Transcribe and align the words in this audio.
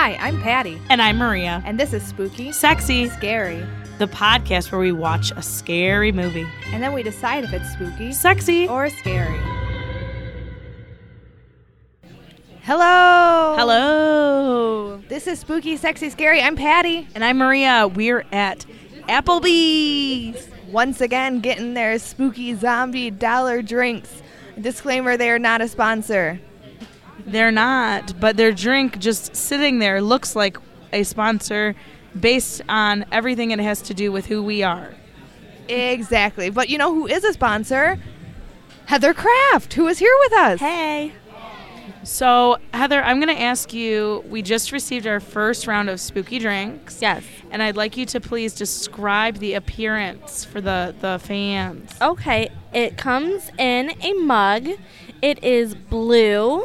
Hi, 0.00 0.14
I'm 0.20 0.40
Patty, 0.40 0.80
And 0.90 1.02
I'm 1.02 1.16
Maria. 1.18 1.60
and 1.66 1.78
this 1.78 1.92
is 1.92 2.04
Spooky, 2.04 2.52
Sexy, 2.52 3.08
Scary, 3.08 3.66
the 3.98 4.06
podcast 4.06 4.70
where 4.70 4.80
we 4.80 4.92
watch 4.92 5.32
a 5.32 5.42
scary 5.42 6.12
movie. 6.12 6.46
and 6.72 6.80
then 6.80 6.92
we 6.92 7.02
decide 7.02 7.42
if 7.42 7.52
it's 7.52 7.68
spooky 7.72 8.12
Sexy. 8.12 8.68
or 8.68 8.88
scary. 8.90 9.36
Hello. 12.62 13.56
Hello. 13.58 14.98
This 15.08 15.26
is 15.26 15.40
Spooky, 15.40 15.76
Sexy, 15.76 16.10
Scary. 16.10 16.40
I'm 16.40 16.54
Patty. 16.54 17.08
And 17.16 17.24
I'm 17.24 17.38
Maria. 17.38 17.88
We're 17.88 18.24
at 18.30 18.66
Applebee's. 19.08 20.48
Once 20.70 21.00
again, 21.00 21.40
getting 21.40 21.74
their 21.74 21.98
spooky 21.98 22.54
zombie 22.54 23.10
dollar 23.10 23.62
drinks. 23.62 24.22
Disclaimer: 24.60 25.16
they 25.16 25.30
are 25.30 25.40
not 25.40 25.60
a 25.60 25.66
sponsor. 25.66 26.38
They're 27.30 27.52
not, 27.52 28.18
but 28.18 28.36
their 28.36 28.52
drink 28.52 28.98
just 28.98 29.36
sitting 29.36 29.78
there 29.78 30.00
looks 30.00 30.34
like 30.34 30.56
a 30.92 31.02
sponsor 31.02 31.74
based 32.18 32.62
on 32.68 33.04
everything 33.12 33.50
it 33.50 33.60
has 33.60 33.82
to 33.82 33.94
do 33.94 34.10
with 34.10 34.26
who 34.26 34.42
we 34.42 34.62
are. 34.62 34.94
Exactly. 35.68 36.50
But 36.50 36.68
you 36.68 36.78
know 36.78 36.94
who 36.94 37.06
is 37.06 37.24
a 37.24 37.32
sponsor? 37.32 37.98
Heather 38.86 39.12
Kraft, 39.12 39.74
who 39.74 39.86
is 39.88 39.98
here 39.98 40.14
with 40.20 40.32
us. 40.32 40.60
Hey. 40.60 41.12
So, 42.04 42.56
Heather, 42.72 43.02
I'm 43.02 43.20
going 43.20 43.34
to 43.34 43.42
ask 43.42 43.74
you 43.74 44.24
we 44.28 44.40
just 44.40 44.72
received 44.72 45.06
our 45.06 45.20
first 45.20 45.66
round 45.66 45.90
of 45.90 46.00
spooky 46.00 46.38
drinks. 46.38 47.02
Yes. 47.02 47.22
And 47.50 47.62
I'd 47.62 47.76
like 47.76 47.98
you 47.98 48.06
to 48.06 48.20
please 48.20 48.54
describe 48.54 49.36
the 49.38 49.54
appearance 49.54 50.44
for 50.44 50.62
the, 50.62 50.94
the 51.00 51.18
fans. 51.18 51.94
Okay. 52.00 52.48
It 52.72 52.96
comes 52.96 53.50
in 53.58 53.92
a 54.02 54.14
mug. 54.14 54.68
It 55.20 55.42
is 55.44 55.74
blue, 55.74 56.64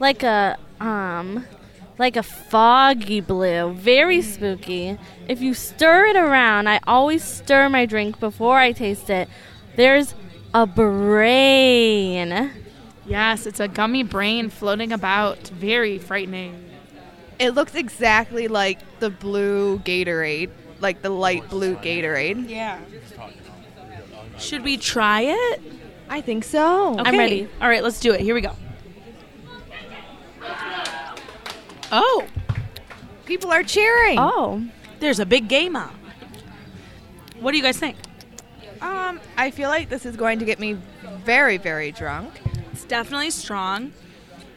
like 0.00 0.22
a 0.22 0.58
um, 0.80 1.46
like 1.98 2.16
a 2.16 2.22
foggy 2.22 3.20
blue, 3.20 3.72
very 3.72 4.20
spooky. 4.22 4.98
If 5.28 5.40
you 5.40 5.54
stir 5.54 6.06
it 6.06 6.16
around, 6.16 6.68
I 6.68 6.80
always 6.86 7.22
stir 7.22 7.68
my 7.68 7.86
drink 7.86 8.18
before 8.18 8.58
I 8.58 8.72
taste 8.72 9.10
it. 9.10 9.28
There's 9.76 10.14
a 10.52 10.66
brain. 10.66 12.50
Yes, 13.06 13.46
it's 13.46 13.60
a 13.60 13.68
gummy 13.68 14.02
brain 14.02 14.50
floating 14.50 14.92
about. 14.92 15.48
Very 15.48 15.98
frightening. 15.98 16.70
It 17.38 17.50
looks 17.50 17.74
exactly 17.74 18.48
like 18.48 18.78
the 19.00 19.10
blue 19.10 19.78
Gatorade, 19.80 20.50
like 20.80 21.02
the 21.02 21.10
light 21.10 21.48
blue 21.50 21.76
Gatorade. 21.76 22.48
Yeah. 22.48 22.80
Should 24.38 24.62
we 24.64 24.76
try 24.76 25.22
it? 25.22 25.62
I 26.08 26.20
think 26.20 26.44
so. 26.44 26.92
Okay. 26.92 27.02
I'm 27.04 27.18
ready. 27.18 27.48
All 27.60 27.68
right, 27.68 27.82
let's 27.82 28.00
do 28.00 28.12
it. 28.12 28.20
Here 28.20 28.34
we 28.34 28.40
go. 28.40 28.54
Oh, 31.92 32.26
People 33.26 33.50
are 33.52 33.62
cheering. 33.62 34.18
Oh, 34.18 34.62
there's 35.00 35.18
a 35.18 35.24
big 35.26 35.48
game 35.48 35.76
on. 35.76 35.90
What 37.40 37.52
do 37.52 37.56
you 37.56 37.62
guys 37.62 37.78
think? 37.78 37.96
Um, 38.82 39.18
I 39.36 39.50
feel 39.50 39.70
like 39.70 39.88
this 39.88 40.04
is 40.04 40.16
going 40.16 40.38
to 40.40 40.44
get 40.44 40.60
me 40.60 40.76
very, 41.24 41.56
very 41.56 41.90
drunk. 41.90 42.40
It's 42.72 42.84
definitely 42.84 43.30
strong. 43.30 43.92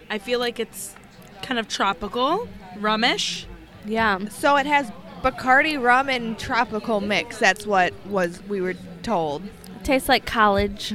I 0.10 0.18
feel 0.18 0.40
like 0.40 0.60
it's 0.60 0.96
kind 1.42 1.60
of 1.60 1.68
tropical, 1.70 2.50
rumish. 2.78 3.46
yeah. 3.86 4.20
So 4.30 4.58
it 4.58 4.66
has 4.66 4.92
Bacardi 5.24 5.82
rum 5.82 6.10
and 6.10 6.38
tropical 6.38 7.00
mix. 7.00 7.38
That's 7.40 7.66
what 7.66 7.94
was 8.08 8.42
we 8.50 8.60
were 8.60 8.76
told. 9.02 9.44
Tastes 9.84 10.10
like 10.10 10.26
college. 10.26 10.94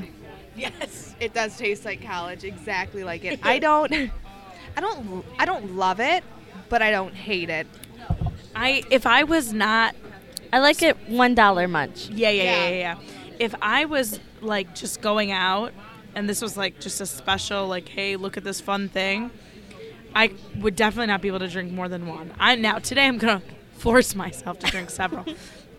Yes, 0.55 1.15
it 1.19 1.33
does 1.33 1.57
taste 1.57 1.87
like 1.87 2.03
college, 2.05 2.45
exactly 2.45 3.03
like 3.05 3.25
it. 3.25 3.41
I 3.43 3.59
don't, 3.59 4.11
I 4.77 4.81
don't, 4.81 5.25
I 5.39 5.45
don't 5.45 5.77
love 5.77 6.01
it, 6.01 6.25
but 6.69 6.83
I 6.83 6.91
don't 6.91 7.15
hate 7.15 7.51
it. 7.51 7.67
I 8.55 8.83
if 8.91 9.07
I 9.07 9.25
was 9.25 9.53
not 9.53 9.95
I 10.53 10.59
like 10.59 10.83
it 10.83 10.97
one 11.09 11.35
dollar 11.35 11.67
much. 11.69 12.09
yeah, 12.11 12.29
yeah, 12.31 12.43
yeah, 12.43 12.53
Yeah. 12.53 12.69
yeah, 12.69 12.77
yeah. 12.79 12.97
If 13.39 13.55
I 13.63 13.87
was 13.87 14.21
like 14.41 14.75
just 14.75 15.01
going 15.01 15.33
out 15.33 15.73
and 16.15 16.29
this 16.29 16.43
was 16.43 16.57
like 16.57 16.79
just 16.81 17.01
a 17.01 17.07
special 17.07 17.67
like 17.67 17.89
hey, 17.89 18.17
look 18.17 18.37
at 18.37 18.45
this 18.45 18.61
fun 18.61 18.89
thing, 18.89 19.31
I 20.15 20.33
would 20.59 20.77
definitely 20.77 21.07
not 21.07 21.23
be 21.23 21.29
able 21.29 21.39
to 21.41 21.49
drink 21.49 21.73
more 21.73 21.89
than 21.89 22.07
one. 22.07 22.33
I 22.39 22.55
now 22.57 22.79
today 22.79 23.07
I'm 23.07 23.19
going 23.19 23.41
to 23.41 23.47
force 23.79 24.15
myself 24.15 24.59
to 24.61 24.67
drink 24.67 24.91
several. 24.91 25.25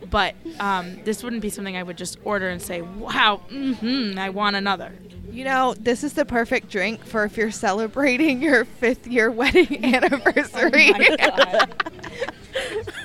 But 0.10 0.36
um, 0.60 1.00
this 1.04 1.24
wouldn't 1.24 1.42
be 1.42 1.50
something 1.50 1.76
I 1.78 1.84
would 1.84 1.98
just 1.98 2.18
order 2.24 2.50
and 2.50 2.62
say, 2.62 2.82
"Wow, 2.82 3.38
hmm 3.50 4.18
I 4.18 4.30
want 4.30 4.56
another." 4.56 4.92
You 5.32 5.46
know, 5.46 5.74
this 5.80 6.04
is 6.04 6.14
the 6.14 6.26
perfect 6.26 6.70
drink 6.70 7.04
for 7.06 7.24
if 7.26 7.38
you're 7.38 7.50
celebrating 7.50 8.42
your 8.42 8.66
fifth 8.66 9.08
year 9.08 9.32
wedding 9.32 9.84
anniversary. 9.96 10.94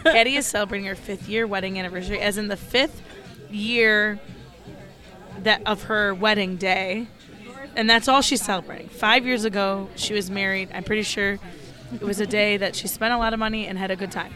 Eddie 0.04 0.36
is 0.36 0.46
celebrating 0.46 0.86
her 0.86 0.94
fifth 0.94 1.28
year 1.28 1.46
wedding 1.46 1.78
anniversary, 1.78 2.20
as 2.20 2.36
in 2.38 2.48
the 2.48 2.56
fifth 2.56 3.00
year 3.50 4.18
that 5.42 5.62
of 5.66 5.84
her 5.84 6.12
wedding 6.14 6.56
day, 6.56 7.06
and 7.76 7.88
that's 7.88 8.08
all 8.08 8.20
she's 8.20 8.42
celebrating. 8.42 8.88
Five 8.88 9.24
years 9.24 9.44
ago, 9.44 9.88
she 9.96 10.12
was 10.12 10.30
married. 10.30 10.68
I'm 10.74 10.84
pretty 10.84 11.02
sure 11.04 11.38
it 11.94 12.02
was 12.02 12.20
a 12.20 12.26
day 12.26 12.56
that 12.58 12.74
she 12.76 12.88
spent 12.88 13.14
a 13.14 13.18
lot 13.18 13.32
of 13.32 13.38
money 13.38 13.66
and 13.66 13.78
had 13.78 13.90
a 13.90 13.96
good 13.96 14.12
time. 14.12 14.34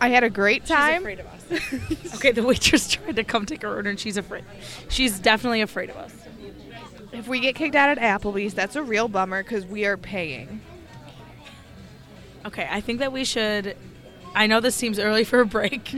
I 0.00 0.08
had 0.10 0.24
a 0.24 0.30
great 0.30 0.66
time. 0.66 1.02
Of 1.50 1.92
us. 1.92 2.14
okay, 2.16 2.32
the 2.32 2.42
waitress 2.42 2.88
tried 2.92 3.16
to 3.16 3.24
come 3.24 3.46
take 3.46 3.62
her 3.62 3.74
order, 3.74 3.90
and 3.90 3.98
she's 3.98 4.16
afraid. 4.16 4.44
She's 4.88 5.18
definitely 5.18 5.60
afraid 5.60 5.90
of 5.90 5.96
us. 5.96 6.14
If 7.12 7.28
we 7.28 7.40
get 7.40 7.54
kicked 7.54 7.76
out 7.76 7.96
at 7.96 7.98
Applebee's, 7.98 8.54
that's 8.54 8.74
a 8.74 8.82
real 8.82 9.06
bummer 9.06 9.42
because 9.42 9.64
we 9.64 9.84
are 9.84 9.96
paying. 9.96 10.60
Okay, 12.44 12.66
I 12.70 12.80
think 12.80 12.98
that 12.98 13.12
we 13.12 13.24
should. 13.24 13.76
I 14.34 14.48
know 14.48 14.58
this 14.60 14.74
seems 14.74 14.98
early 14.98 15.22
for 15.22 15.40
a 15.40 15.46
break. 15.46 15.94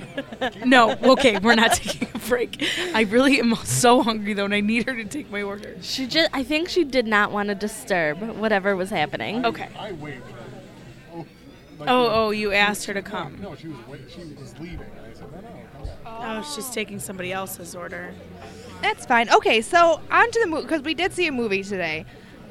no, 0.64 0.92
okay, 0.92 1.38
we're 1.38 1.54
not 1.54 1.72
taking 1.72 2.08
a 2.14 2.18
break. 2.18 2.62
I 2.94 3.02
really 3.02 3.38
am 3.40 3.54
so 3.56 4.02
hungry 4.02 4.34
though, 4.34 4.44
and 4.44 4.54
I 4.54 4.60
need 4.60 4.86
her 4.86 4.94
to 4.94 5.04
take 5.04 5.30
my 5.30 5.42
order. 5.42 5.76
She 5.80 6.06
just 6.06 6.28
I 6.34 6.44
think 6.44 6.68
she 6.68 6.84
did 6.84 7.06
not 7.06 7.32
want 7.32 7.48
to 7.48 7.54
disturb 7.54 8.20
whatever 8.20 8.76
was 8.76 8.90
happening. 8.90 9.44
Okay. 9.46 9.68
I 9.78 9.92
waved 9.92 10.30
her. 10.30 10.31
Like, 11.82 11.90
Oh, 11.90 12.08
oh, 12.26 12.30
you 12.30 12.52
asked 12.52 12.86
her 12.86 12.94
to 12.94 13.02
come. 13.02 13.40
No, 13.40 13.54
she 13.54 13.68
was 13.68 13.76
wait, 13.88 14.00
she 14.10 14.20
was 14.20 14.58
leaving, 14.58 14.80
I 14.80 15.14
said, 15.14 15.30
no, 15.32 15.40
no, 15.40 15.48
come 15.72 15.84
back. 15.86 15.98
Oh, 16.06 16.52
she's 16.54 16.70
taking 16.70 16.98
somebody 16.98 17.32
else's 17.32 17.74
order. 17.74 18.14
That's 18.80 19.06
fine. 19.06 19.30
Okay, 19.30 19.60
so 19.60 20.00
on 20.10 20.30
to 20.30 20.40
the 20.40 20.46
movie 20.46 20.62
because 20.62 20.82
we 20.82 20.94
did 20.94 21.12
see 21.12 21.26
a 21.26 21.32
movie 21.32 21.62
today. 21.62 22.04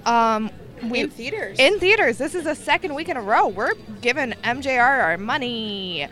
Um, 0.05 0.49
we, 0.83 1.05
theaters. 1.07 1.59
in 1.59 1.79
theaters. 1.79 2.17
This 2.17 2.33
is 2.33 2.45
the 2.45 2.55
second 2.55 2.95
week 2.95 3.09
in 3.09 3.17
a 3.17 3.21
row. 3.21 3.47
We're 3.47 3.73
giving 4.01 4.31
MJR 4.43 4.79
our 5.03 5.17
money. 5.17 6.07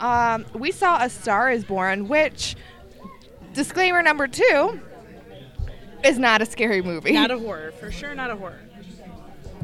Um, 0.00 0.44
we 0.54 0.70
saw 0.70 1.02
A 1.02 1.08
Star 1.10 1.50
Is 1.50 1.64
Born, 1.64 2.08
which 2.08 2.56
disclaimer 3.54 4.02
number 4.02 4.28
two 4.28 4.80
is 6.04 6.18
not 6.18 6.42
a 6.42 6.46
scary 6.46 6.82
movie. 6.82 7.12
not 7.12 7.30
a 7.30 7.38
horror, 7.38 7.72
for 7.72 7.90
sure. 7.90 8.14
Not 8.14 8.30
a 8.30 8.36
horror. 8.36 8.60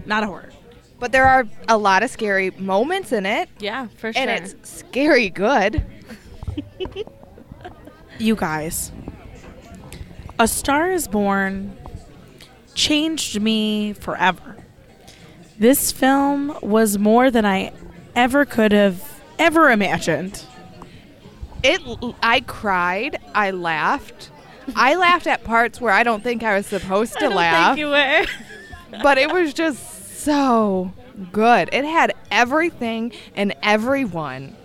Not 0.06 0.24
a 0.24 0.26
horror. 0.26 0.48
But 1.00 1.10
there 1.12 1.26
are 1.26 1.46
a 1.68 1.76
lot 1.76 2.02
of 2.04 2.10
scary 2.10 2.50
moments 2.52 3.10
in 3.10 3.26
it, 3.26 3.48
Yeah, 3.58 3.88
for 3.96 4.12
sure. 4.12 4.22
and 4.22 4.30
it's 4.30 4.70
scary 4.70 5.30
good. 5.30 5.82
You 8.18 8.36
guys, 8.36 8.92
A 10.38 10.46
Star 10.46 10.90
Is 10.90 11.08
Born 11.08 11.76
changed 12.74 13.40
me 13.40 13.94
forever. 13.94 14.56
This 15.58 15.90
film 15.90 16.56
was 16.62 16.98
more 16.98 17.30
than 17.30 17.44
I 17.46 17.72
ever 18.14 18.44
could 18.44 18.72
have 18.72 19.20
ever 19.38 19.70
imagined. 19.70 20.44
It. 21.62 21.80
I 22.22 22.40
cried. 22.40 23.18
I 23.34 23.50
laughed. 23.50 24.30
I 24.76 24.94
laughed 24.96 25.26
at 25.26 25.42
parts 25.44 25.80
where 25.80 25.92
I 25.92 26.02
don't 26.02 26.22
think 26.22 26.42
I 26.42 26.54
was 26.56 26.66
supposed 26.66 27.12
to 27.18 27.18
I 27.18 27.28
don't 27.28 27.34
laugh. 27.36 27.76
think 27.76 27.78
you 27.78 27.88
were. 27.88 29.00
but 29.02 29.18
it 29.18 29.32
was 29.32 29.52
just 29.54 29.89
so 30.22 30.92
good. 31.32 31.68
It 31.72 31.84
had 31.84 32.14
everything 32.30 33.12
and 33.34 33.54
everyone. 33.62 34.56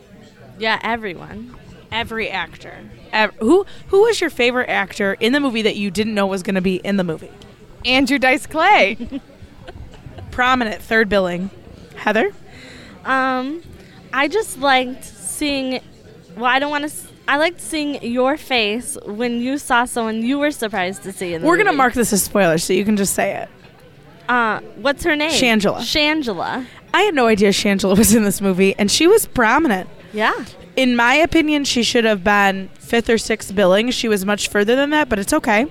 yeah, 0.59 0.79
everyone. 0.83 1.55
Every 1.91 2.29
actor. 2.29 2.77
Ev- 3.13 3.33
who 3.39 3.65
who 3.87 4.01
was 4.03 4.19
your 4.19 4.29
favorite 4.29 4.69
actor 4.69 5.13
in 5.19 5.31
the 5.33 5.39
movie 5.39 5.61
that 5.61 5.75
you 5.77 5.89
didn't 5.91 6.13
know 6.13 6.27
was 6.27 6.43
going 6.43 6.55
to 6.55 6.61
be 6.61 6.75
in 6.77 6.97
the 6.97 7.03
movie? 7.03 7.31
Andrew 7.85 8.17
Dice 8.19 8.45
Clay. 8.47 8.97
Prominent 10.31 10.81
third 10.81 11.07
billing. 11.07 11.49
Heather? 11.95 12.31
Um, 13.05 13.61
I 14.11 14.27
just 14.27 14.59
liked 14.59 15.05
seeing. 15.05 15.81
Well, 16.35 16.45
I 16.45 16.59
don't 16.59 16.71
want 16.71 16.89
to. 16.89 16.95
I 17.27 17.37
liked 17.37 17.61
seeing 17.61 18.01
your 18.03 18.35
face 18.37 18.97
when 19.05 19.39
you 19.39 19.57
saw 19.57 19.85
someone 19.85 20.21
you 20.23 20.37
were 20.37 20.51
surprised 20.51 21.03
to 21.03 21.11
see 21.13 21.33
in 21.33 21.41
the 21.41 21.47
We're 21.47 21.55
going 21.55 21.65
to 21.67 21.71
movie. 21.71 21.77
mark 21.77 21.93
this 21.93 22.11
as 22.13 22.21
spoilers 22.23 22.63
so 22.63 22.73
you 22.73 22.83
can 22.85 22.97
just 22.97 23.13
say 23.13 23.35
it. 23.37 23.49
Uh, 24.27 24.59
what's 24.77 25.03
her 25.03 25.15
name? 25.15 25.31
Shangela. 25.31 25.79
Shangela. 25.79 26.65
I 26.93 27.01
had 27.01 27.13
no 27.13 27.27
idea 27.27 27.49
Shangela 27.49 27.97
was 27.97 28.13
in 28.15 28.23
this 28.23 28.41
movie 28.41 28.75
and 28.77 28.89
she 28.89 29.07
was 29.07 29.25
prominent. 29.25 29.89
Yeah. 30.13 30.45
in 30.77 30.95
my 30.95 31.15
opinion, 31.15 31.65
she 31.65 31.83
should 31.83 32.05
have 32.05 32.23
been 32.23 32.69
fifth 32.79 33.09
or 33.09 33.17
sixth 33.17 33.53
billing. 33.53 33.91
She 33.91 34.07
was 34.07 34.25
much 34.25 34.47
further 34.47 34.75
than 34.75 34.91
that, 34.91 35.09
but 35.09 35.19
it's 35.19 35.33
okay. 35.33 35.67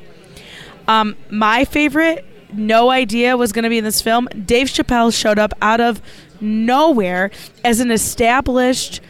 Um, 0.86 1.16
my 1.30 1.64
favorite 1.64 2.24
no 2.52 2.90
idea 2.90 3.36
was 3.36 3.52
going 3.52 3.62
to 3.64 3.68
be 3.70 3.78
in 3.78 3.84
this 3.84 4.00
film. 4.02 4.28
Dave 4.44 4.66
Chappelle 4.68 5.12
showed 5.18 5.38
up 5.38 5.52
out 5.62 5.80
of 5.80 6.00
nowhere 6.40 7.30
as 7.64 7.80
an 7.80 7.90
established, 7.90 9.00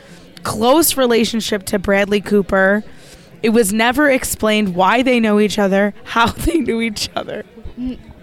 close 0.45 0.97
relationship 0.97 1.65
to 1.67 1.79
Bradley 1.79 2.21
Cooper. 2.21 2.85
It 3.43 3.51
was 3.51 3.73
never 3.73 4.09
explained 4.09 4.75
why 4.75 5.03
they 5.03 5.19
know 5.21 5.41
each 5.41 5.59
other, 5.59 5.95
how 6.05 6.27
they 6.31 6.59
knew 6.59 6.81
each 6.81 7.11
other. 7.17 7.45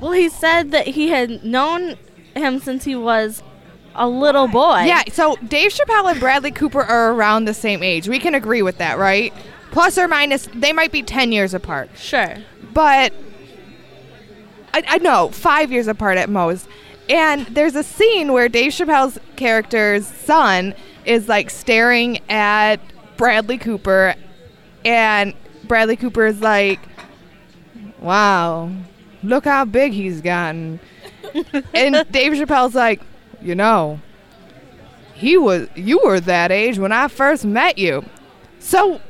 Well, 0.01 0.11
he 0.11 0.27
said 0.29 0.71
that 0.71 0.87
he 0.87 1.09
had 1.09 1.43
known 1.43 1.95
him 2.35 2.59
since 2.59 2.83
he 2.83 2.95
was 2.95 3.43
a 3.95 4.09
little 4.09 4.47
boy. 4.47 4.81
Yeah, 4.81 5.03
so 5.11 5.35
Dave 5.47 5.71
Chappelle 5.71 6.11
and 6.11 6.19
Bradley 6.19 6.51
Cooper 6.51 6.81
are 6.81 7.13
around 7.13 7.45
the 7.45 7.53
same 7.53 7.83
age. 7.83 8.09
We 8.09 8.19
can 8.19 8.35
agree 8.35 8.61
with 8.61 8.77
that, 8.79 8.97
right? 8.97 9.33
Plus 9.71 9.97
or 9.97 10.07
minus, 10.07 10.49
they 10.53 10.73
might 10.73 10.91
be 10.91 11.03
10 11.03 11.31
years 11.31 11.53
apart. 11.53 11.89
Sure. 11.95 12.35
But 12.73 13.13
I, 14.73 14.83
I 14.87 14.97
know, 14.97 15.29
five 15.29 15.71
years 15.71 15.87
apart 15.87 16.17
at 16.17 16.29
most. 16.29 16.67
And 17.09 17.45
there's 17.47 17.75
a 17.75 17.83
scene 17.83 18.31
where 18.33 18.49
Dave 18.49 18.71
Chappelle's 18.71 19.19
character's 19.35 20.07
son 20.07 20.73
is 21.05 21.27
like 21.27 21.49
staring 21.49 22.19
at 22.29 22.77
Bradley 23.17 23.57
Cooper, 23.57 24.15
and 24.85 25.33
Bradley 25.65 25.95
Cooper 25.95 26.25
is 26.25 26.41
like, 26.41 26.79
wow, 27.99 28.71
look 29.23 29.45
how 29.45 29.65
big 29.65 29.93
he's 29.93 30.21
gotten. 30.21 30.79
and 31.73 32.05
Dave 32.11 32.33
Chappelle's 32.33 32.75
like, 32.75 33.01
you 33.41 33.55
know, 33.55 33.99
he 35.13 35.37
was 35.37 35.67
you 35.75 35.99
were 36.03 36.19
that 36.19 36.51
age 36.51 36.79
when 36.79 36.91
I 36.91 37.07
first 37.07 37.45
met 37.45 37.77
you. 37.77 38.03
So 38.59 39.01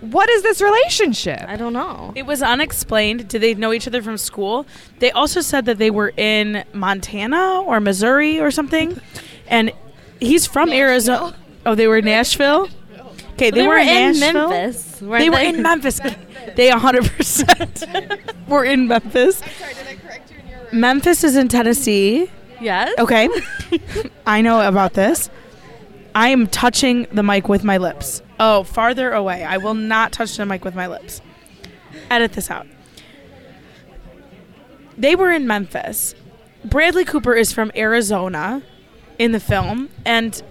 what 0.00 0.30
is 0.30 0.42
this 0.42 0.62
relationship? 0.62 1.44
I 1.46 1.56
don't 1.56 1.74
know. 1.74 2.12
It 2.16 2.24
was 2.24 2.42
unexplained. 2.42 3.28
Did 3.28 3.42
they 3.42 3.54
know 3.54 3.72
each 3.72 3.86
other 3.86 4.02
from 4.02 4.16
school? 4.16 4.66
They 4.98 5.10
also 5.10 5.42
said 5.42 5.66
that 5.66 5.78
they 5.78 5.90
were 5.90 6.12
in 6.16 6.64
Montana 6.72 7.60
or 7.60 7.80
Missouri 7.80 8.40
or 8.40 8.50
something. 8.50 8.98
And 9.46 9.72
he's 10.18 10.46
from 10.46 10.70
Arizona. 10.70 11.36
Oh, 11.66 11.74
they 11.74 11.86
were 11.86 11.98
in 11.98 12.06
Nashville? 12.06 12.68
Okay, 13.40 13.50
they, 13.50 13.62
They 13.62 13.66
were, 13.66 13.74
were 13.74 13.78
in 13.78 13.88
in 13.88 14.20
Nashville. 14.20 14.50
Memphis. 14.50 15.00
weren't 15.00 15.22
They 15.22 15.30
were 15.30 15.38
in 15.38 15.62
Memphis. 15.62 15.98
They 16.56 16.70
100% 16.70 18.20
were 18.48 18.64
in 18.64 18.86
Memphis. 18.86 19.40
Memphis 20.72 21.24
is 21.24 21.36
in 21.36 21.48
Tennessee. 21.48 22.30
Yes. 22.60 22.92
Okay. 22.98 23.30
I 24.26 24.42
know 24.42 24.66
about 24.66 24.92
this. 24.92 25.30
I 26.14 26.28
am 26.28 26.48
touching 26.48 27.06
the 27.12 27.22
mic 27.22 27.48
with 27.48 27.64
my 27.64 27.78
lips. 27.78 28.20
Oh, 28.38 28.64
farther 28.64 29.12
away. 29.12 29.42
I 29.44 29.56
will 29.56 29.74
not 29.74 30.12
touch 30.12 30.36
the 30.36 30.44
mic 30.44 30.64
with 30.64 30.74
my 30.74 30.86
lips. 30.86 31.22
Edit 32.10 32.32
this 32.32 32.50
out. 32.50 32.66
They 34.98 35.14
were 35.14 35.30
in 35.30 35.46
Memphis. 35.46 36.14
Bradley 36.64 37.04
Cooper 37.06 37.34
is 37.34 37.52
from 37.52 37.70
Arizona 37.74 38.62
in 39.18 39.32
the 39.32 39.40
film. 39.40 39.88
And 40.04 40.42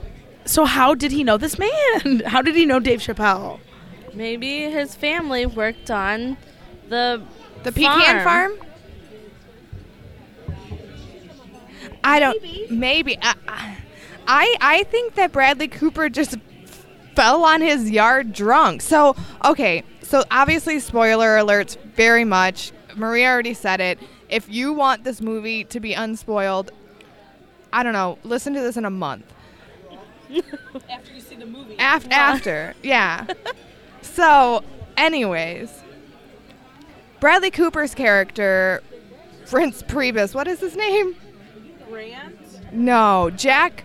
so, 0.49 0.65
how 0.65 0.95
did 0.95 1.11
he 1.11 1.23
know 1.23 1.37
this 1.37 1.59
man? 1.59 2.21
How 2.25 2.41
did 2.41 2.55
he 2.55 2.65
know 2.65 2.79
Dave 2.79 2.99
Chappelle? 2.99 3.59
Maybe 4.15 4.61
his 4.61 4.95
family 4.95 5.45
worked 5.45 5.91
on 5.91 6.37
the 6.89 7.21
The 7.63 7.71
pecan 7.71 8.23
farm? 8.23 8.53
I 12.03 12.19
don't. 12.19 12.71
Maybe. 12.71 13.19
I, 13.21 13.35
I 14.27 14.55
I 14.59 14.83
think 14.85 15.13
that 15.15 15.31
Bradley 15.31 15.67
Cooper 15.67 16.09
just 16.09 16.37
fell 17.15 17.43
on 17.43 17.61
his 17.61 17.91
yard 17.91 18.33
drunk. 18.33 18.81
So 18.81 19.15
okay. 19.45 19.83
So 20.01 20.23
obviously, 20.31 20.79
spoiler 20.79 21.37
alerts 21.37 21.77
very 21.93 22.25
much. 22.25 22.71
Maria 22.95 23.27
already 23.27 23.53
said 23.53 23.79
it. 23.79 23.99
If 24.29 24.49
you 24.49 24.73
want 24.73 25.03
this 25.03 25.21
movie 25.21 25.63
to 25.65 25.79
be 25.79 25.93
unspoiled, 25.93 26.71
I 27.71 27.83
don't 27.83 27.93
know. 27.93 28.17
Listen 28.23 28.53
to 28.55 28.61
this 28.61 28.77
in 28.77 28.85
a 28.85 28.89
month. 28.89 29.31
After 30.89 31.13
you 31.13 31.21
see 31.21 31.35
the 31.35 31.45
movie. 31.45 31.77
After, 31.79 32.13
after, 32.13 32.75
yeah. 32.83 33.25
so, 34.01 34.63
anyways, 34.97 35.69
Bradley 37.19 37.51
Cooper's 37.51 37.95
character, 37.95 38.83
Prince 39.47 39.81
Priebus, 39.83 40.35
what 40.35 40.47
is 40.47 40.59
his 40.59 40.75
name? 40.75 41.15
Grant? 41.89 42.37
No, 42.71 43.31
Jack 43.35 43.83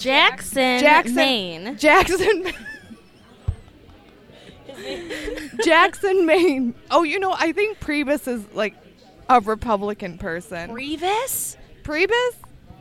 Jackson, 0.00 0.80
Jackson 0.80 1.14
Maine. 1.14 1.76
Jackson. 1.76 2.46
Jackson, 5.62 6.24
Maine. 6.24 6.74
Oh, 6.90 7.02
you 7.02 7.18
know, 7.18 7.34
I 7.38 7.52
think 7.52 7.80
Priebus 7.80 8.26
is 8.26 8.42
like 8.54 8.74
a 9.28 9.40
Republican 9.40 10.16
person. 10.16 10.70
Revis? 10.70 11.56
Priebus? 11.82 12.32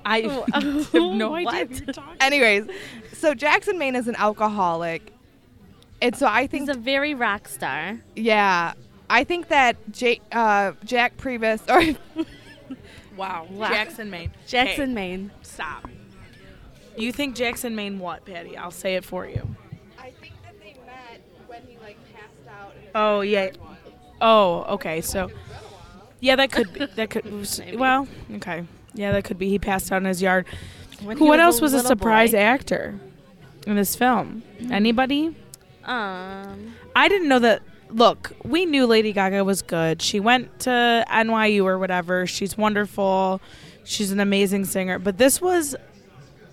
I 0.10 0.22
Oh, 0.24 0.46
have 0.54 0.94
no 0.94 1.34
idea 1.36 1.46
what? 1.46 1.70
what 1.70 1.80
you're 1.86 1.94
talking 1.94 2.18
Anyways, 2.22 2.66
so 3.14 3.34
Jackson, 3.34 3.78
Maine 3.78 3.96
is 3.96 4.08
an 4.08 4.16
alcoholic. 4.16 5.14
And 6.02 6.16
so 6.16 6.28
I 6.28 6.48
think 6.48 6.68
He's 6.70 6.76
a 6.76 6.80
very 6.80 7.14
rock 7.14 7.48
star. 7.48 8.00
Yeah, 8.16 8.74
I 9.10 9.24
think 9.24 9.50
that 9.50 9.76
J- 9.92 10.22
uh, 10.32 10.72
Jack 10.86 11.18
Priebus 11.18 11.62
or 11.70 12.26
Wow. 13.18 13.48
Wow. 13.52 13.70
Jackson, 13.70 14.10
Maine. 14.10 14.32
Jackson, 14.48 14.90
Hey, 14.90 14.94
Maine. 14.96 15.32
stop. 15.42 15.90
You 16.96 17.12
think 17.12 17.36
Jackson, 17.36 17.76
Maine 17.76 18.00
what, 18.00 18.26
Patty? 18.26 18.56
I'll 18.58 18.72
say 18.72 18.96
it 18.96 19.04
for 19.04 19.26
you. 19.28 19.56
I 19.98 20.12
think 20.12 20.34
that 20.44 20.58
they 20.62 20.76
met 20.86 21.22
when 21.48 21.62
he 21.68 21.78
like 21.80 21.98
passed 22.14 22.48
out. 22.50 22.74
Oh, 22.96 23.22
yeah. 23.22 23.52
Oh, 24.22 24.64
okay. 24.76 25.02
So, 25.02 25.30
yeah, 26.22 26.36
that 26.38 26.52
could 26.52 26.72
be. 26.74 26.86
That 26.86 27.10
could. 27.10 27.78
Well, 27.78 28.08
okay. 28.36 28.64
Yeah, 28.94 29.12
that 29.12 29.24
could 29.24 29.38
be. 29.38 29.50
He 29.50 29.60
passed 29.60 29.92
out 29.92 29.98
in 29.98 30.06
his 30.06 30.22
yard. 30.22 30.46
When 31.04 31.18
Who? 31.18 31.26
What 31.26 31.40
else 31.40 31.62
was 31.62 31.74
a 31.74 31.80
surprise 31.80 32.32
boy. 32.32 32.40
actor 32.40 33.00
in 33.66 33.76
this 33.76 33.96
film? 33.96 34.44
Anybody? 34.70 35.36
Um, 35.86 36.76
I 36.96 37.08
didn't 37.08 37.28
know 37.28 37.40
that. 37.40 37.62
Look, 37.92 38.34
we 38.44 38.66
knew 38.66 38.86
Lady 38.86 39.14
Gaga 39.14 39.44
was 39.44 39.64
good. 39.64 40.02
She 40.02 40.20
went 40.20 40.60
to 40.62 41.06
NYU 41.10 41.64
or 41.66 41.80
whatever. 41.80 42.28
She's 42.28 42.56
wonderful. 42.56 43.42
She's 43.84 44.12
an 44.12 44.20
amazing 44.20 44.66
singer. 44.66 45.00
But 45.00 45.18
this 45.18 45.42
was 45.42 45.76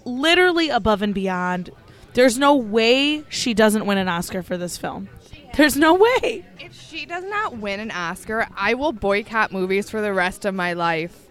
literally 0.06 0.70
above 0.70 1.02
and 1.02 1.12
beyond. 1.12 1.70
There's 2.14 2.38
no 2.38 2.56
way 2.56 3.24
she 3.28 3.52
doesn't 3.52 3.84
win 3.84 3.98
an 3.98 4.08
Oscar 4.08 4.42
for 4.42 4.56
this 4.56 4.78
film. 4.78 5.10
There's 5.56 5.76
no 5.76 5.94
way. 5.94 6.46
If 6.58 6.80
she 6.80 7.04
does 7.04 7.24
not 7.24 7.58
win 7.58 7.80
an 7.80 7.90
Oscar, 7.90 8.46
I 8.56 8.72
will 8.74 8.92
boycott 8.92 9.52
movies 9.52 9.90
for 9.90 10.00
the 10.00 10.14
rest 10.14 10.46
of 10.46 10.54
my 10.54 10.72
life. 10.72 11.25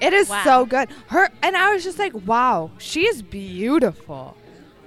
It 0.00 0.12
is 0.12 0.28
Wow. 0.28 0.42
so 0.44 0.66
good. 0.66 0.88
Her 1.08 1.28
and 1.42 1.56
I 1.56 1.72
was 1.74 1.84
just 1.84 1.98
like, 1.98 2.12
wow, 2.26 2.70
she 2.78 3.06
is 3.06 3.22
beautiful. 3.22 4.36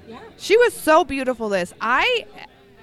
Yeah. 0.08 0.20
She 0.38 0.58
was 0.58 0.74
so 0.74 1.04
beautiful 1.04 1.50
this. 1.50 1.74
I 1.80 2.26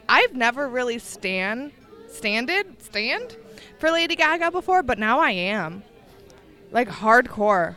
I've 0.08 0.34
never 0.34 0.68
really 0.68 0.98
stand 0.98 1.72
standed 2.08 2.82
stand 2.82 3.36
for 3.78 3.90
Lady 3.90 4.16
Gaga 4.16 4.50
before, 4.50 4.82
but 4.82 4.98
now 4.98 5.20
I 5.20 5.30
am. 5.32 5.82
Like 6.70 6.88
hardcore. 6.88 7.76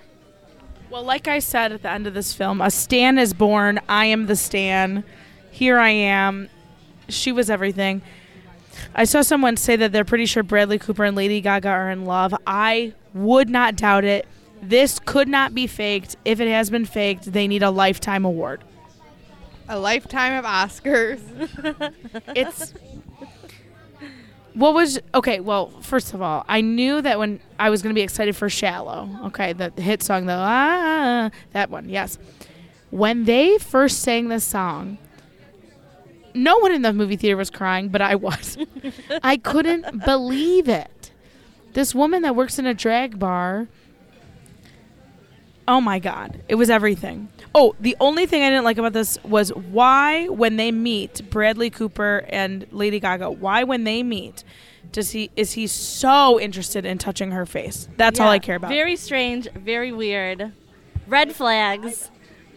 Well, 0.90 1.04
like 1.04 1.28
I 1.28 1.40
said 1.40 1.72
at 1.72 1.82
the 1.82 1.90
end 1.90 2.06
of 2.06 2.14
this 2.14 2.34
film, 2.34 2.62
a 2.62 2.70
Stan 2.70 3.18
is 3.18 3.34
born. 3.34 3.80
I 3.90 4.06
am 4.06 4.28
the 4.28 4.36
Stan. 4.36 5.04
Here 5.50 5.80
I 5.80 5.90
am. 5.90 6.50
She 7.10 7.32
was 7.32 7.50
everything. 7.50 8.02
I 8.94 9.06
saw 9.06 9.22
someone 9.24 9.58
say 9.58 9.76
that 9.76 9.92
they're 9.92 10.06
pretty 10.06 10.26
sure 10.28 10.44
Bradley 10.44 10.78
Cooper 10.78 11.04
and 11.04 11.16
Lady 11.18 11.42
Gaga 11.42 11.70
are 11.70 11.90
in 11.90 12.06
love. 12.06 12.36
I 12.46 12.94
would 13.14 13.50
not 13.50 13.76
doubt 13.76 14.04
it. 14.04 14.28
This 14.64 15.00
could 15.00 15.28
not 15.28 15.54
be 15.54 15.68
faked. 15.68 16.16
If 16.24 16.40
it 16.40 16.48
has 16.48 16.70
been 16.70 16.86
faked, 16.86 17.32
they 17.34 17.48
need 17.48 17.64
a 17.64 17.70
lifetime 17.70 18.26
award. 18.26 18.64
A 19.68 19.78
lifetime 19.78 20.34
of 20.34 20.46
Oscars. 20.46 21.22
It's 22.36 22.74
what 24.54 24.74
was 24.74 25.00
okay. 25.16 25.40
Well, 25.40 25.70
first 25.82 26.14
of 26.14 26.22
all, 26.22 26.46
I 26.48 26.62
knew 26.62 27.02
that 27.02 27.18
when 27.18 27.40
I 27.60 27.70
was 27.70 27.82
going 27.82 27.94
to 27.94 27.98
be 27.98 28.04
excited 28.04 28.36
for 28.36 28.50
"Shallow," 28.50 29.10
okay, 29.26 29.54
the, 29.54 29.72
hit 29.82 30.04
song, 30.04 30.26
the 30.28 30.34
ah, 30.34 31.32
that 31.52 31.70
one, 31.70 31.90
yes. 31.90 32.18
When 32.92 33.26
they 33.26 33.58
first 33.58 34.02
sang 34.02 34.28
this 34.28 34.44
song, 34.44 35.00
no 36.36 36.60
one 36.60 36.72
in 36.72 36.84
the 36.84 36.94
movie 36.94 37.16
theater 37.16 37.38
was 37.38 37.50
crying, 37.50 37.90
but 37.90 38.02
I 38.02 38.16
was. 38.16 38.58
I 39.24 39.38
couldn't 39.38 40.06
believe 40.06 40.70
it. 40.70 41.12
This 41.74 41.96
woman 41.96 42.22
that 42.22 42.36
works 42.36 42.60
in 42.60 42.68
a 42.68 42.74
drag 42.74 43.18
bar. 43.18 43.68
Oh 45.68 45.80
my 45.80 46.00
god, 46.00 46.42
it 46.50 46.56
was 46.56 46.70
everything. 46.70 47.30
Oh, 47.56 47.76
the 47.80 47.96
only 48.00 48.26
thing 48.26 48.44
I 48.44 48.50
didn't 48.50 48.66
like 48.66 48.78
about 48.78 48.94
this 48.94 49.18
was 49.24 49.50
why 49.50 50.28
when 50.28 50.58
they 50.58 50.72
meet 50.72 51.30
Bradley 51.30 51.70
Cooper 51.70 52.26
and 52.30 52.66
Lady 52.72 53.00
Gaga, 53.00 53.32
why 53.32 53.64
when 53.64 53.84
they 53.84 54.04
meet 54.04 54.44
does 54.92 55.12
he 55.12 55.32
is 55.36 55.54
he 55.54 55.66
so 55.68 56.40
interested 56.40 56.86
in 56.86 56.98
touching 56.98 57.32
her 57.32 57.46
face? 57.46 57.88
That's 57.98 58.20
all 58.20 58.30
I 58.30 58.40
care 58.40 58.58
about. 58.58 58.70
Very 58.70 58.96
strange, 58.96 59.50
very 59.52 59.92
weird. 59.92 60.52
Red 61.08 61.34
flags. 61.34 62.10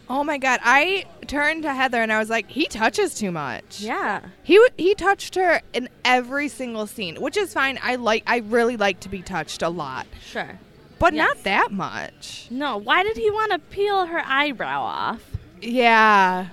Oh 0.08 0.22
my 0.22 0.38
god, 0.38 0.60
I 0.62 1.04
turned 1.26 1.62
to 1.64 1.72
Heather 1.74 2.00
and 2.00 2.12
I 2.12 2.18
was 2.18 2.30
like, 2.30 2.48
he 2.50 2.66
touches 2.66 3.14
too 3.14 3.32
much. 3.32 3.80
Yeah. 3.80 4.20
He 4.42 4.54
w- 4.54 4.70
he 4.76 4.94
touched 4.94 5.34
her 5.34 5.60
in 5.72 5.88
every 6.04 6.48
single 6.48 6.86
scene, 6.86 7.20
which 7.20 7.36
is 7.36 7.52
fine. 7.52 7.78
I 7.82 7.96
like 7.96 8.22
I 8.26 8.38
really 8.38 8.76
like 8.76 9.00
to 9.00 9.08
be 9.08 9.22
touched 9.22 9.62
a 9.62 9.68
lot. 9.68 10.06
Sure. 10.24 10.58
But 10.98 11.12
Yes. 11.14 11.28
not 11.28 11.44
that 11.44 11.72
much. 11.72 12.48
No, 12.50 12.76
why 12.76 13.02
did 13.02 13.16
he 13.16 13.30
want 13.30 13.52
to 13.52 13.58
peel 13.58 14.06
her 14.06 14.22
eyebrow 14.26 14.82
off? 14.82 15.22
Yeah. 15.60 16.48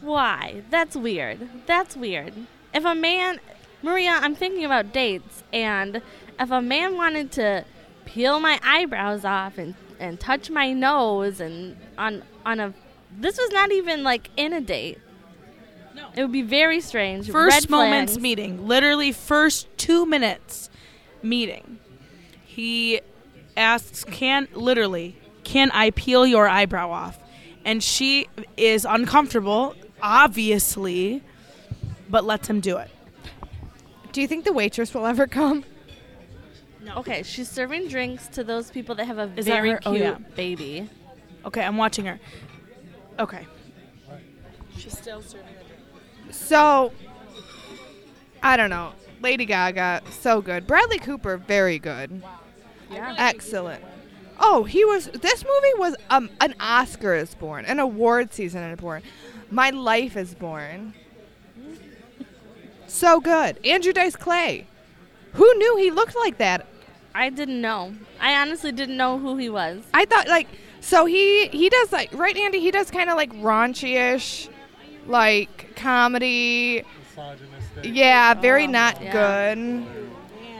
Why? 0.00 0.62
That's 0.70 0.96
weird. 0.96 1.48
That's 1.66 1.96
weird. 1.96 2.32
If 2.72 2.84
a 2.84 2.94
man, 2.94 3.40
Maria, 3.82 4.10
I'm 4.20 4.34
thinking 4.34 4.64
about 4.64 4.92
dates, 4.92 5.42
and 5.52 6.00
if 6.38 6.50
a 6.50 6.62
man 6.62 6.96
wanted 6.96 7.32
to 7.32 7.64
peel 8.06 8.40
my 8.40 8.58
eyebrows 8.62 9.24
off 9.24 9.58
and, 9.58 9.74
and 9.98 10.18
touch 10.18 10.50
my 10.50 10.72
nose 10.72 11.40
and 11.40 11.76
on 11.98 12.22
on 12.46 12.60
a, 12.60 12.72
this 13.16 13.36
was 13.38 13.50
not 13.50 13.70
even 13.72 14.02
like 14.02 14.30
in 14.36 14.52
a 14.52 14.60
date. 14.60 14.98
No. 15.94 16.08
It 16.16 16.22
would 16.22 16.32
be 16.32 16.42
very 16.42 16.80
strange. 16.80 17.30
First 17.30 17.62
Red 17.64 17.70
moments 17.70 18.12
flags. 18.14 18.22
meeting, 18.22 18.66
literally 18.66 19.12
first 19.12 19.66
two 19.76 20.06
minutes 20.06 20.70
meeting. 21.22 21.78
He 22.44 23.00
asks, 23.56 24.04
"Can 24.04 24.48
literally 24.52 25.16
can 25.44 25.70
I 25.72 25.90
peel 25.90 26.26
your 26.26 26.48
eyebrow 26.48 26.90
off?" 26.90 27.18
And 27.64 27.82
she 27.82 28.28
is 28.56 28.84
uncomfortable, 28.84 29.74
obviously, 30.02 31.22
but 32.08 32.24
lets 32.24 32.48
him 32.48 32.60
do 32.60 32.78
it. 32.78 32.90
Do 34.12 34.20
you 34.20 34.26
think 34.26 34.44
the 34.44 34.52
waitress 34.52 34.94
will 34.94 35.06
ever 35.06 35.26
come? 35.26 35.64
No. 36.82 36.96
Okay, 36.96 37.22
she's 37.22 37.48
serving 37.48 37.88
drinks 37.88 38.26
to 38.28 38.42
those 38.42 38.70
people 38.70 38.94
that 38.94 39.06
have 39.06 39.18
a 39.18 39.30
Is 39.36 39.46
that 39.46 39.52
very 39.52 39.70
her? 39.70 39.80
Oh, 39.84 39.92
cute 39.92 40.02
yeah. 40.02 40.18
baby. 40.34 40.88
Okay, 41.44 41.62
I'm 41.62 41.76
watching 41.76 42.06
her. 42.06 42.18
Okay. 43.18 43.46
She's 44.76 44.96
still 44.96 45.20
serving 45.20 45.46
the 45.58 45.64
drink. 45.64 46.32
So, 46.34 46.92
I 48.42 48.56
don't 48.56 48.70
know. 48.70 48.92
Lady 49.20 49.44
Gaga, 49.44 50.00
so 50.10 50.40
good. 50.40 50.66
Bradley 50.66 50.98
Cooper, 50.98 51.36
very 51.36 51.78
good. 51.78 52.22
Yeah. 52.90 53.14
Excellent. 53.18 53.82
Oh, 54.38 54.64
he 54.64 54.84
was. 54.84 55.06
This 55.08 55.44
movie 55.44 55.78
was 55.78 55.94
um, 56.08 56.30
an 56.40 56.54
Oscar 56.60 57.14
is 57.14 57.34
born, 57.34 57.64
an 57.66 57.78
award 57.78 58.32
season 58.32 58.62
is 58.62 58.80
born. 58.80 59.02
My 59.50 59.70
life 59.70 60.16
is 60.16 60.34
born. 60.34 60.94
So 62.86 63.20
good. 63.20 63.64
Andrew 63.64 63.92
Dice 63.92 64.16
Clay. 64.16 64.66
Who 65.34 65.54
knew 65.54 65.76
he 65.76 65.90
looked 65.90 66.16
like 66.16 66.38
that? 66.38 66.66
I 67.14 67.30
didn't 67.30 67.60
know. 67.60 67.94
I 68.20 68.34
honestly 68.40 68.72
didn't 68.72 68.96
know 68.96 69.18
who 69.18 69.36
he 69.36 69.48
was. 69.48 69.82
I 69.94 70.04
thought 70.04 70.28
like 70.28 70.48
so 70.80 71.04
he 71.06 71.48
he 71.48 71.68
does 71.68 71.92
like 71.92 72.12
right 72.14 72.36
Andy 72.36 72.60
he 72.60 72.70
does 72.70 72.90
kind 72.90 73.10
of 73.10 73.16
like 73.16 73.32
raunchy-ish 73.34 74.48
like 75.06 75.76
comedy. 75.76 76.84
Misogynistic. 77.16 77.94
Yeah, 77.94 78.34
very 78.34 78.66
not 78.66 79.00
Yeah. 79.02 79.54
good. 79.54 79.99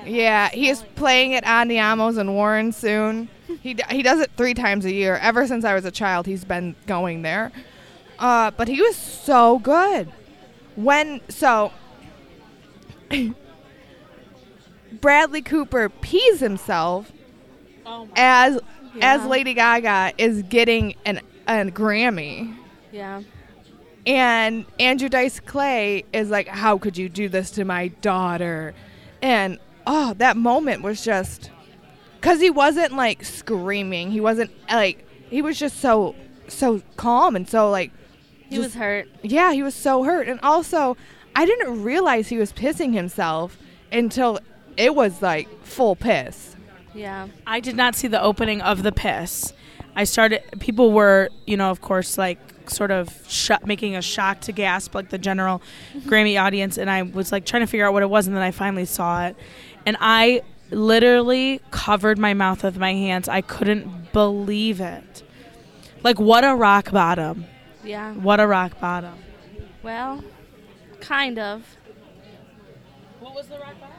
Yeah, 0.04 0.48
he 0.50 0.68
is 0.68 0.82
playing 0.94 1.34
at 1.34 1.44
Andiamos 1.44 2.18
and 2.18 2.34
Warren 2.34 2.72
soon. 2.72 3.28
He 3.62 3.74
d- 3.74 3.82
he 3.90 4.02
does 4.02 4.20
it 4.20 4.30
three 4.36 4.54
times 4.54 4.84
a 4.84 4.92
year. 4.92 5.16
Ever 5.16 5.46
since 5.46 5.64
I 5.64 5.74
was 5.74 5.84
a 5.84 5.90
child, 5.90 6.26
he's 6.26 6.44
been 6.44 6.74
going 6.86 7.22
there. 7.22 7.52
Uh, 8.18 8.50
but 8.52 8.68
he 8.68 8.80
was 8.80 8.96
so 8.96 9.58
good. 9.58 10.12
When 10.76 11.20
so, 11.28 11.72
Bradley 15.00 15.42
Cooper 15.42 15.88
pees 15.88 16.40
himself 16.40 17.12
Oh 17.86 18.08
as 18.16 18.60
as 19.00 19.24
Lady 19.24 19.54
Gaga 19.54 20.12
is 20.18 20.42
getting 20.44 20.94
an 21.04 21.20
a 21.46 21.64
Grammy. 21.66 22.56
Yeah. 22.92 23.22
And 24.06 24.64
Andrew 24.78 25.08
Dice 25.08 25.40
Clay 25.40 26.04
is 26.12 26.30
like, 26.30 26.48
How 26.48 26.78
could 26.78 26.96
you 26.96 27.08
do 27.08 27.28
this 27.28 27.50
to 27.52 27.64
my 27.64 27.88
daughter? 27.88 28.74
And 29.22 29.58
oh, 29.92 30.14
that 30.14 30.36
moment 30.36 30.82
was 30.82 31.02
just 31.04 31.50
because 32.20 32.40
he 32.40 32.48
wasn't 32.50 32.92
like 32.94 33.24
screaming. 33.24 34.10
He 34.12 34.20
wasn't 34.20 34.50
like, 34.70 35.04
he 35.28 35.42
was 35.42 35.58
just 35.58 35.80
so, 35.80 36.14
so 36.48 36.80
calm 36.96 37.34
and 37.34 37.48
so 37.48 37.70
like, 37.70 37.90
He 38.48 38.56
just- 38.56 38.68
was 38.68 38.74
hurt. 38.74 39.08
yeah, 39.22 39.52
he 39.52 39.62
was 39.62 39.74
so 39.74 40.04
hurt. 40.04 40.28
And 40.28 40.38
also, 40.42 40.96
I 41.34 41.44
didn't 41.44 41.82
realize 41.82 42.28
he 42.28 42.38
was 42.38 42.52
pissing 42.52 42.94
himself 42.94 43.58
until 43.90 44.38
it 44.76 44.94
was 44.94 45.22
like 45.22 45.48
full 45.64 45.96
piss. 45.96 46.54
Yeah. 46.94 47.28
I 47.46 47.60
did 47.60 47.76
not 47.76 47.94
see 47.96 48.06
the 48.08 48.20
opening 48.22 48.60
of 48.60 48.82
the 48.82 48.92
piss. 48.92 49.52
I 49.96 50.04
started. 50.04 50.42
People 50.60 50.92
were, 50.92 51.30
you 51.46 51.56
know, 51.56 51.70
of 51.70 51.80
course, 51.80 52.16
like 52.18 52.38
sort 52.68 52.90
of 52.92 53.08
sh- 53.28 53.50
making 53.64 53.96
a 53.96 54.02
shock 54.02 54.40
to 54.42 54.52
gasp, 54.52 54.94
like 54.94 55.08
the 55.10 55.18
general 55.18 55.60
Grammy 56.06 56.40
audience, 56.40 56.78
and 56.78 56.88
I 56.88 57.02
was 57.02 57.32
like 57.32 57.44
trying 57.44 57.62
to 57.62 57.66
figure 57.66 57.86
out 57.86 57.92
what 57.92 58.02
it 58.04 58.10
was, 58.10 58.26
and 58.28 58.36
then 58.36 58.42
I 58.42 58.50
finally 58.52 58.84
saw 58.84 59.26
it, 59.26 59.36
and 59.86 59.96
I 60.00 60.42
literally 60.70 61.60
covered 61.70 62.18
my 62.18 62.34
mouth 62.34 62.62
with 62.62 62.78
my 62.78 62.92
hands. 62.92 63.28
I 63.28 63.40
couldn't 63.40 64.12
believe 64.12 64.80
it. 64.80 65.22
Like 66.02 66.18
what 66.18 66.44
a 66.44 66.54
rock 66.54 66.90
bottom! 66.92 67.44
Yeah. 67.84 68.14
What 68.14 68.40
a 68.40 68.46
rock 68.46 68.78
bottom! 68.80 69.14
Well, 69.82 70.22
kind 71.00 71.38
of. 71.38 71.76
What 73.20 73.34
was 73.34 73.46
the 73.48 73.58
rock 73.58 73.78
bottom? 73.80 73.90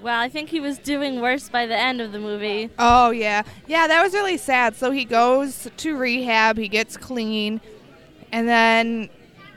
Well, 0.00 0.20
I 0.20 0.28
think 0.28 0.50
he 0.50 0.60
was 0.60 0.78
doing 0.78 1.20
worse 1.20 1.48
by 1.48 1.66
the 1.66 1.76
end 1.76 2.00
of 2.00 2.12
the 2.12 2.20
movie. 2.20 2.70
Oh 2.78 3.10
yeah, 3.10 3.42
yeah, 3.66 3.88
that 3.88 4.02
was 4.02 4.12
really 4.12 4.36
sad. 4.36 4.76
So 4.76 4.92
he 4.92 5.04
goes 5.04 5.68
to 5.76 5.96
rehab, 5.96 6.56
he 6.56 6.68
gets 6.68 6.96
clean, 6.96 7.60
and 8.30 8.46
then, 8.48 9.08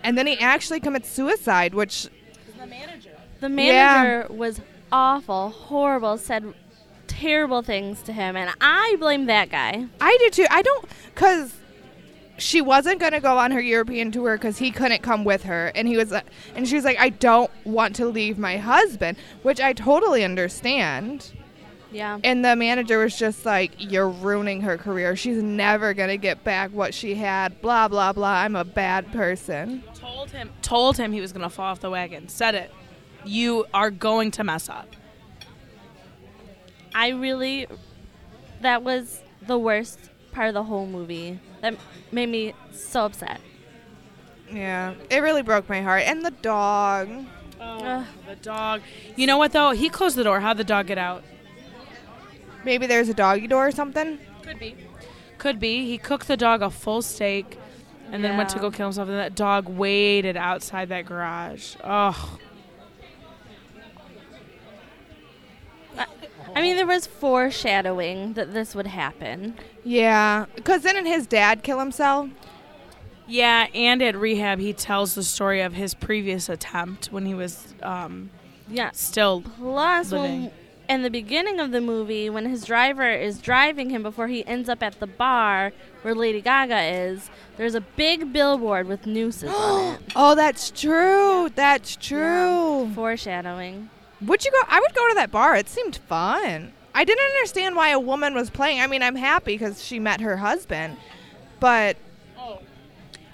and 0.04 0.18
then 0.18 0.26
he 0.26 0.40
actually 0.40 0.80
commits 0.80 1.10
suicide, 1.10 1.76
which 1.76 2.08
The 2.60 2.66
manager. 2.66 3.12
The 3.40 3.50
Yeah. 3.50 4.04
manager 4.04 4.34
was 4.34 4.62
awful, 4.92 5.50
horrible, 5.50 6.18
said 6.18 6.54
terrible 7.08 7.62
things 7.62 8.02
to 8.04 8.14
him, 8.14 8.36
and 8.36 8.52
I 8.62 8.96
blame 9.00 9.26
that 9.26 9.50
guy. 9.50 9.88
I 10.00 10.18
do 10.20 10.30
too. 10.30 10.48
I 10.50 10.62
don't, 10.62 10.86
cause 11.16 11.56
she 12.38 12.62
wasn't 12.62 13.00
gonna 13.00 13.20
go 13.20 13.38
on 13.38 13.52
her 13.52 13.62
European 13.62 14.12
tour 14.12 14.38
because 14.38 14.58
he 14.58 14.72
couldn't 14.72 15.02
come 15.02 15.24
with 15.24 15.44
her, 15.44 15.72
and 15.76 15.88
he 15.88 15.98
was, 15.98 16.12
uh, 16.12 16.22
and 16.56 16.68
she 16.68 16.76
was 16.76 16.86
like, 16.86 17.00
I 17.00 17.10
don't 17.10 17.52
want 17.66 17.96
to 17.98 18.08
leave 18.08 18.38
my 18.38 18.58
husband, 18.58 19.18
which 19.44 19.60
I 19.60 19.74
totally 19.74 20.24
understand. 20.24 21.34
Yeah. 21.92 22.20
And 22.24 22.44
the 22.44 22.56
manager 22.56 23.00
was 23.00 23.18
just 23.18 23.46
like, 23.46 23.74
You're 23.78 24.10
ruining 24.10 24.62
her 24.62 24.78
career. 24.78 25.16
She's 25.16 25.44
never 25.44 25.94
gonna 25.94 26.18
get 26.18 26.44
back 26.44 26.72
what 26.72 26.94
she 26.94 27.16
had. 27.16 27.62
Blah 27.62 27.90
blah 27.90 28.14
blah. 28.14 28.30
I'm 28.30 28.56
a 28.56 28.64
bad 28.64 29.12
person. 29.12 29.84
Told 29.94 30.32
him. 30.32 30.50
Told 30.62 30.98
him 30.98 31.12
he 31.12 31.22
was 31.22 31.34
gonna 31.34 31.50
fall 31.50 31.66
off 31.66 31.82
the 31.82 31.90
wagon. 31.90 32.30
Said 32.30 32.56
it. 32.56 32.72
You 33.26 33.66
are 33.74 33.92
going 33.92 34.32
to 34.32 34.44
mess 34.44 34.70
up. 34.70 34.96
I 36.94 37.10
really, 37.10 37.68
that 38.62 38.84
was 38.84 39.22
the 39.46 39.58
worst 39.58 40.00
part 40.32 40.48
of 40.48 40.54
the 40.54 40.64
whole 40.64 40.88
movie. 40.88 41.40
That 41.62 41.76
made 42.12 42.30
me 42.30 42.54
so 42.72 43.06
upset. 43.06 43.40
Yeah, 44.52 44.96
it 45.10 45.20
really 45.20 45.42
broke 45.42 45.70
my 45.70 45.82
heart. 45.82 46.04
And 46.04 46.26
the 46.26 46.32
dog. 46.32 47.10
Oh, 47.60 47.84
Ugh. 47.84 48.06
The 48.28 48.36
dog. 48.38 48.82
You 49.16 49.28
know 49.28 49.38
what 49.38 49.54
though? 49.54 49.72
He 49.72 49.90
closed 49.90 50.18
the 50.18 50.24
door. 50.24 50.40
How'd 50.40 50.58
the 50.58 50.64
dog 50.64 50.88
get 50.88 50.98
out? 50.98 51.24
Maybe 52.66 52.88
there's 52.88 53.10
a 53.10 53.14
doggy 53.14 53.48
door 53.48 53.68
or 53.68 53.72
something. 53.72 54.20
Could 54.44 54.60
be. 54.60 54.76
Could 55.38 55.60
be. 55.60 55.86
He 55.86 55.98
cooked 55.98 56.28
the 56.28 56.38
dog 56.38 56.62
a 56.62 56.70
full 56.70 57.02
steak 57.02 57.58
and 58.12 58.24
then 58.24 58.36
went 58.36 58.50
to 58.50 58.60
go 58.60 58.70
kill 58.70 58.88
himself 58.88 59.08
and 59.08 59.18
that 59.18 59.36
dog 59.36 59.70
waited 59.70 60.36
outside 60.36 60.90
that 60.90 61.06
garage. 61.06 61.76
Oh. 61.84 62.40
I 66.56 66.62
mean, 66.62 66.76
there 66.76 66.86
was 66.88 67.08
foreshadowing 67.08 68.34
that 68.34 68.54
this 68.54 68.76
would 68.76 68.88
happen. 68.88 69.56
Yeah, 69.84 70.46
because 70.56 70.82
didn't 70.84 71.06
his 71.06 71.28
dad 71.28 71.64
kill 71.64 71.80
himself? 71.80 72.30
Yeah, 73.28 73.68
and 73.74 74.02
at 74.02 74.16
rehab 74.16 74.60
he 74.60 74.74
tells 74.74 75.16
the 75.16 75.24
story 75.24 75.62
of 75.62 75.74
his 75.74 75.94
previous 75.94 76.50
attempt 76.50 77.08
when 77.12 77.26
he 77.26 77.34
was 77.34 77.74
um, 77.82 78.30
Yes. 78.68 79.00
still 79.00 79.42
Plus, 79.58 80.12
when, 80.12 80.22
Living. 80.22 80.52
in 80.90 81.04
the 81.04 81.10
beginning 81.10 81.60
of 81.60 81.72
the 81.72 81.80
movie, 81.82 82.30
when 82.30 82.46
his 82.50 82.66
driver 82.66 83.10
is 83.10 83.40
driving 83.40 83.90
him 83.90 84.04
before 84.04 84.28
he 84.28 84.46
ends 84.46 84.68
up 84.68 84.84
at 84.84 85.00
the 85.00 85.08
bar 85.08 85.72
where 86.02 86.14
Lady 86.14 86.42
Gaga 86.42 86.82
is, 86.82 87.30
there's 87.58 87.76
a 87.76 87.82
big 87.82 88.34
billboard 88.34 88.88
with 88.88 89.06
nooses 89.06 89.50
on 89.54 89.94
it. 89.96 90.02
Oh, 90.16 90.36
that's 90.36 90.70
true. 90.72 91.50
That's 91.56 91.96
true. 91.96 92.92
Foreshadowing. 92.94 93.90
Would 94.26 94.46
you 94.46 94.52
go? 94.52 94.62
I 94.68 94.80
would 94.80 94.94
go 94.94 95.08
to 95.10 95.16
that 95.16 95.32
bar. 95.32 95.56
It 95.56 95.68
seemed 95.70 95.98
fun. 95.98 96.74
I 96.94 97.04
didn't 97.04 97.26
understand 97.36 97.76
why 97.76 97.90
a 97.90 98.00
woman 98.00 98.34
was 98.34 98.50
playing. 98.50 98.82
I 98.82 98.88
mean, 98.88 99.02
I'm 99.02 99.16
happy 99.16 99.54
because 99.58 99.84
she 99.84 100.00
met 100.00 100.22
her 100.22 100.38
husband, 100.38 100.98
but 101.60 101.98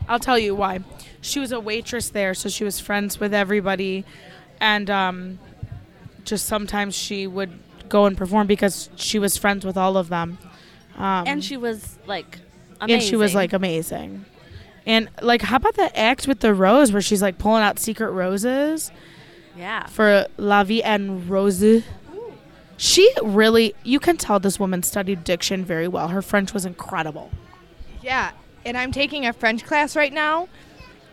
I'll 0.08 0.20
tell 0.20 0.38
you 0.40 0.56
why. 0.56 0.80
She 1.22 1.40
was 1.40 1.52
a 1.52 1.60
waitress 1.60 2.10
there, 2.10 2.34
so 2.34 2.50
she 2.50 2.64
was 2.64 2.80
friends 2.80 3.20
with 3.20 3.34
everybody, 3.34 4.06
and 4.62 4.90
um, 4.90 5.40
just 6.24 6.46
sometimes 6.46 6.96
she 6.96 7.28
would 7.28 7.52
go 7.90 8.06
and 8.06 8.16
perform 8.18 8.48
because 8.48 8.90
she 8.96 9.20
was 9.20 9.38
friends 9.38 9.66
with 9.66 9.76
all 9.76 9.98
of 9.98 10.10
them. 10.10 10.38
Um, 10.98 11.28
and 11.28 11.44
she 11.44 11.58
was 11.58 11.98
like 12.06 12.40
amazing. 12.80 12.94
and 12.94 13.04
she 13.04 13.16
was 13.16 13.36
like 13.36 13.54
amazing. 13.54 14.26
And 14.86 15.10
like, 15.22 15.42
how 15.42 15.58
about 15.58 15.76
the 15.76 15.96
act 15.98 16.28
with 16.28 16.40
the 16.40 16.54
rose 16.54 16.94
where 16.94 17.02
she's 17.02 17.22
like 17.22 17.38
pulling 17.38 17.62
out 17.64 17.78
secret 17.80 18.12
roses 18.12 18.92
yeah. 19.58 19.86
for 19.88 20.28
La 20.38 20.64
Vie 20.64 20.84
en 20.84 21.28
Rose? 21.28 21.84
She 22.78 23.12
really, 23.24 23.74
you 23.84 24.00
can 24.00 24.18
tell 24.18 24.40
this 24.40 24.60
woman 24.60 24.84
studied 24.84 25.24
diction 25.24 25.66
very 25.66 25.88
well. 25.88 26.10
Her 26.10 26.22
French 26.22 26.54
was 26.54 26.66
incredible. 26.66 27.32
Yeah, 28.04 28.32
and 28.66 28.78
I'm 28.78 28.92
taking 28.92 29.26
a 29.26 29.34
French 29.34 29.66
class 29.66 29.96
right 29.96 30.14
now, 30.14 30.48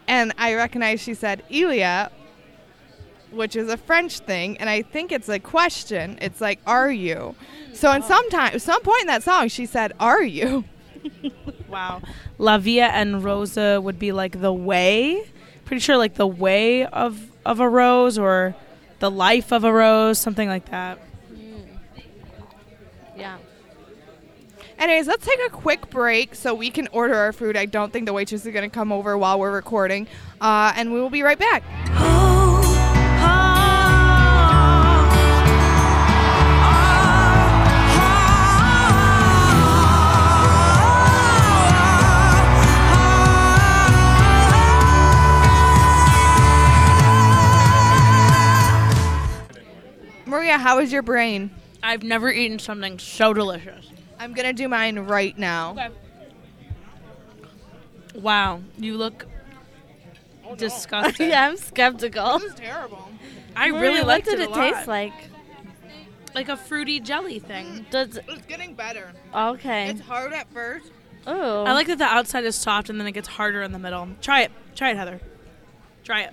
and 0.06 0.32
I 0.36 0.54
recognize 0.54 1.00
she 1.00 1.14
said 1.14 1.42
Ilia, 1.50 2.10
which 3.30 3.56
is 3.56 3.68
a 3.68 3.76
French 3.76 4.18
thing, 4.18 4.58
and 4.58 4.68
I 4.68 4.82
think 4.82 5.10
it's 5.10 5.28
a 5.28 5.38
question. 5.38 6.18
It's 6.20 6.40
like, 6.40 6.60
"Are 6.66 6.92
you?" 6.92 7.34
So, 7.72 7.90
in 7.92 8.02
some 8.02 8.28
time, 8.30 8.58
some 8.58 8.82
point 8.82 9.00
in 9.00 9.06
that 9.08 9.22
song, 9.22 9.48
she 9.48 9.66
said, 9.66 9.92
"Are 9.98 10.22
you?" 10.22 10.64
Wow. 11.74 12.02
La 12.38 12.56
Via 12.58 12.86
and 12.86 13.24
Rosa 13.24 13.80
would 13.80 13.98
be 13.98 14.12
like 14.12 14.40
the 14.40 14.52
way. 14.52 15.28
Pretty 15.64 15.80
sure 15.80 15.96
like 15.96 16.14
the 16.14 16.26
way 16.26 16.86
of 16.86 17.30
of 17.44 17.60
a 17.60 17.68
rose 17.68 18.18
or 18.18 18.54
the 18.98 19.10
life 19.10 19.52
of 19.52 19.64
a 19.64 19.72
rose, 19.72 20.18
something 20.18 20.48
like 20.48 20.66
that. 20.70 20.98
Yeah. 23.16 23.38
Anyways, 24.78 25.06
let's 25.06 25.24
take 25.24 25.40
a 25.46 25.50
quick 25.50 25.88
break 25.90 26.34
so 26.34 26.54
we 26.54 26.70
can 26.70 26.88
order 26.88 27.14
our 27.14 27.32
food. 27.32 27.56
I 27.56 27.66
don't 27.66 27.92
think 27.92 28.06
the 28.06 28.12
waitress 28.12 28.44
is 28.44 28.52
going 28.52 28.68
to 28.68 28.74
come 28.74 28.90
over 28.90 29.16
while 29.16 29.38
we're 29.38 29.52
recording, 29.52 30.08
uh, 30.40 30.72
and 30.76 30.92
we 30.92 31.00
will 31.00 31.10
be 31.10 31.22
right 31.22 31.38
back. 31.38 31.62
Maria, 50.54 50.68
how 50.68 50.78
is 50.78 50.92
your 50.92 51.02
brain? 51.02 51.50
I've 51.82 52.04
never 52.04 52.30
eaten 52.30 52.60
something 52.60 53.00
so 53.00 53.34
delicious. 53.34 53.90
I'm 54.20 54.34
going 54.34 54.46
to 54.46 54.52
do 54.52 54.68
mine 54.68 55.00
right 55.00 55.36
now. 55.36 55.90
Wow, 58.14 58.62
you 58.78 58.96
look 58.96 59.26
oh, 60.46 60.54
disgusting. 60.54 61.30
yeah, 61.30 61.48
I'm 61.48 61.56
skeptical. 61.56 62.38
This 62.38 62.52
is 62.52 62.58
terrible. 62.58 63.10
I 63.56 63.70
Maria, 63.70 63.80
really 63.80 63.98
what 63.98 64.06
liked 64.06 64.26
did 64.26 64.38
it 64.38 64.42
it, 64.42 64.50
a 64.50 64.50
lot. 64.50 64.86
like? 64.86 65.12
Like 66.36 66.48
a 66.48 66.56
fruity 66.56 67.00
jelly 67.00 67.40
thing. 67.40 67.86
Does 67.90 68.20
It's 68.28 68.46
getting 68.46 68.74
better. 68.74 69.12
okay. 69.34 69.90
It's 69.90 70.00
hard 70.02 70.32
at 70.32 70.48
first. 70.52 70.92
Oh, 71.26 71.64
I 71.64 71.72
like 71.72 71.88
that 71.88 71.98
the 71.98 72.04
outside 72.04 72.44
is 72.44 72.54
soft 72.54 72.90
and 72.90 73.00
then 73.00 73.08
it 73.08 73.12
gets 73.12 73.26
harder 73.26 73.62
in 73.62 73.72
the 73.72 73.78
middle. 73.80 74.08
Try 74.20 74.42
it. 74.42 74.52
Try 74.76 74.90
it, 74.90 74.96
Heather. 74.96 75.20
Try 76.04 76.22
it. 76.22 76.32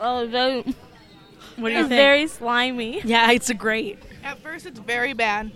Oh, 0.00 0.26
very, 0.30 0.64
What 1.58 1.70
do 1.70 1.74
you 1.74 1.80
think? 1.80 1.90
very 1.90 2.26
slimy. 2.26 3.00
yeah, 3.04 3.30
it's 3.32 3.50
a 3.50 3.54
great. 3.54 3.98
At 4.22 4.38
first, 4.40 4.66
it's 4.66 4.78
very 4.78 5.12
bad, 5.12 5.50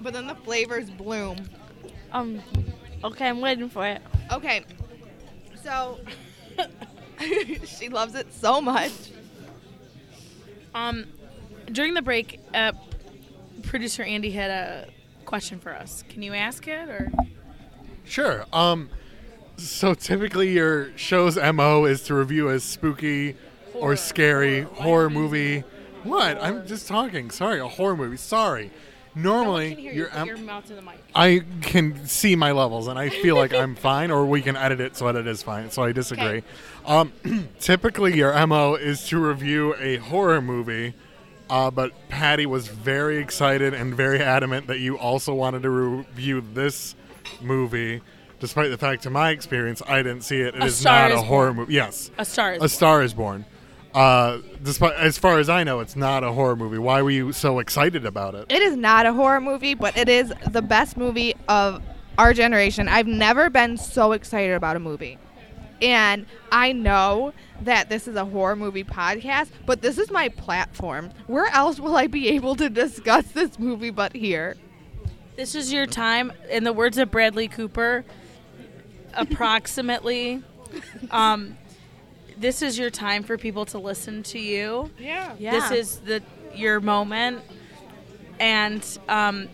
but 0.00 0.12
then 0.12 0.26
the 0.26 0.34
flavors 0.34 0.90
bloom. 0.90 1.36
Um, 2.12 2.40
okay, 3.02 3.28
I'm 3.28 3.40
waiting 3.40 3.68
for 3.68 3.86
it. 3.86 4.00
Okay, 4.32 4.64
so 5.62 6.00
she 7.64 7.88
loves 7.88 8.14
it 8.14 8.32
so 8.32 8.60
much. 8.60 8.92
Um, 10.74 11.06
during 11.70 11.94
the 11.94 12.02
break, 12.02 12.40
uh, 12.52 12.72
producer 13.62 14.02
Andy 14.02 14.30
had 14.30 14.50
a 14.50 14.88
question 15.24 15.58
for 15.58 15.74
us. 15.74 16.04
Can 16.08 16.22
you 16.22 16.34
ask 16.34 16.66
it 16.68 16.88
or? 16.88 17.12
Sure. 18.04 18.44
Um, 18.52 18.90
so 19.56 19.94
typically 19.94 20.52
your 20.52 20.96
show's 20.96 21.36
mo 21.36 21.84
is 21.84 22.02
to 22.04 22.14
review 22.14 22.48
a 22.48 22.60
spooky 22.60 23.36
or 23.74 23.96
scary 23.96 24.62
horror 24.62 25.10
movie. 25.10 25.64
What? 26.02 26.42
I'm 26.42 26.66
just 26.66 26.86
talking. 26.88 27.30
Sorry, 27.30 27.60
a 27.60 27.68
horror 27.68 27.96
movie. 27.96 28.16
Sorry. 28.16 28.70
Normally, 29.16 29.94
your 29.94 30.10
mouth 30.38 30.66
to 30.66 30.74
the 30.74 30.82
mic. 30.82 30.98
I 31.14 31.42
can 31.62 32.04
see 32.06 32.34
my 32.34 32.50
levels, 32.50 32.88
and 32.88 32.98
I 32.98 33.10
feel 33.10 33.36
like 33.36 33.54
I'm 33.54 33.74
fine, 33.76 34.10
or 34.10 34.26
we 34.26 34.42
can 34.42 34.56
edit 34.56 34.80
it 34.80 34.96
so 34.96 35.06
that 35.06 35.14
it 35.14 35.26
is 35.28 35.40
fine. 35.42 35.70
So 35.70 35.84
I 35.84 35.92
disagree. 35.92 36.42
Um, 36.84 37.12
typically, 37.60 38.16
your 38.16 38.46
mo 38.46 38.74
is 38.74 39.06
to 39.08 39.18
review 39.20 39.76
a 39.78 39.98
horror 39.98 40.42
movie, 40.42 40.94
uh, 41.48 41.70
but 41.70 41.92
Patty 42.08 42.44
was 42.46 42.66
very 42.66 43.18
excited 43.18 43.72
and 43.72 43.94
very 43.94 44.20
adamant 44.20 44.66
that 44.66 44.80
you 44.80 44.98
also 44.98 45.32
wanted 45.32 45.62
to 45.62 45.70
review 45.70 46.40
this 46.52 46.96
movie, 47.40 48.02
despite 48.40 48.70
the 48.70 48.78
fact, 48.78 49.04
to 49.04 49.10
my 49.10 49.30
experience, 49.30 49.80
I 49.86 49.98
didn't 50.02 50.22
see 50.22 50.40
it. 50.40 50.56
It 50.56 50.62
A 50.62 50.66
is 50.66 50.76
Star 50.76 51.08
not 51.10 51.18
a 51.18 51.22
horror 51.22 51.54
movie. 51.54 51.74
Yes, 51.74 52.10
A 52.18 52.24
star. 52.24 52.54
Is 52.54 52.62
A 52.64 52.68
Star 52.68 53.02
is 53.02 53.14
Born. 53.14 53.44
Uh, 53.94 54.38
despite, 54.62 54.96
as 54.96 55.16
far 55.18 55.38
as 55.38 55.48
I 55.48 55.62
know, 55.62 55.78
it's 55.78 55.94
not 55.94 56.24
a 56.24 56.32
horror 56.32 56.56
movie. 56.56 56.78
Why 56.78 57.00
were 57.00 57.12
you 57.12 57.32
so 57.32 57.60
excited 57.60 58.04
about 58.04 58.34
it? 58.34 58.46
It 58.48 58.60
is 58.60 58.76
not 58.76 59.06
a 59.06 59.12
horror 59.12 59.40
movie, 59.40 59.74
but 59.74 59.96
it 59.96 60.08
is 60.08 60.32
the 60.50 60.62
best 60.62 60.96
movie 60.96 61.34
of 61.48 61.80
our 62.18 62.34
generation. 62.34 62.88
I've 62.88 63.06
never 63.06 63.50
been 63.50 63.76
so 63.76 64.12
excited 64.12 64.54
about 64.54 64.74
a 64.74 64.80
movie. 64.80 65.18
And 65.80 66.26
I 66.50 66.72
know 66.72 67.34
that 67.60 67.88
this 67.88 68.08
is 68.08 68.16
a 68.16 68.24
horror 68.24 68.56
movie 68.56 68.84
podcast, 68.84 69.50
but 69.66 69.82
this 69.82 69.98
is 69.98 70.10
my 70.10 70.28
platform. 70.28 71.10
Where 71.26 71.46
else 71.46 71.78
will 71.78 71.96
I 71.96 72.06
be 72.08 72.28
able 72.30 72.56
to 72.56 72.68
discuss 72.68 73.26
this 73.26 73.58
movie 73.58 73.90
but 73.90 74.14
here? 74.14 74.56
This 75.36 75.54
is 75.54 75.72
your 75.72 75.86
time. 75.86 76.32
In 76.48 76.64
the 76.64 76.72
words 76.72 76.98
of 76.98 77.10
Bradley 77.10 77.48
Cooper, 77.48 78.04
approximately. 79.14 80.42
Um, 81.10 81.58
this 82.38 82.62
is 82.62 82.78
your 82.78 82.90
time 82.90 83.22
for 83.22 83.36
people 83.38 83.64
to 83.66 83.78
listen 83.78 84.22
to 84.24 84.38
you. 84.38 84.90
Yeah. 84.98 85.34
Yeah. 85.38 85.50
This 85.52 85.70
is 85.70 85.98
the 86.00 86.22
your 86.54 86.80
moment, 86.80 87.42
and 88.40 88.84
um, 89.08 89.48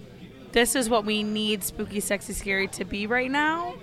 this 0.52 0.74
is 0.76 0.88
what 0.90 1.04
we 1.04 1.22
need 1.22 1.62
spooky, 1.64 2.00
sexy, 2.00 2.32
scary 2.32 2.68
to 2.68 2.84
be 2.84 3.06
right 3.06 3.30
now. 3.30 3.74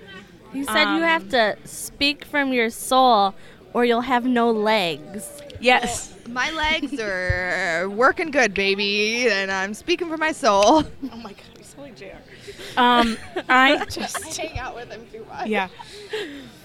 You 0.53 0.63
said 0.63 0.83
you 0.83 0.97
Um, 0.97 1.01
have 1.01 1.29
to 1.29 1.57
speak 1.65 2.25
from 2.25 2.53
your 2.53 2.69
soul, 2.69 3.33
or 3.73 3.86
you'll 3.86 4.01
have 4.01 4.25
no 4.25 4.51
legs. 4.51 5.41
Yes. 5.60 6.13
My 6.29 6.51
legs 6.51 6.99
are 6.99 7.89
working 7.89 8.31
good, 8.31 8.53
baby, 8.53 9.27
and 9.29 9.51
I'm 9.51 9.73
speaking 9.73 10.07
for 10.10 10.17
my 10.17 10.31
soul. 10.31 10.83
Oh 11.12 11.17
my 11.17 11.31
god, 11.33 11.41
you 11.57 11.63
sound 11.63 11.81
like 11.83 11.95
JR. 11.95 12.17
Um, 12.77 13.17
I 13.49 13.83
just 13.89 14.38
hang 14.38 14.57
out 14.60 14.75
with 14.75 14.89
him 14.91 15.05
too 15.12 15.25
much. 15.29 15.47
yeah. 15.47 15.67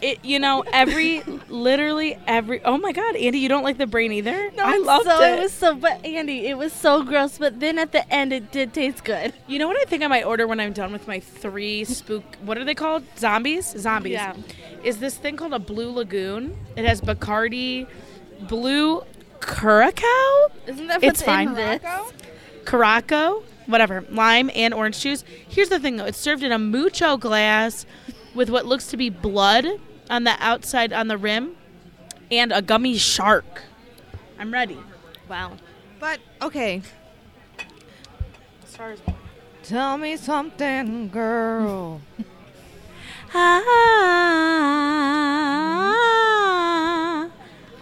It 0.02 0.24
you 0.24 0.40
know 0.40 0.64
every 0.72 1.22
literally 1.48 2.18
every 2.26 2.60
oh 2.64 2.76
my 2.76 2.90
god 2.90 3.14
Andy 3.14 3.38
you 3.38 3.48
don't 3.48 3.62
like 3.62 3.78
the 3.78 3.86
brain 3.86 4.10
either 4.10 4.50
No, 4.56 4.64
I 4.64 4.76
loved 4.78 5.04
so, 5.06 5.22
it. 5.22 5.40
was 5.40 5.52
so, 5.52 5.76
but 5.76 6.04
Andy, 6.04 6.48
it 6.48 6.58
was 6.58 6.72
so 6.72 7.04
gross. 7.04 7.38
But 7.38 7.60
then 7.60 7.78
at 7.78 7.92
the 7.92 8.12
end, 8.12 8.32
it 8.32 8.50
did 8.50 8.74
taste 8.74 9.04
good. 9.04 9.32
You 9.46 9.60
know 9.60 9.68
what 9.68 9.76
I 9.76 9.84
think 9.84 10.02
I 10.02 10.08
might 10.08 10.24
order 10.24 10.46
when 10.48 10.58
I'm 10.58 10.72
done 10.72 10.90
with 10.92 11.06
my 11.06 11.20
three 11.20 11.84
spook 11.84 12.24
what 12.42 12.58
are 12.58 12.64
they 12.64 12.74
called 12.74 13.04
zombies 13.16 13.66
zombies 13.78 14.14
Yeah. 14.14 14.34
is 14.82 14.98
this 14.98 15.16
thing 15.16 15.36
called 15.36 15.52
a 15.54 15.58
blue 15.60 15.90
lagoon 15.92 16.56
it 16.76 16.84
has 16.84 17.00
Bacardi 17.00 17.86
blue 18.48 19.02
curacao 19.40 20.48
Isn't 20.66 20.88
that 20.88 21.02
It's 21.04 21.22
fine. 21.22 21.48
in 21.50 21.54
this? 21.54 21.80
Caraco, 22.64 23.42
whatever, 23.66 24.04
lime 24.10 24.50
and 24.54 24.72
orange 24.74 25.00
juice. 25.00 25.24
Here's 25.48 25.68
the 25.68 25.78
thing 25.80 25.96
though, 25.96 26.06
it's 26.06 26.18
served 26.18 26.42
in 26.42 26.52
a 26.52 26.58
mucho 26.58 27.16
glass 27.16 27.86
with 28.34 28.50
what 28.50 28.66
looks 28.66 28.86
to 28.88 28.96
be 28.96 29.10
blood 29.10 29.66
on 30.10 30.24
the 30.24 30.34
outside 30.38 30.92
on 30.92 31.08
the 31.08 31.16
rim 31.16 31.56
and 32.30 32.52
a 32.52 32.62
gummy 32.62 32.96
shark. 32.96 33.62
I'm 34.38 34.52
ready. 34.52 34.78
Wow. 35.28 35.52
But 36.00 36.20
okay, 36.40 36.82
tell 39.62 39.96
me 39.98 40.16
something, 40.16 41.08
girl. 41.08 42.00
Ah, 43.34 43.62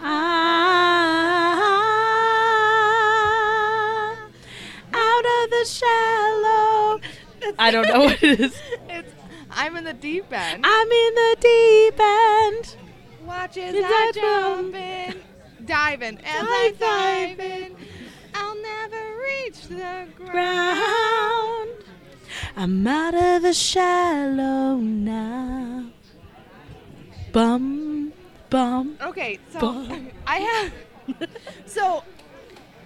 ah, 0.01 0.61
out 4.93 5.25
of 5.25 5.49
the 5.49 5.65
shallow. 5.65 7.01
I 7.59 7.69
don't 7.69 7.85
know 7.89 7.99
what 8.05 8.23
it 8.23 8.39
is. 8.39 8.55
I'm 9.53 9.75
in 9.77 9.83
the 9.83 9.93
deep 9.93 10.31
end. 10.31 10.65
I'm 10.65 10.91
in 10.91 11.15
the 11.15 11.37
deep 11.39 11.99
end. 11.99 12.75
Watch 13.25 13.57
as 13.57 13.75
Is 13.75 13.83
I 13.85 13.89
that 13.89 14.11
jump 14.15 14.67
um, 14.69 14.75
in, 14.75 15.21
diving 15.65 16.17
as 16.19 16.23
I 16.25 16.73
dive 16.79 17.39
in. 17.39 17.75
I'll 18.33 18.61
never 18.61 19.19
reach 19.19 19.67
the 19.67 20.07
ground. 20.15 20.31
ground. 20.31 21.69
I'm 22.55 22.87
out 22.87 23.13
of 23.13 23.41
the 23.43 23.53
shallow 23.53 24.75
now. 24.77 25.85
Bum, 27.31 28.11
bum. 28.49 28.97
Okay, 29.01 29.39
so 29.51 29.59
Bum. 29.59 30.09
I 30.27 30.37
have. 30.37 31.29
So 31.65 32.03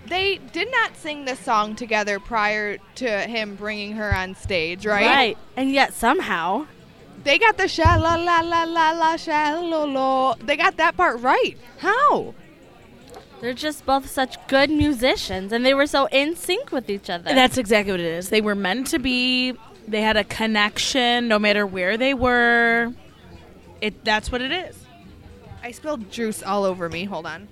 they 0.08 0.40
did 0.52 0.70
not 0.72 0.96
sing 0.96 1.26
this 1.26 1.40
song 1.40 1.76
together 1.76 2.20
prior 2.20 2.78
to 2.96 3.10
him 3.22 3.56
bringing 3.56 3.94
her 3.94 4.14
on 4.14 4.36
stage, 4.36 4.86
right? 4.86 5.06
Right. 5.06 5.38
And 5.56 5.72
yet 5.72 5.94
somehow, 5.94 6.68
They 7.24 7.40
got 7.40 7.58
the 7.58 7.68
sha 7.68 7.96
la 7.96 8.16
la 8.16 8.42
la 8.42 8.64
la 8.64 8.92
la 8.92 9.16
sha 9.16 9.60
lo 9.60 9.86
lo. 9.86 10.36
They 10.36 10.56
got 10.58 10.78
that 10.78 10.96
part 10.96 11.22
right. 11.22 11.56
How? 11.80 12.34
They're 13.42 13.54
just 13.54 13.86
both 13.86 14.10
such 14.10 14.38
good 14.48 14.70
musicians, 14.70 15.52
and 15.52 15.66
they 15.66 15.74
were 15.74 15.88
so 15.88 16.08
in 16.08 16.36
sync 16.36 16.72
with 16.72 16.90
each 16.90 17.10
other. 17.10 17.34
That's 17.34 17.58
exactly 17.58 17.92
what 17.92 18.00
it 18.00 18.06
is. 18.06 18.30
They 18.30 18.42
were 18.42 18.56
meant 18.56 18.88
to 18.88 19.00
be. 19.00 19.54
They 19.88 20.02
had 20.02 20.18
a 20.18 20.24
connection 20.24 21.28
no 21.28 21.38
matter 21.38 21.66
where 21.68 21.98
they 21.98 22.14
were. 22.14 22.94
It 23.82 24.04
that's 24.04 24.32
what 24.32 24.42
it 24.42 24.52
is. 24.52 24.86
I 25.64 25.72
spilled 25.72 26.12
juice 26.12 26.42
all 26.42 26.64
over 26.64 26.90
me. 26.90 27.06
Hold 27.06 27.26
on. 27.26 27.48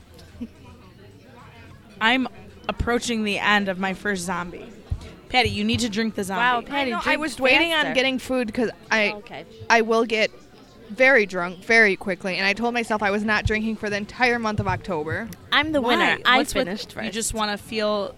I'm 2.02 2.28
approaching 2.70 3.24
the 3.24 3.40
end 3.40 3.70
of 3.70 3.80
my 3.80 3.94
first 3.94 4.24
zombie. 4.24 4.72
Patty, 5.30 5.50
you 5.50 5.64
need 5.64 5.80
to 5.82 5.90
drink 5.90 6.16
the 6.16 6.24
zombie. 6.24 6.40
Wow, 6.40 6.60
I, 6.60 6.64
Patty, 6.64 6.92
know, 6.92 7.02
I 7.04 7.16
was 7.18 7.40
waiting 7.40 7.72
faster. 7.72 7.88
on 7.90 7.94
getting 7.96 8.20
food 8.20 8.48
because 8.48 8.70
I 8.92 9.10
oh, 9.10 9.18
okay. 9.18 9.46
I 9.70 9.82
will 9.82 10.06
get 10.06 10.30
very 10.90 11.26
drunk 11.26 11.60
very 11.66 11.96
quickly, 11.96 12.38
and 12.38 12.46
I 12.46 12.54
told 12.54 12.74
myself 12.76 13.02
I 13.02 13.10
was 13.10 13.24
not 13.24 13.46
drinking 13.48 13.78
for 13.78 13.90
the 13.90 13.98
entire 13.98 14.38
month 14.38 14.60
of 14.60 14.68
October. 14.68 15.28
I'm 15.52 15.72
the 15.72 15.82
Why? 15.82 15.96
winner. 15.98 16.20
I 16.26 16.38
What's 16.38 16.54
with- 16.54 16.68
finished 16.68 16.94
first. 16.94 17.06
You 17.06 17.12
just 17.12 17.34
want 17.34 17.50
to 17.52 17.58
feel 17.58 18.16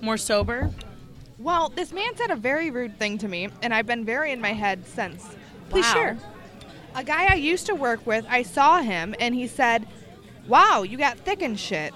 more 0.00 0.16
sober. 0.16 0.70
Well, 1.38 1.70
this 1.70 1.92
man 1.92 2.16
said 2.16 2.30
a 2.30 2.36
very 2.36 2.70
rude 2.70 2.98
thing 2.98 3.18
to 3.18 3.28
me, 3.28 3.48
and 3.62 3.74
I've 3.74 3.86
been 3.86 4.04
very 4.04 4.30
in 4.32 4.40
my 4.40 4.52
head 4.52 4.86
since. 4.86 5.24
Please 5.70 5.84
Wow. 5.86 5.92
share. 5.92 6.18
A 6.94 7.02
guy 7.04 7.26
I 7.30 7.34
used 7.34 7.66
to 7.66 7.74
work 7.74 8.06
with, 8.06 8.24
I 8.28 8.42
saw 8.42 8.80
him, 8.80 9.14
and 9.20 9.34
he 9.34 9.46
said, 9.46 9.86
"Wow, 10.46 10.82
you 10.82 10.96
got 10.98 11.18
thick 11.18 11.42
and 11.42 11.58
shit." 11.58 11.92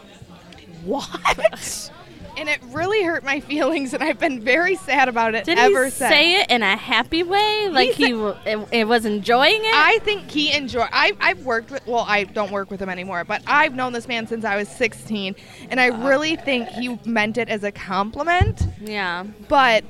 What? 0.85 1.91
And 2.35 2.49
it 2.49 2.61
really 2.69 3.05
hurt 3.05 3.25
my 3.25 3.41
feelings, 3.41 3.93
and 3.93 4.03
I've 4.03 4.19
been 4.19 4.41
very 4.41 4.75
sad 4.77 5.07
about 5.07 5.35
it 5.35 5.45
Did 5.45 5.59
ever 5.59 5.85
he 5.85 5.91
since. 5.91 6.11
say 6.11 6.41
it 6.41 6.51
in 6.51 6.63
a 6.63 6.77
happy 6.77 7.23
way? 7.23 7.69
Like 7.71 7.91
he, 7.91 8.13
w- 8.13 8.35
it, 8.47 8.69
it 8.73 8.85
was 8.89 9.05
enjoying 9.05 9.61
it? 9.63 9.75
I 9.75 9.99
think 9.99 10.31
he 10.31 10.51
enjoyed 10.51 10.89
I 10.91 11.13
I've 11.21 11.45
worked 11.45 11.71
with. 11.71 11.87
Well, 11.87 12.07
I 12.09 12.25
don't 12.25 12.51
work 12.51 12.71
with 12.71 12.81
him 12.81 12.89
anymore, 12.89 13.23
but 13.25 13.43
I've 13.47 13.75
known 13.75 13.93
this 13.93 14.09
man 14.09 14.27
since 14.27 14.47
I 14.47 14.57
was 14.57 14.67
16, 14.71 15.37
and 15.69 15.79
I 15.79 15.91
uh. 15.91 16.09
really 16.09 16.37
think 16.37 16.69
he 16.71 16.99
meant 17.05 17.37
it 17.37 17.51
as 17.51 17.65
a 17.65 17.71
compliment. 17.71 18.67
yeah. 18.81 19.25
But 19.49 19.85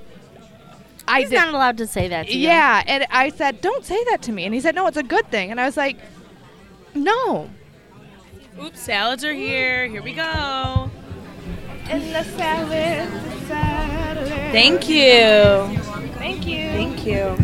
I 1.06 1.20
He's 1.20 1.30
did. 1.30 1.36
not 1.36 1.54
allowed 1.54 1.78
to 1.78 1.86
say 1.86 2.08
that 2.08 2.26
to 2.26 2.32
you. 2.36 2.40
yeah, 2.40 2.82
and 2.88 3.06
I 3.10 3.28
said, 3.30 3.60
"Don't 3.60 3.84
say 3.84 4.02
that 4.10 4.20
to 4.22 4.32
me," 4.32 4.46
and 4.46 4.52
he 4.52 4.60
said, 4.60 4.74
"No, 4.74 4.88
it's 4.88 4.96
a 4.96 5.04
good 5.04 5.30
thing," 5.30 5.52
and 5.52 5.60
I 5.60 5.64
was 5.66 5.76
like, 5.76 5.96
"No." 6.92 7.48
Oops, 8.60 8.78
salads 8.78 9.24
are 9.24 9.32
here. 9.32 9.86
Here 9.88 10.02
we 10.02 10.12
go. 10.12 10.90
And 11.88 12.02
the 12.14 12.22
salad, 12.22 13.10
the 13.10 13.46
salad. 13.46 14.28
Thank 14.52 14.88
you. 14.88 15.78
Thank 16.18 16.46
you. 16.46 16.68
Thank 16.70 17.06
you. 17.06 17.36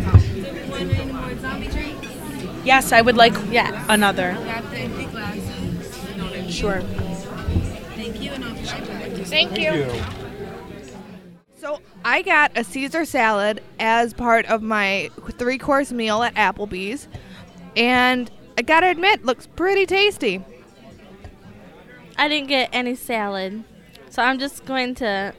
Yes, 2.63 2.91
I 2.91 3.01
would 3.01 3.17
like 3.17 3.33
Yes. 3.49 3.73
another. 3.89 4.33
Got 4.33 4.69
the 4.69 4.77
empty 4.77 5.05
glasses. 5.05 6.53
Sure. 6.53 6.81
Thank 7.95 8.21
you, 8.21 8.31
and 8.31 8.43
I'll 8.45 8.53
be 8.53 8.61
right 8.63 8.87
back. 8.87 9.11
Thank 9.25 9.57
you. 9.57 9.85
So 11.59 11.79
I 12.05 12.21
got 12.21 12.51
a 12.55 12.63
Caesar 12.63 13.03
salad 13.05 13.61
as 13.79 14.13
part 14.13 14.45
of 14.45 14.61
my 14.61 15.09
three-course 15.37 15.91
meal 15.91 16.23
at 16.23 16.35
Applebee's, 16.35 17.07
and 17.75 18.31
I 18.57 18.61
gotta 18.61 18.87
admit, 18.89 19.25
looks 19.25 19.47
pretty 19.47 19.85
tasty. 19.85 20.41
I 22.19 22.27
didn't 22.27 22.49
get 22.49 22.69
any 22.73 22.95
salad, 22.95 23.63
so 24.09 24.21
I'm 24.21 24.39
just 24.39 24.65
going 24.65 24.93
to 24.95 25.33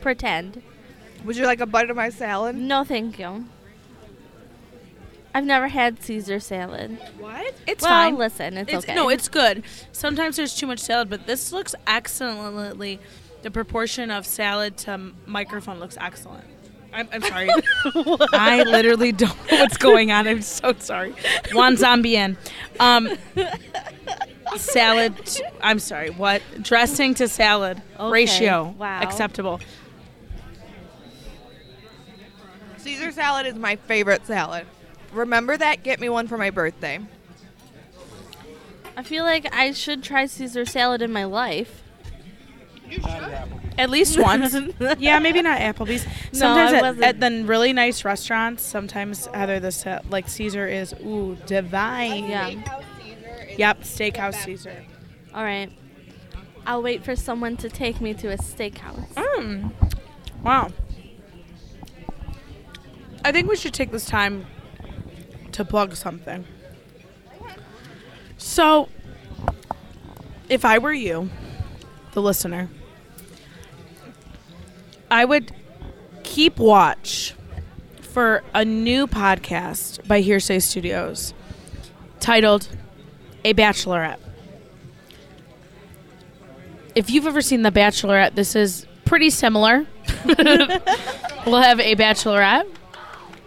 pretend. 0.00 0.62
Would 1.24 1.36
you 1.36 1.46
like 1.46 1.60
a 1.60 1.66
bite 1.66 1.90
of 1.90 1.96
my 1.96 2.10
salad? 2.10 2.54
No, 2.54 2.84
thank 2.84 3.18
you. 3.18 3.46
I've 5.34 5.44
never 5.44 5.66
had 5.66 6.00
Caesar 6.04 6.38
salad. 6.38 6.96
What? 7.18 7.54
It's 7.66 7.82
well, 7.82 7.90
fine. 7.90 8.16
listen, 8.16 8.56
it's, 8.56 8.72
okay. 8.72 8.94
No, 8.94 9.08
it's 9.08 9.26
good. 9.26 9.64
Sometimes 9.90 10.36
there's 10.36 10.54
too 10.54 10.68
much 10.68 10.78
salad, 10.78 11.10
but 11.10 11.26
this 11.26 11.50
looks 11.50 11.74
excellently. 11.88 13.00
The 13.42 13.50
proportion 13.50 14.12
of 14.12 14.24
salad 14.24 14.76
to 14.78 15.12
microphone 15.26 15.80
looks 15.80 15.98
excellent. 16.00 16.44
I'm, 16.92 17.08
I'm 17.12 17.22
sorry. 17.22 17.50
I 18.32 18.62
literally 18.62 19.10
don't 19.10 19.36
know 19.50 19.58
what's 19.58 19.76
going 19.76 20.12
on. 20.12 20.28
I'm 20.28 20.40
so 20.40 20.72
sorry. 20.78 21.14
Juan 21.52 21.76
zombie 21.76 22.14
in. 22.14 22.38
Um, 22.78 23.10
salad. 24.56 25.14
t- 25.24 25.42
I'm 25.60 25.78
sorry. 25.78 26.10
What 26.10 26.42
dressing 26.62 27.14
to 27.14 27.28
salad 27.28 27.82
Okay, 27.98 28.10
ratio? 28.12 28.74
wow. 28.78 29.00
Acceptable. 29.02 29.60
Caesar 32.78 33.10
salad 33.12 33.46
is 33.46 33.54
my 33.54 33.76
favorite 33.76 34.24
salad. 34.26 34.66
Remember 35.12 35.56
that? 35.56 35.82
Get 35.82 36.00
me 36.00 36.08
one 36.08 36.28
for 36.28 36.38
my 36.38 36.50
birthday. 36.50 37.00
I 38.96 39.02
feel 39.02 39.24
like 39.24 39.52
I 39.54 39.72
should 39.72 40.02
try 40.02 40.26
Caesar 40.26 40.64
salad 40.64 41.02
in 41.02 41.12
my 41.12 41.24
life. 41.24 41.82
At 43.78 43.90
least 43.90 44.18
once. 44.18 44.56
yeah, 44.98 45.18
maybe 45.18 45.42
not 45.42 45.58
Applebee's. 45.58 46.06
No, 46.06 46.38
Sometimes 46.38 46.72
I 46.72 46.76
at, 46.76 46.82
wasn't. 46.82 47.04
at 47.04 47.20
the 47.20 47.44
really 47.44 47.72
nice 47.72 48.04
restaurants, 48.04 48.62
sometimes 48.62 49.26
either 49.34 49.58
the 49.60 49.72
sa- 49.72 50.00
like 50.08 50.28
Caesar 50.28 50.66
is 50.68 50.94
ooh 51.04 51.36
divine. 51.46 52.28
Yeah. 52.28 52.52
Yep, 53.56 53.82
Steakhouse 53.82 54.44
Caesar. 54.44 54.84
All 55.34 55.44
right. 55.44 55.70
I'll 56.66 56.82
wait 56.82 57.04
for 57.04 57.14
someone 57.14 57.56
to 57.58 57.68
take 57.68 58.00
me 58.00 58.12
to 58.14 58.28
a 58.32 58.36
steakhouse. 58.36 59.14
Mm. 59.14 59.72
Wow. 60.42 60.72
I 63.24 63.32
think 63.32 63.48
we 63.48 63.56
should 63.56 63.74
take 63.74 63.90
this 63.92 64.04
time 64.04 64.46
to 65.52 65.64
plug 65.64 65.94
something. 65.94 66.44
So, 68.36 68.88
if 70.48 70.64
I 70.64 70.78
were 70.78 70.92
you, 70.92 71.30
the 72.12 72.22
listener, 72.22 72.68
I 75.10 75.24
would 75.24 75.52
keep 76.22 76.58
watch 76.58 77.34
for 78.00 78.42
a 78.54 78.64
new 78.64 79.06
podcast 79.06 80.06
by 80.06 80.20
Hearsay 80.20 80.60
Studios 80.60 81.32
titled 82.20 82.68
A 83.46 83.54
Bachelorette. 83.54 84.18
If 86.96 87.10
you've 87.10 87.28
ever 87.28 87.40
seen 87.40 87.62
The 87.62 87.70
Bachelorette, 87.70 88.34
this 88.34 88.56
is 88.56 88.86
pretty 89.04 89.30
similar. 89.30 89.86
we'll 90.26 91.62
have 91.62 91.78
a 91.78 91.94
bachelorette 91.94 92.66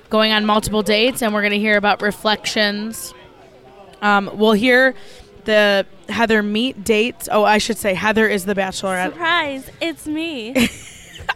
going 0.09 0.31
on 0.31 0.45
multiple 0.45 0.83
dates, 0.83 1.21
and 1.21 1.33
we're 1.33 1.41
going 1.41 1.51
to 1.51 1.59
hear 1.59 1.75
about 1.75 2.01
reflections. 2.01 3.13
Um, 4.01 4.29
we'll 4.35 4.53
hear 4.53 4.95
the 5.43 5.85
Heather 6.07 6.41
meet 6.43 6.85
dates. 6.85 7.27
Oh, 7.29 7.43
I 7.43 7.57
should 7.57 7.77
say 7.77 7.93
Heather 7.93 8.25
is 8.25 8.45
the 8.45 8.55
bachelorette, 8.55 9.11
Surprise! 9.11 9.69
It's 9.81 10.07
me. 10.07 10.69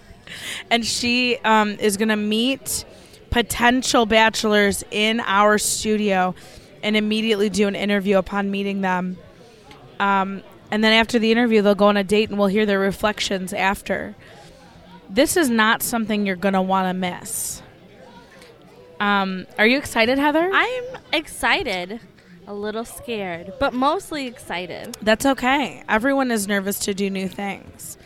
and 0.71 0.85
she 0.85 1.37
um, 1.39 1.71
is 1.81 1.97
going 1.97 2.07
to 2.07 2.15
meet 2.15 2.85
potential 3.29 4.05
bachelors 4.05 4.85
in 4.89 5.19
our 5.19 5.57
studio 5.57 6.33
and 6.83 6.95
immediately 6.95 7.49
do 7.49 7.67
an 7.67 7.75
interview 7.75 8.17
upon 8.17 8.51
meeting 8.51 8.81
them. 8.81 9.17
Um, 9.99 10.43
and 10.69 10.83
then 10.83 10.93
after 10.93 11.17
the 11.17 11.31
interview, 11.31 11.61
they'll 11.61 11.75
go 11.75 11.87
on 11.87 11.97
a 11.97 12.03
date 12.03 12.29
and 12.29 12.37
we'll 12.37 12.47
hear 12.47 12.65
their 12.65 12.79
reflections 12.79 13.53
after. 13.53 14.15
This 15.09 15.37
is 15.37 15.49
not 15.49 15.81
something 15.81 16.25
you're 16.25 16.35
going 16.35 16.53
to 16.53 16.61
want 16.61 16.89
to 16.89 16.93
miss. 16.93 17.61
Um, 18.99 19.47
are 19.57 19.67
you 19.67 19.77
excited, 19.77 20.17
Heather? 20.17 20.49
I'm 20.53 20.83
excited, 21.11 21.99
a 22.47 22.53
little 22.53 22.85
scared, 22.85 23.53
but 23.59 23.73
mostly 23.73 24.27
excited. 24.27 24.97
That's 25.01 25.25
okay. 25.25 25.83
Everyone 25.89 26.31
is 26.31 26.47
nervous 26.47 26.79
to 26.79 26.93
do 26.93 27.09
new 27.09 27.27
things. 27.27 27.97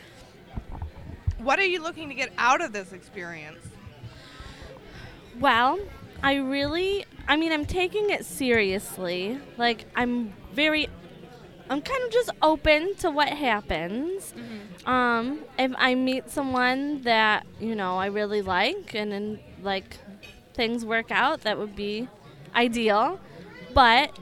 What 1.38 1.60
are 1.60 1.66
you 1.66 1.82
looking 1.82 2.10
to 2.10 2.16
get 2.16 2.32
out 2.38 2.62
of 2.62 2.74
this 2.74 2.94
experience? 2.94 3.60
Well, 5.40 5.80
I 6.24 6.36
really, 6.36 7.06
I 7.28 7.36
mean, 7.36 7.52
I'm 7.52 7.66
taking 7.66 8.10
it 8.10 8.26
seriously. 8.26 9.40
Like, 9.58 9.86
I'm 9.96 10.34
very, 10.54 10.88
I'm 11.70 11.82
kind 11.82 12.04
of 12.04 12.12
just 12.12 12.30
open 12.42 12.96
to 12.96 13.12
what 13.12 13.30
happens. 13.30 14.34
Um, 14.86 15.42
if 15.58 15.72
I 15.78 15.96
meet 15.96 16.30
someone 16.30 17.02
that, 17.04 17.46
you 17.60 17.76
know, 17.76 17.98
I 17.98 18.08
really 18.08 18.42
like 18.42 18.96
and 18.96 19.12
then, 19.12 19.40
like, 19.62 19.98
things 20.54 20.84
work 20.86 21.12
out, 21.12 21.42
that 21.42 21.58
would 21.58 21.76
be 21.76 22.08
ideal. 22.56 23.20
But, 23.74 24.18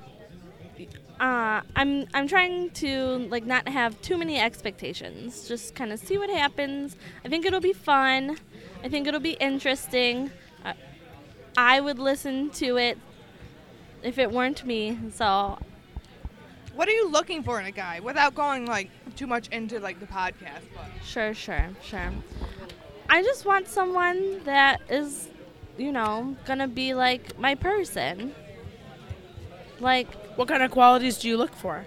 uh, 1.20 1.62
I'm 1.78 2.08
I'm 2.14 2.28
trying 2.28 2.72
to 2.72 3.28
like 3.30 3.46
not 3.46 3.70
have 3.70 4.02
too 4.02 4.18
many 4.18 4.38
expectations. 4.38 5.48
Just 5.48 5.74
kind 5.74 5.94
of 5.94 6.00
see 6.00 6.18
what 6.18 6.30
happens. 6.30 6.98
I 7.24 7.30
think 7.30 7.46
it'll 7.46 7.62
be 7.62 7.72
fun. 7.72 8.38
I 8.84 8.90
think 8.90 9.08
it'll 9.08 9.22
be 9.22 9.38
interesting. 9.40 10.30
I 11.58 11.80
would 11.80 12.00
listen 12.00 12.50
to 12.52 12.78
it 12.78 12.98
if 14.04 14.18
it 14.18 14.32
weren't 14.32 14.66
me. 14.66 14.98
So 15.14 15.58
What 16.74 16.88
are 16.88 16.92
you 16.92 17.10
looking 17.10 17.44
for 17.44 17.60
in 17.60 17.66
a 17.66 17.72
guy 17.72 18.00
without 18.02 18.36
going 18.36 18.66
like 18.66 18.90
too 19.16 19.28
much 19.28 19.48
into 19.50 19.80
like 19.80 20.00
the 20.00 20.06
podcast? 20.08 20.64
But 20.76 20.86
sure, 21.06 21.34
sure, 21.34 21.70
sure. 21.82 22.12
I 23.10 23.22
just 23.24 23.46
want 23.46 23.68
someone 23.68 24.44
that 24.44 24.82
is, 24.90 25.30
you 25.78 25.92
know, 25.92 26.36
gonna 26.46 26.68
be 26.68 26.94
like 26.94 27.38
my 27.40 27.56
person. 27.56 28.34
Like 29.80 30.14
What 30.38 30.48
kind 30.48 30.64
of 30.64 30.72
qualities 30.72 31.18
do 31.18 31.28
you 31.30 31.38
look 31.38 31.54
for? 31.56 31.86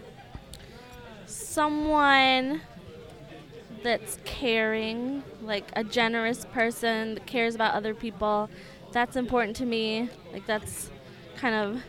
someone 1.27 2.61
that's 3.83 4.19
caring, 4.25 5.23
like 5.43 5.65
a 5.75 5.85
generous 5.85 6.45
person 6.47 7.15
that 7.15 7.27
cares 7.27 7.55
about 7.55 7.75
other 7.75 7.95
people. 7.95 8.49
That's 8.99 9.15
important 9.15 9.55
to 9.59 9.65
me. 9.65 10.11
Like 10.33 10.45
that's 10.45 10.91
kind 11.37 11.55
of 11.55 11.81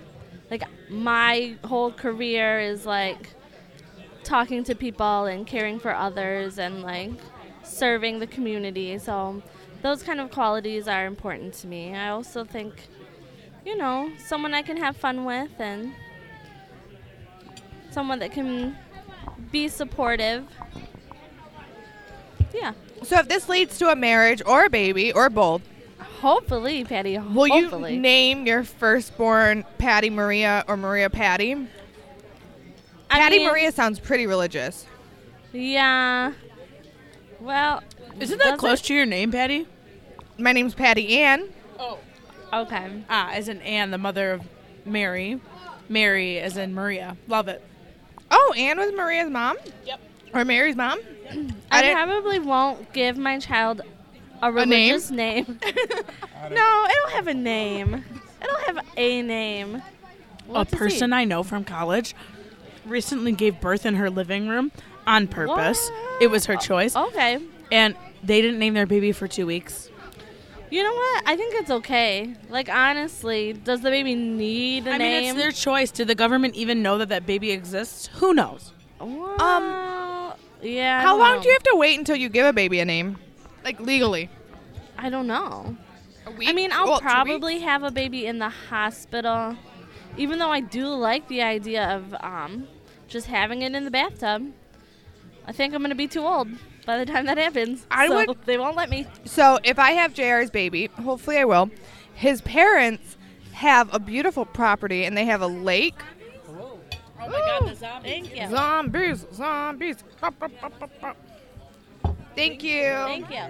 like 0.51 0.61
my 0.91 1.55
whole 1.65 1.91
career 1.91 2.59
is 2.59 2.85
like 2.85 3.31
talking 4.23 4.63
to 4.65 4.75
people 4.75 5.25
and 5.25 5.47
caring 5.47 5.79
for 5.79 5.91
others 5.91 6.59
and 6.59 6.83
like 6.83 7.13
serving 7.63 8.19
the 8.19 8.27
community. 8.27 8.95
So 8.99 9.41
those 9.81 10.03
kind 10.03 10.19
of 10.19 10.29
qualities 10.29 10.87
are 10.87 11.07
important 11.07 11.55
to 11.55 11.67
me. 11.67 11.95
I 11.95 12.09
also 12.09 12.43
think 12.43 12.75
you 13.65 13.75
know, 13.75 14.11
someone 14.27 14.53
I 14.53 14.61
can 14.61 14.77
have 14.77 14.95
fun 14.95 15.25
with 15.25 15.49
and 15.57 15.95
someone 17.89 18.19
that 18.19 18.33
can 18.33 18.77
be 19.51 19.67
supportive. 19.67 20.45
Yeah. 22.53 22.73
So 23.01 23.17
if 23.17 23.27
this 23.27 23.49
leads 23.49 23.79
to 23.79 23.89
a 23.89 23.95
marriage 23.95 24.43
or 24.45 24.65
a 24.65 24.69
baby 24.69 25.11
or 25.11 25.31
both, 25.31 25.63
Hopefully, 26.21 26.83
Patty. 26.83 27.17
will 27.17 27.47
hopefully. 27.47 27.95
you 27.95 27.99
name 27.99 28.45
your 28.45 28.63
firstborn 28.63 29.63
Patty 29.77 30.09
Maria 30.09 30.65
or 30.67 30.75
Maria 30.77 31.09
Patty? 31.09 31.53
I 33.09 33.19
Patty 33.19 33.39
mean, 33.39 33.47
Maria 33.47 33.71
sounds 33.71 33.99
pretty 33.99 34.27
religious. 34.27 34.85
Yeah. 35.53 36.33
Well, 37.39 37.81
Isn't 38.19 38.37
that 38.37 38.43
does 38.43 38.53
it- 38.55 38.59
close 38.59 38.81
to 38.83 38.93
your 38.93 39.05
name, 39.05 39.31
Patty? 39.31 39.65
My 40.37 40.51
name's 40.51 40.73
Patty 40.75 41.17
Ann. 41.21 41.49
Oh. 41.79 41.97
Okay. 42.53 43.03
Ah, 43.09 43.31
as 43.31 43.47
in 43.47 43.61
Anne, 43.61 43.91
the 43.91 43.97
mother 43.97 44.31
of 44.33 44.41
Mary. 44.85 45.39
Mary 45.87 46.39
as 46.39 46.57
in 46.57 46.73
Maria. 46.73 47.17
Love 47.27 47.47
it. 47.47 47.63
Oh, 48.29 48.53
Ann 48.57 48.77
was 48.77 48.91
Maria's 48.93 49.29
mom? 49.29 49.57
Yep. 49.85 49.99
Or 50.33 50.45
Mary's 50.45 50.75
mom? 50.75 50.99
I, 51.71 51.81
didn't- 51.81 51.95
probably 51.95 52.39
won't 52.39 52.91
give 52.93 53.17
my 53.17 53.39
child 53.39 53.81
a 54.41 54.65
name? 54.65 54.69
religious 54.69 55.11
name. 55.11 55.45
no, 56.51 56.85
it 56.85 56.95
don't 56.95 57.11
have 57.11 57.27
a 57.27 57.33
name. 57.33 57.93
It 57.93 58.45
don't 58.45 58.63
have 58.75 58.85
a 58.97 59.21
name. 59.21 59.81
We'll 60.47 60.55
a 60.55 60.59
have 60.59 60.69
to 60.69 60.75
see. 60.75 60.79
person 60.79 61.13
I 61.13 61.25
know 61.25 61.43
from 61.43 61.63
college 61.63 62.15
recently 62.85 63.31
gave 63.31 63.59
birth 63.61 63.85
in 63.85 63.95
her 63.95 64.09
living 64.09 64.47
room 64.47 64.71
on 65.05 65.27
purpose. 65.27 65.89
What? 65.89 66.23
It 66.23 66.27
was 66.27 66.45
her 66.45 66.55
choice. 66.55 66.95
Okay. 66.95 67.39
And 67.71 67.95
they 68.23 68.41
didn't 68.41 68.59
name 68.59 68.73
their 68.73 68.85
baby 68.85 69.11
for 69.11 69.27
two 69.27 69.45
weeks. 69.45 69.89
You 70.71 70.83
know 70.83 70.93
what? 70.93 71.23
I 71.25 71.35
think 71.35 71.55
it's 71.55 71.71
okay. 71.71 72.35
Like 72.49 72.69
honestly, 72.69 73.53
does 73.53 73.81
the 73.81 73.89
baby 73.89 74.13
need 74.13 74.87
a 74.87 74.91
I 74.91 74.97
mean, 74.99 75.23
it's 75.23 75.33
their 75.33 75.51
choice. 75.51 75.89
Did 75.89 76.07
the 76.07 76.15
government 76.15 76.55
even 76.55 76.83
know 76.83 76.99
that 76.99 77.09
that 77.09 77.25
baby 77.25 77.51
exists? 77.51 78.07
Who 78.13 78.33
knows? 78.33 78.73
Well, 78.99 79.41
um, 79.41 80.33
yeah. 80.61 81.01
How 81.01 81.17
long 81.17 81.37
know. 81.37 81.41
do 81.41 81.47
you 81.47 81.53
have 81.53 81.63
to 81.63 81.75
wait 81.75 81.97
until 81.97 82.15
you 82.15 82.29
give 82.29 82.45
a 82.45 82.53
baby 82.53 82.79
a 82.79 82.85
name? 82.85 83.17
Like 83.63 83.79
legally? 83.79 84.29
I 84.97 85.09
don't 85.09 85.27
know. 85.27 85.75
A 86.25 86.31
week? 86.31 86.49
I 86.49 86.53
mean, 86.53 86.71
I'll 86.71 86.87
Well, 86.87 87.01
probably 87.01 87.59
have 87.59 87.83
a 87.83 87.91
baby 87.91 88.25
in 88.25 88.39
the 88.39 88.49
hospital, 88.49 89.55
even 90.17 90.39
though 90.39 90.51
I 90.51 90.59
do 90.59 90.87
like 90.87 91.27
the 91.27 91.41
idea 91.41 91.89
of 91.95 92.13
um, 92.19 92.67
just 93.07 93.27
having 93.27 93.61
it 93.61 93.73
in 93.73 93.85
the 93.85 93.91
bathtub. 93.91 94.51
I 95.45 95.51
think 95.51 95.73
I'm 95.73 95.81
gonna 95.81 95.95
be 95.95 96.07
too 96.07 96.25
old 96.25 96.47
by 96.85 96.97
the 96.97 97.05
time 97.05 97.25
that 97.25 97.37
happens. 97.37 97.85
I 97.89 98.07
so 98.07 98.15
would- 98.25 98.45
They 98.45 98.57
won't 98.57 98.75
let 98.75 98.89
me. 98.89 99.07
So 99.25 99.59
if 99.63 99.79
I 99.79 99.91
have 99.91 100.13
JR's 100.13 100.51
baby, 100.51 100.87
hopefully 100.87 101.37
I 101.37 101.45
will, 101.45 101.69
his 102.13 102.41
parents 102.41 103.17
have 103.53 103.93
a 103.93 103.99
beautiful 103.99 104.45
property 104.45 105.05
and 105.05 105.17
they 105.17 105.25
have 105.25 105.41
a 105.41 105.47
lake. 105.47 105.95
Oh 107.21 107.27
my 107.27 107.29
God, 107.31 107.69
the 107.69 107.75
zombie. 107.75 108.09
Thank 108.09 108.35
you. 108.35 108.49
Zombies, 108.49 109.25
zombies. 109.33 109.97
Thank 112.35 112.63
you. 112.63 112.83
Thank 112.83 113.29
you. 113.29 113.43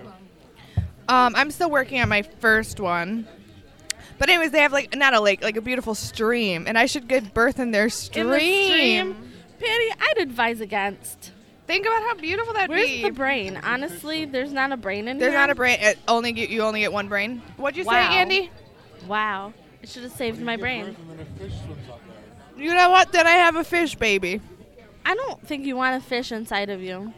Um, 1.08 1.36
I'm 1.36 1.52
still 1.52 1.70
working 1.72 2.00
on 2.02 2.10
my 2.10 2.22
first 2.22 2.80
one. 2.80 3.28
But 4.18 4.30
anyways, 4.30 4.52
they 4.52 4.60
have 4.60 4.74
like 4.74 4.96
not 4.96 5.14
a 5.14 5.20
lake, 5.22 5.42
like 5.42 5.58
a 5.58 5.62
beautiful 5.62 5.96
stream, 5.96 6.66
and 6.68 6.78
I 6.78 6.86
should 6.86 7.08
give 7.08 7.34
birth 7.34 7.60
in 7.60 7.72
their 7.72 7.90
stream. 7.90 8.26
In 8.26 8.32
the 8.32 8.40
stream, 8.40 9.32
Patty, 9.60 9.92
I'd 10.02 10.18
advise 10.20 10.60
against. 10.62 11.32
Think 11.68 11.86
about 11.86 12.02
how 12.02 12.16
beautiful 12.16 12.54
that'd 12.54 12.70
Where's 12.70 12.88
be. 12.88 13.04
the 13.04 13.12
brain? 13.12 13.60
Honestly, 13.64 14.26
there's 14.26 14.52
not 14.52 14.72
a 14.72 14.78
brain 14.78 15.08
in 15.08 15.20
There's 15.20 15.30
here. 15.32 15.38
There's 15.38 15.48
not 15.48 15.50
a 15.52 15.56
brain. 15.56 15.78
It 15.80 16.00
only 16.08 16.32
get 16.32 16.50
you 16.50 16.64
only 16.64 16.82
get 16.82 16.92
one 16.92 17.08
brain. 17.08 17.42
What'd 17.58 17.78
you 17.78 17.86
Wow. 17.86 18.10
say, 18.10 18.16
Andy? 18.18 18.52
Wow. 19.08 19.54
I 19.82 19.86
should 19.86 20.04
have 20.04 20.12
saved 20.12 20.42
my 20.42 20.58
brain. 20.58 20.96
You 22.58 22.74
know 22.74 22.90
what? 22.90 23.12
Then 23.14 23.26
I 23.26 23.32
have 23.32 23.56
a 23.56 23.64
fish 23.64 23.96
baby. 23.96 24.42
I 25.06 25.16
don't 25.16 25.46
think 25.48 25.66
you 25.66 25.78
want 25.78 25.96
a 25.96 26.06
fish 26.06 26.32
inside 26.32 26.70
of 26.70 26.82
you. 26.82 27.14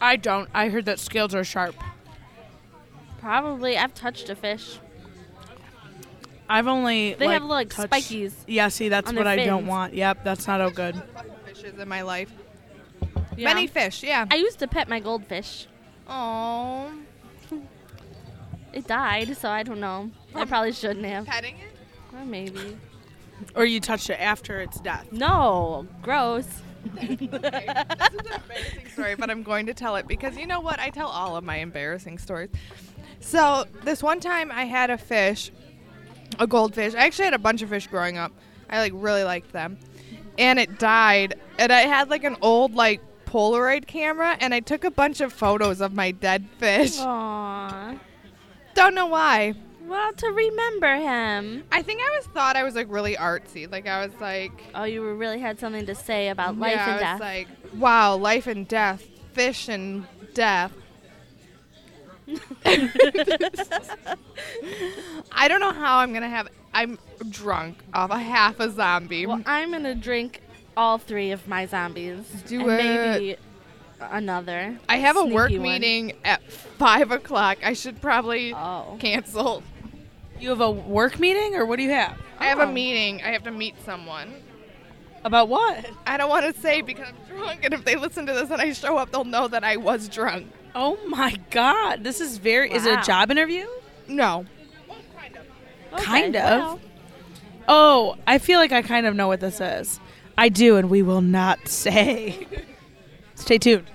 I 0.00 0.16
don't. 0.16 0.48
I 0.54 0.68
heard 0.68 0.86
that 0.86 0.98
scales 0.98 1.34
are 1.34 1.44
sharp. 1.44 1.74
Probably. 3.20 3.76
I've 3.76 3.94
touched 3.94 4.28
a 4.30 4.34
fish. 4.34 4.78
I've 6.48 6.66
only. 6.66 7.14
They 7.14 7.26
like, 7.26 7.34
have 7.34 7.44
like 7.44 7.70
touched- 7.70 7.92
spikies. 7.92 8.32
Yeah, 8.46 8.68
see, 8.68 8.88
that's 8.88 9.06
what 9.06 9.24
their 9.24 9.26
I 9.26 9.44
don't 9.44 9.66
want. 9.66 9.94
Yep, 9.94 10.24
that's 10.24 10.46
not 10.46 10.60
all 10.60 10.70
good. 10.70 11.00
Fishes 11.46 11.78
in 11.78 11.88
my 11.88 12.02
life. 12.02 12.32
Yeah. 13.36 13.54
Many 13.54 13.66
fish. 13.66 14.02
Yeah. 14.02 14.26
I 14.30 14.36
used 14.36 14.58
to 14.58 14.68
pet 14.68 14.88
my 14.88 15.00
goldfish. 15.00 15.66
Oh. 16.08 16.90
It 18.72 18.86
died, 18.86 19.36
so 19.36 19.48
I 19.48 19.62
don't 19.62 19.80
know. 19.80 20.10
I 20.34 20.44
probably 20.44 20.72
shouldn't 20.72 21.06
have. 21.06 21.26
Petting 21.26 21.56
it. 21.56 22.16
Or 22.16 22.24
maybe. 22.24 22.76
Or 23.54 23.64
you 23.64 23.80
touched 23.80 24.10
it 24.10 24.20
after 24.20 24.60
its 24.60 24.80
death. 24.80 25.06
No, 25.12 25.86
gross. 26.02 26.46
this 26.94 27.10
is 27.10 27.20
an 27.20 27.44
embarrassing 27.44 28.86
story, 29.10 29.20
but 29.20 29.30
I'm 29.30 29.42
going 29.42 29.66
to 29.66 29.74
tell 29.74 29.96
it 29.96 30.06
because 30.06 30.36
you 30.36 30.46
know 30.46 30.60
what? 30.60 30.78
I 30.78 30.90
tell 30.90 31.08
all 31.08 31.36
of 31.36 31.44
my 31.44 31.56
embarrassing 31.56 32.18
stories. 32.18 32.50
So 33.20 33.64
this 33.82 34.02
one 34.02 34.20
time 34.20 34.50
I 34.52 34.64
had 34.64 34.90
a 34.90 34.98
fish, 34.98 35.50
a 36.38 36.46
goldfish. 36.46 36.94
I 36.94 37.06
actually 37.06 37.26
had 37.26 37.34
a 37.34 37.38
bunch 37.38 37.62
of 37.62 37.68
fish 37.68 37.86
growing 37.86 38.18
up. 38.18 38.32
I 38.68 38.78
like 38.78 38.92
really 38.94 39.24
liked 39.24 39.52
them, 39.52 39.78
and 40.38 40.58
it 40.58 40.78
died. 40.78 41.34
And 41.58 41.72
I 41.72 41.80
had 41.80 42.08
like 42.08 42.24
an 42.24 42.36
old 42.40 42.74
like 42.74 43.00
Polaroid 43.26 43.86
camera, 43.86 44.36
and 44.40 44.54
I 44.54 44.60
took 44.60 44.84
a 44.84 44.90
bunch 44.90 45.20
of 45.20 45.32
photos 45.32 45.80
of 45.80 45.92
my 45.92 46.12
dead 46.12 46.46
fish. 46.58 46.98
Aww. 46.98 47.98
Don't 48.74 48.94
know 48.94 49.06
why. 49.06 49.54
Well, 49.90 50.12
to 50.12 50.26
remember 50.28 50.94
him. 50.94 51.64
I 51.72 51.82
think 51.82 52.00
I 52.00 52.16
was 52.16 52.26
thought 52.28 52.54
I 52.54 52.62
was 52.62 52.76
like 52.76 52.86
really 52.88 53.16
artsy. 53.16 53.70
Like 53.70 53.88
I 53.88 54.06
was 54.06 54.14
like 54.20 54.52
Oh, 54.74 54.84
you 54.84 55.02
really 55.14 55.40
had 55.40 55.58
something 55.58 55.84
to 55.86 55.94
say 55.96 56.28
about 56.28 56.56
life 56.58 56.72
yeah, 56.76 56.82
and 56.82 56.90
I 56.90 56.94
was 56.94 57.00
death. 57.02 57.20
like, 57.20 57.48
wow, 57.74 58.14
life 58.16 58.46
and 58.46 58.68
death, 58.68 59.02
fish 59.32 59.68
and 59.68 60.06
death. 60.32 60.72
I 65.32 65.48
don't 65.48 65.60
know 65.60 65.72
how 65.72 65.98
I'm 65.98 66.12
gonna 66.12 66.28
have. 66.28 66.48
I'm 66.72 66.98
drunk 67.28 67.78
off 67.92 68.10
a 68.12 68.18
half 68.18 68.60
a 68.60 68.70
zombie. 68.70 69.26
well, 69.26 69.42
I'm 69.46 69.72
gonna 69.72 69.94
drink 69.96 70.40
all 70.76 70.98
three 70.98 71.32
of 71.32 71.48
my 71.48 71.66
zombies. 71.66 72.24
Do 72.46 72.68
and 72.68 72.70
it. 72.70 73.20
Maybe 73.20 73.36
another. 74.00 74.78
I 74.88 74.98
have 74.98 75.16
a 75.16 75.24
work 75.24 75.50
one. 75.50 75.62
meeting 75.62 76.12
at 76.24 76.42
five 76.50 77.10
o'clock. 77.10 77.58
I 77.64 77.72
should 77.72 78.00
probably 78.00 78.54
Oh. 78.54 78.96
cancel. 79.00 79.62
You 80.40 80.48
have 80.50 80.60
a 80.60 80.70
work 80.70 81.18
meeting, 81.20 81.54
or 81.54 81.66
what 81.66 81.76
do 81.76 81.82
you 81.82 81.90
have? 81.90 82.16
I 82.38 82.46
have 82.46 82.58
a 82.60 82.62
Oh. 82.64 82.72
meeting. 82.72 83.22
I 83.22 83.28
have 83.32 83.42
to 83.44 83.50
meet 83.50 83.74
someone. 83.84 84.34
About 85.22 85.48
what? 85.48 85.84
I 86.06 86.16
don't 86.16 86.30
want 86.30 86.54
to 86.54 86.58
say 86.62 86.80
because 86.80 87.08
I'm 87.08 87.36
drunk, 87.36 87.60
and 87.62 87.74
if 87.74 87.84
they 87.84 87.94
listen 87.96 88.24
to 88.26 88.32
this 88.32 88.50
and 88.50 88.60
I 88.60 88.72
show 88.72 88.96
up, 88.96 89.10
they'll 89.12 89.24
know 89.24 89.48
that 89.48 89.62
I 89.64 89.76
was 89.76 90.08
drunk. 90.08 90.46
Oh 90.74 90.98
my 91.06 91.36
God, 91.50 92.04
this 92.04 92.20
is 92.22 92.38
very. 92.38 92.72
Is 92.72 92.86
it 92.86 92.92
Wow. 92.94 93.00
a 93.00 93.04
job 93.04 93.30
interview? 93.30 93.66
No. 94.08 94.46
Kind 95.18 95.36
Okay, 95.92 96.04
Kind 96.04 96.36
of. 96.36 96.42
well, 96.60 96.80
Oh, 97.68 98.16
I 98.26 98.38
feel 98.38 98.58
like 98.58 98.72
I 98.72 98.80
kind 98.82 99.06
of 99.06 99.14
know 99.14 99.28
what 99.28 99.40
this 99.40 99.60
is. 99.60 100.00
I 100.38 100.48
do, 100.48 100.76
and 100.76 100.88
we 100.88 101.02
will 101.02 101.20
not 101.20 101.68
say. 101.68 102.46
Stay 103.34 103.58
tuned. 103.58 103.86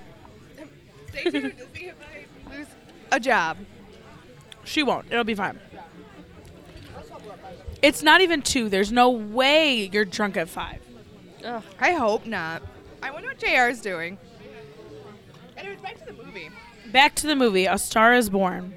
Stay 1.10 1.24
tuned 1.30 1.58
to 1.58 1.66
see 1.78 1.86
if 1.86 1.94
I 2.00 2.54
lose 2.56 2.66
a 3.10 3.18
job. 3.18 3.56
She 4.64 4.82
won't. 4.82 5.06
It'll 5.10 5.24
be 5.24 5.34
fine. 5.34 5.58
It's 7.82 8.02
not 8.02 8.20
even 8.20 8.42
two. 8.42 8.68
There's 8.68 8.90
no 8.92 9.10
way 9.10 9.90
you're 9.92 10.04
drunk 10.04 10.36
at 10.36 10.48
five. 10.48 10.80
ugh. 11.44 11.62
I 11.78 11.92
hope 11.92 12.26
not. 12.26 12.62
I 13.02 13.10
wonder 13.10 13.28
what 13.28 13.38
JR 13.38 13.68
is 13.68 13.80
doing. 13.80 14.18
Anyways, 15.56 15.80
back 15.80 15.98
to 15.98 16.06
the 16.06 16.12
movie. 16.24 16.50
Back 16.92 17.14
to 17.16 17.26
the 17.26 17.36
movie, 17.36 17.66
A 17.66 17.78
Star 17.78 18.14
is 18.14 18.30
Born. 18.30 18.74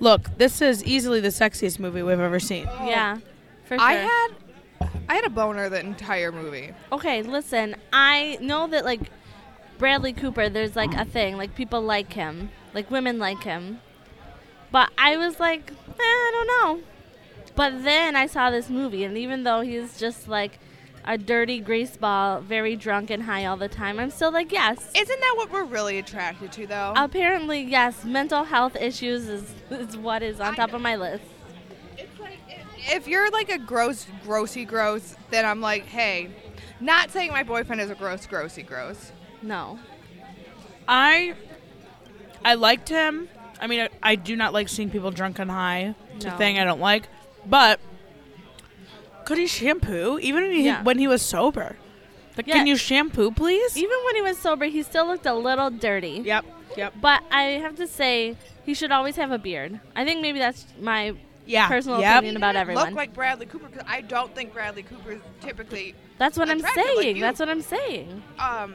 Look, 0.00 0.36
this 0.38 0.60
is 0.60 0.84
easily 0.84 1.20
the 1.20 1.28
sexiest 1.28 1.78
movie 1.78 2.02
we've 2.02 2.20
ever 2.20 2.40
seen. 2.40 2.64
Yeah, 2.84 3.18
for 3.64 3.78
sure. 3.78 3.86
I 3.86 3.92
had 3.94 4.28
I 5.08 5.14
had 5.14 5.24
a 5.24 5.30
boner 5.30 5.68
the 5.68 5.80
entire 5.80 6.32
movie. 6.32 6.72
Okay, 6.92 7.22
listen. 7.22 7.76
I 7.92 8.38
know 8.40 8.66
that 8.68 8.84
like 8.84 9.00
Bradley 9.78 10.12
Cooper, 10.12 10.48
there's 10.48 10.76
like 10.76 10.94
a 10.94 11.04
thing, 11.04 11.36
like 11.36 11.54
people 11.54 11.80
like 11.80 12.12
him, 12.12 12.50
like 12.74 12.90
women 12.90 13.18
like 13.18 13.42
him. 13.42 13.80
But 14.72 14.90
I 14.98 15.16
was 15.16 15.38
like, 15.38 15.70
eh, 15.70 15.94
I 16.00 16.30
don't 16.32 16.46
know. 16.80 16.86
But 17.56 17.84
then 17.84 18.16
I 18.16 18.26
saw 18.26 18.50
this 18.50 18.68
movie, 18.68 19.04
and 19.04 19.16
even 19.16 19.44
though 19.44 19.60
he's 19.60 19.98
just 19.98 20.26
like 20.28 20.58
a 21.04 21.16
dirty 21.18 21.60
grease 21.60 21.96
ball, 21.96 22.40
very 22.40 22.74
drunk 22.76 23.10
and 23.10 23.22
high 23.22 23.44
all 23.44 23.56
the 23.56 23.68
time, 23.68 24.00
I'm 24.00 24.10
still 24.10 24.32
like, 24.32 24.50
yes. 24.50 24.90
Isn't 24.96 25.20
that 25.20 25.34
what 25.36 25.52
we're 25.52 25.64
really 25.64 25.98
attracted 25.98 26.50
to, 26.52 26.66
though? 26.66 26.92
Apparently, 26.96 27.60
yes, 27.62 28.04
mental 28.04 28.44
health 28.44 28.74
issues 28.76 29.28
is, 29.28 29.54
is 29.70 29.96
what 29.96 30.22
is 30.22 30.40
on 30.40 30.54
I 30.54 30.56
top 30.56 30.70
know. 30.70 30.76
of 30.76 30.82
my 30.82 30.96
list. 30.96 31.22
It's 31.98 32.18
like 32.18 32.38
i- 32.48 32.94
if 32.96 33.06
you're 33.06 33.30
like 33.30 33.50
a 33.50 33.58
gross, 33.58 34.06
grossy 34.24 34.66
gross, 34.66 35.14
then 35.30 35.44
I'm 35.44 35.60
like, 35.60 35.84
hey, 35.84 36.30
not 36.80 37.10
saying 37.10 37.30
my 37.32 37.42
boyfriend 37.44 37.80
is 37.82 37.90
a 37.90 37.94
gross, 37.94 38.26
grossy 38.26 38.66
gross. 38.66 39.12
No. 39.42 39.78
I 40.88 41.34
I 42.44 42.54
liked 42.54 42.88
him. 42.88 43.28
I 43.60 43.66
mean, 43.68 43.80
I, 43.80 43.88
I 44.02 44.14
do 44.16 44.36
not 44.36 44.52
like 44.52 44.68
seeing 44.68 44.90
people 44.90 45.10
drunk 45.10 45.38
and 45.38 45.50
high. 45.50 45.94
It's 46.16 46.24
No. 46.24 46.34
a 46.34 46.38
thing 46.38 46.58
I 46.58 46.64
don't 46.64 46.80
like. 46.80 47.08
But 47.46 47.80
could 49.24 49.38
he 49.38 49.46
shampoo 49.46 50.18
even 50.20 50.42
when 50.44 50.52
he, 50.52 50.64
Yeah. 50.66 50.82
when 50.82 50.98
he 50.98 51.06
was 51.06 51.22
sober? 51.22 51.76
Like, 52.36 52.46
Yeah. 52.46 52.54
can 52.54 52.66
you 52.66 52.76
shampoo, 52.76 53.30
please? 53.30 53.76
Even 53.76 53.96
when 54.04 54.16
he 54.16 54.22
was 54.22 54.38
sober, 54.38 54.64
he 54.66 54.82
still 54.82 55.06
looked 55.06 55.26
a 55.26 55.34
little 55.34 55.70
dirty. 55.70 56.22
Yep. 56.24 56.44
Yep. 56.76 56.94
But 57.00 57.22
I 57.30 57.42
have 57.62 57.76
to 57.76 57.86
say, 57.86 58.36
he 58.64 58.74
should 58.74 58.90
always 58.90 59.16
have 59.16 59.30
a 59.30 59.38
beard. 59.38 59.78
I 59.94 60.04
think 60.04 60.20
maybe 60.20 60.38
that's 60.40 60.66
my 60.80 61.14
Yeah. 61.46 61.68
personal 61.68 62.00
yep. 62.00 62.16
opinion 62.16 62.36
about 62.36 62.56
everyone. 62.56 62.86
Look 62.86 62.94
like 62.94 63.14
Bradley 63.14 63.46
Cooper 63.46 63.68
because 63.68 63.86
I 63.88 64.00
don't 64.00 64.34
think 64.34 64.52
Bradley 64.52 64.82
Cooper 64.82 65.12
is 65.12 65.20
typically. 65.40 65.94
that's 66.18 66.36
what 66.36 66.48
I'm 66.50 66.58
attractive 66.58 66.84
like 66.96 67.02
saying. 67.02 67.20
that's 67.20 67.38
what 67.38 67.48
I'm 67.48 67.60
saying. 67.62 68.22
Um, 68.38 68.74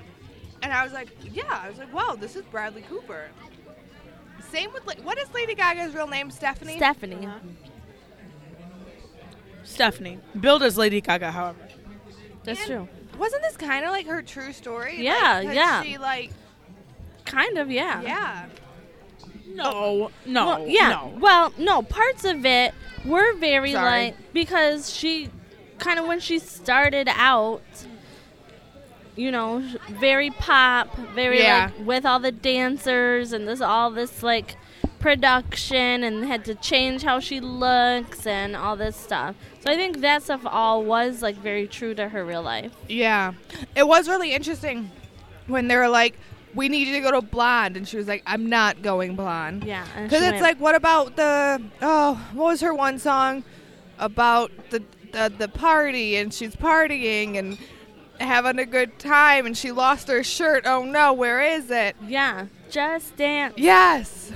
and 0.62 0.72
I 0.72 0.84
was 0.84 0.94
like, 0.94 1.10
yeah, 1.34 1.44
I 1.64 1.70
was 1.70 1.78
like, 1.80 1.94
wow, 1.94 2.16
this 2.18 2.36
is 2.36 2.44
Bradley 2.44 2.84
Cooper. 2.84 3.28
Same 4.52 4.72
with 4.74 4.86
La- 4.88 5.04
what 5.04 5.18
is 5.20 5.32
Lady 5.34 5.54
Gaga's 5.56 5.94
real 5.94 6.08
name? 6.08 6.32
Stephanie. 6.32 6.78
Stephanie. 6.78 7.26
Uh-huh. 7.26 7.40
Stephanie. 9.70 10.20
Billed 10.40 10.64
as 10.64 10.78
Lady 10.78 11.00
Gaga, 11.02 11.32
however. 11.32 11.60
That's 12.44 12.60
And 12.62 12.68
true. 12.68 12.88
Wasn't 13.18 13.42
this 13.44 13.58
kind 13.58 13.86
of 13.86 13.92
like 13.92 14.08
her 14.08 14.22
true 14.22 14.52
story? 14.54 14.96
Yeah, 15.04 15.14
Like, 15.44 15.48
'cause 15.48 15.56
yeah. 15.56 15.84
She 15.84 15.98
like, 15.98 16.32
Kind 17.26 17.58
of, 17.60 17.70
yeah. 17.70 18.02
yeah. 18.02 18.46
No. 19.54 20.10
No. 20.26 20.46
Well, 20.46 20.68
yeah. 20.68 20.90
No. 20.90 21.14
Well, 21.20 21.54
no, 21.58 21.82
parts 21.84 22.24
of 22.26 22.46
it 22.46 22.74
were 23.06 23.34
very 23.36 23.74
Sorry. 23.74 23.86
like 24.08 24.34
because 24.34 24.94
she 24.94 25.30
kind 25.78 26.00
of 26.00 26.06
when 26.08 26.20
she 26.20 26.40
started 26.40 27.08
out, 27.12 27.62
you 29.16 29.32
know, 29.32 29.60
very 29.90 30.30
pop, 30.32 30.96
very 31.14 31.42
Yeah. 31.42 31.72
like 31.78 31.86
with 31.88 32.06
all 32.06 32.20
the 32.20 32.32
dancers 32.32 33.32
and 33.34 33.48
this 33.48 33.62
all 33.62 33.92
this 33.92 34.24
like 34.24 34.56
production 35.00 36.04
and 36.04 36.26
had 36.26 36.46
to 36.46 36.56
change 36.56 37.04
how 37.04 37.20
she 37.20 37.40
looks 37.40 38.26
and 38.28 38.56
all 38.56 38.76
this 38.76 38.96
stuff. 38.96 39.36
So 39.62 39.72
I 39.72 39.76
think 39.76 40.02
that 40.02 40.24
stuff 40.24 40.42
all 40.46 40.84
was 40.84 41.22
like 41.22 41.36
very 41.38 41.68
true 41.68 41.94
to 41.96 42.10
her 42.10 42.26
real 42.26 42.42
life. 42.42 42.74
Yeah. 42.88 43.34
It 43.76 43.88
was 43.88 44.08
really 44.08 44.34
interesting 44.34 44.92
when 45.48 45.68
they 45.68 45.76
were 45.76 45.90
like, 45.90 46.18
we 46.56 46.68
need 46.68 46.88
you 46.88 46.96
to 46.96 47.02
go 47.02 47.12
to 47.12 47.22
blonde. 47.22 47.78
And 47.78 47.88
she 47.88 47.98
was 47.98 48.08
like, 48.08 48.24
I'm 48.26 48.48
not 48.48 48.82
going 48.82 49.16
blonde. 49.16 49.64
Yeah. 49.64 49.86
Because 50.02 50.24
it's 50.24 50.42
like, 50.42 50.60
what 50.60 50.76
about 50.76 51.16
the, 51.16 51.62
oh, 51.82 52.30
what 52.34 52.46
was 52.46 52.62
her 52.62 52.74
one 52.74 53.00
song 53.00 53.44
about 53.98 54.52
the, 54.70 54.84
the, 55.12 55.32
the 55.38 55.48
party 55.48 56.16
and 56.16 56.34
she's 56.34 56.56
partying 56.56 57.38
and 57.38 57.58
having 58.20 58.60
a 58.60 58.66
good 58.66 59.00
time 59.00 59.46
and 59.46 59.58
she 59.58 59.72
lost 59.72 60.08
her 60.08 60.24
shirt. 60.24 60.64
Oh 60.66 60.84
no, 60.84 61.14
where 61.14 61.42
is 61.42 61.70
it? 61.72 61.96
yeah, 62.08 62.48
just 62.70 63.16
dance. 63.16 63.54
Yes. 63.58 64.32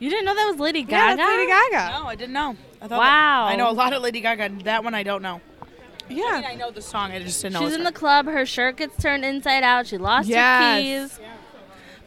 You 0.00 0.10
didn't 0.10 0.24
know 0.24 0.34
that 0.34 0.46
was 0.50 0.58
Lady 0.58 0.80
Yeah, 0.80 1.14
Gaga? 1.14 1.16
that's 1.18 1.30
Lady 1.30 1.46
Gaga. 1.46 1.98
No, 2.00 2.06
I 2.08 2.14
didn't 2.16 2.32
know. 2.32 2.56
I 2.82 2.88
thought 2.88 2.98
Wow. 2.98 3.46
That, 3.46 3.52
I 3.52 3.56
know 3.56 3.70
a 3.70 3.72
lot 3.72 3.92
of 3.92 4.02
Lady 4.02 4.20
Gaga. 4.20 4.64
That 4.64 4.82
one 4.82 4.94
I 4.94 5.02
don't 5.04 5.22
know. 5.22 5.40
I 5.62 6.08
mean, 6.08 6.18
Yeah. 6.18 6.42
I 6.48 6.54
know 6.56 6.70
the 6.72 6.82
song. 6.82 7.12
I 7.12 7.18
just 7.20 7.40
didn't 7.42 7.54
know. 7.54 7.60
She's 7.60 7.72
it 7.72 7.74
in 7.76 7.84
was 7.84 7.92
the 7.92 7.98
club. 7.98 8.26
Her 8.26 8.44
shirt 8.46 8.78
gets 8.78 9.00
turned 9.00 9.24
inside 9.24 9.62
out. 9.62 9.86
She 9.86 9.98
lost 9.98 10.26
her 10.28 10.34
Yes. 10.34 10.82
keys. 11.18 11.20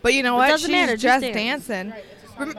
But 0.02 0.14
you 0.14 0.24
know 0.24 0.34
It 0.34 0.38
what? 0.40 0.48
doesn't 0.50 0.70
She's 0.70 0.76
matter, 0.76 0.98
just 0.98 1.22
just 1.24 1.34
dance. 1.34 1.68
dancing. 1.68 1.94
Rem- 2.38 2.58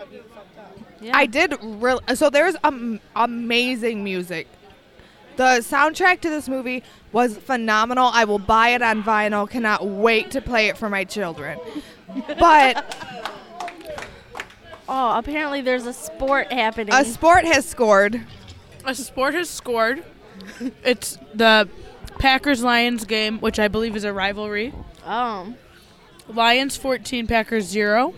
Yeah. 1.00 1.10
I 1.16 1.26
did 1.26 1.54
real. 1.62 2.00
So 2.14 2.30
there's 2.30 2.54
um, 2.64 2.98
amazing 3.14 4.02
music. 4.04 4.46
The 5.36 5.58
soundtrack 5.60 6.20
to 6.20 6.30
this 6.30 6.48
movie 6.48 6.82
was 7.12 7.36
phenomenal. 7.36 8.08
I 8.14 8.24
will 8.24 8.38
buy 8.38 8.68
it 8.70 8.80
on 8.82 9.02
vinyl. 9.02 9.50
Cannot 9.50 9.84
wait 9.84 10.30
to 10.30 10.40
play 10.40 10.68
it 10.68 10.78
for 10.78 10.88
my 10.88 11.02
children. 11.04 11.58
But 12.38 12.96
Oh, 14.88 15.16
apparently 15.18 15.60
there's 15.60 15.86
a 15.86 15.92
sport 15.92 16.52
happening. 16.52 16.92
a 16.94 17.04
sport 17.04 17.44
has 17.44 17.66
scored. 17.66 18.20
A 18.84 18.94
sport 18.94 19.34
has 19.34 19.48
scored. 19.48 20.04
it's 20.84 21.18
the 21.34 21.68
Packers 22.18 22.62
Lions 22.62 23.04
game, 23.04 23.38
which 23.40 23.58
I 23.58 23.68
believe 23.68 23.96
is 23.96 24.04
a 24.04 24.12
rivalry. 24.12 24.72
oh, 25.06 25.54
Lions 26.28 26.76
14, 26.76 27.26
Packers 27.26 27.64
0. 27.66 28.14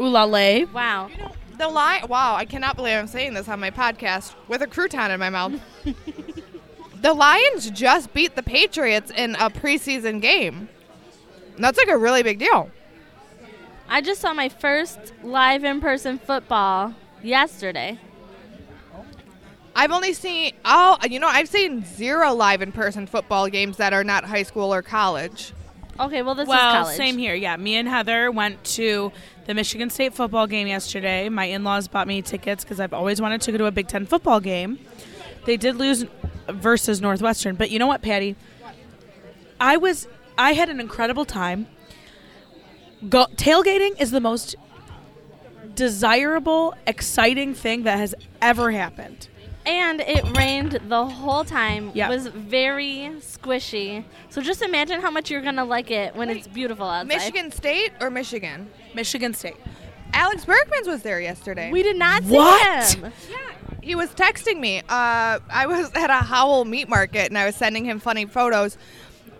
Ooh 0.00 0.06
la 0.08 0.24
lay. 0.24 0.64
wow. 0.66 1.10
The 1.58 1.68
line. 1.68 2.06
Wow, 2.08 2.36
I 2.36 2.44
cannot 2.44 2.76
believe 2.76 2.94
I'm 2.96 3.08
saying 3.08 3.34
this 3.34 3.48
on 3.48 3.58
my 3.58 3.70
podcast 3.70 4.34
with 4.46 4.62
a 4.62 4.66
crouton 4.68 5.10
in 5.10 5.18
my 5.18 5.28
mouth. 5.28 5.60
the 7.02 7.12
Lions 7.12 7.70
just 7.70 8.12
beat 8.14 8.36
the 8.36 8.42
Patriots 8.44 9.10
in 9.10 9.34
a 9.36 9.50
preseason 9.50 10.22
game. 10.22 10.68
That's 11.58 11.76
like 11.76 11.88
a 11.88 11.96
really 11.96 12.22
big 12.22 12.38
deal. 12.38 12.70
I 13.88 14.00
just 14.00 14.20
saw 14.20 14.34
my 14.34 14.48
first 14.48 14.98
live 15.22 15.64
in-person 15.64 16.18
football 16.18 16.94
yesterday. 17.22 17.98
I've 19.74 19.92
only 19.92 20.12
seen 20.12 20.52
oh, 20.64 20.98
you 21.08 21.20
know, 21.20 21.28
I've 21.28 21.48
seen 21.48 21.84
zero 21.84 22.34
live 22.34 22.62
in-person 22.62 23.06
football 23.06 23.48
games 23.48 23.76
that 23.76 23.92
are 23.92 24.04
not 24.04 24.24
high 24.24 24.42
school 24.42 24.74
or 24.74 24.82
college. 24.82 25.52
Okay, 26.00 26.22
well 26.22 26.34
this 26.34 26.46
well, 26.46 26.68
is 26.68 26.82
college. 26.82 26.96
same 26.96 27.16
here. 27.16 27.34
Yeah, 27.34 27.56
me 27.56 27.76
and 27.76 27.88
Heather 27.88 28.30
went 28.30 28.62
to 28.64 29.10
the 29.46 29.54
Michigan 29.54 29.88
State 29.88 30.14
football 30.14 30.46
game 30.46 30.66
yesterday. 30.66 31.28
My 31.28 31.46
in-laws 31.46 31.88
bought 31.88 32.06
me 32.06 32.22
tickets 32.22 32.64
because 32.64 32.80
I've 32.80 32.92
always 32.92 33.20
wanted 33.20 33.40
to 33.42 33.52
go 33.52 33.58
to 33.58 33.66
a 33.66 33.70
Big 33.70 33.88
Ten 33.88 34.04
football 34.04 34.40
game. 34.40 34.78
They 35.44 35.56
did 35.56 35.76
lose 35.76 36.04
versus 36.48 37.00
Northwestern, 37.00 37.56
but 37.56 37.70
you 37.70 37.78
know 37.78 37.86
what, 37.86 38.02
Patty? 38.02 38.36
I 39.60 39.76
was 39.76 40.06
I 40.36 40.52
had 40.52 40.68
an 40.68 40.78
incredible 40.78 41.24
time. 41.24 41.66
Go, 43.08 43.26
tailgating 43.36 44.00
is 44.00 44.10
the 44.10 44.20
most 44.20 44.56
desirable, 45.74 46.74
exciting 46.86 47.54
thing 47.54 47.84
that 47.84 47.98
has 47.98 48.14
ever 48.42 48.70
happened. 48.70 49.28
And 49.66 50.00
it 50.00 50.36
rained 50.36 50.78
the 50.88 51.04
whole 51.06 51.44
time. 51.44 51.90
Yeah. 51.94 52.06
It 52.06 52.14
was 52.14 52.26
very 52.28 53.10
squishy. 53.18 54.02
So 54.30 54.40
just 54.40 54.62
imagine 54.62 55.00
how 55.00 55.10
much 55.10 55.30
you're 55.30 55.42
gonna 55.42 55.64
like 55.64 55.90
it 55.90 56.16
when 56.16 56.30
it's 56.30 56.48
beautiful 56.48 56.86
outside. 56.86 57.08
Michigan 57.08 57.52
State 57.52 57.92
or 58.00 58.08
Michigan? 58.10 58.70
Michigan 58.94 59.34
State. 59.34 59.56
Alex 60.14 60.46
Bergman's 60.46 60.88
was 60.88 61.02
there 61.02 61.20
yesterday. 61.20 61.70
We 61.70 61.82
did 61.82 61.96
not 61.96 62.24
see 62.24 62.34
What? 62.34 62.94
him. 62.94 63.12
he 63.82 63.94
was 63.94 64.08
texting 64.10 64.58
me. 64.58 64.78
Uh, 64.88 65.38
I 65.50 65.66
was 65.66 65.90
at 65.94 66.08
a 66.08 66.14
Howell 66.24 66.64
meat 66.64 66.88
market 66.88 67.28
and 67.28 67.36
I 67.36 67.44
was 67.44 67.54
sending 67.54 67.84
him 67.84 68.00
funny 68.00 68.24
photos, 68.24 68.78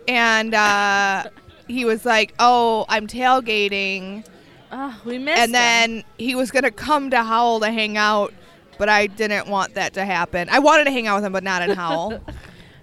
and 0.07 0.53
uh, 0.53 1.25
he 1.69 1.85
was 1.85 2.05
like, 2.05 2.35
"Oh, 2.39 2.85
I'm 2.89 3.07
tailgating," 3.07 4.25
Oh, 4.73 5.01
we 5.05 5.19
missed 5.19 5.39
and 5.39 5.49
him. 5.49 5.53
then 5.53 6.05
he 6.19 6.35
was 6.35 6.51
gonna 6.51 6.71
come 6.71 7.11
to 7.11 7.23
Howell 7.23 7.61
to 7.61 7.71
hang 7.71 7.97
out, 7.97 8.33
but 8.79 8.89
I 8.89 9.07
didn't 9.07 9.47
want 9.49 9.75
that 9.75 9.95
to 9.95 10.05
happen. 10.05 10.49
I 10.51 10.59
wanted 10.59 10.85
to 10.85 10.91
hang 10.91 11.07
out 11.07 11.17
with 11.17 11.25
him, 11.25 11.33
but 11.33 11.45
not 11.45 11.63
in 11.63 11.71
Howell. 11.77 12.21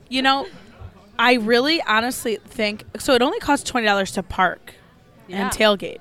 You 0.08 0.22
know, 0.22 0.46
I 1.18 1.34
really 1.34 1.82
honestly 1.82 2.38
think 2.46 2.84
so. 3.00 3.14
It 3.16 3.24
only 3.24 3.40
costs 3.40 3.68
twenty 3.68 3.88
dollars 3.88 4.12
to 4.12 4.22
park 4.24 4.76
Yeah. 5.28 5.42
and 5.42 5.52
tailgate. 5.52 5.98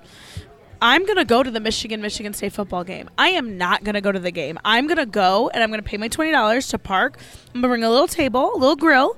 I'm 0.83 1.07
gonna 1.07 1.25
go 1.25 1.43
to 1.43 1.51
the 1.51 1.59
Michigan 1.59 2.03
Michigan 2.03 2.35
State 2.35 2.53
football 2.53 2.85
game. 2.85 3.09
I 3.17 3.31
am 3.31 3.57
not 3.57 3.83
gonna 3.83 4.03
go 4.03 4.13
to 4.13 4.19
the 4.19 4.31
game. 4.31 4.59
I'm 4.63 4.87
gonna 4.87 5.07
go 5.07 5.49
and 5.55 5.63
I'm 5.63 5.71
gonna 5.71 5.83
pay 5.83 5.97
my 5.97 6.09
twenty 6.09 6.33
dollars 6.33 6.69
to 6.69 6.79
park. 6.79 7.17
I'm 7.55 7.63
gonna 7.63 7.69
bring 7.73 7.83
a 7.83 7.89
little 7.89 8.07
table, 8.07 8.55
a 8.55 8.59
little 8.59 8.77
grill, 8.77 9.17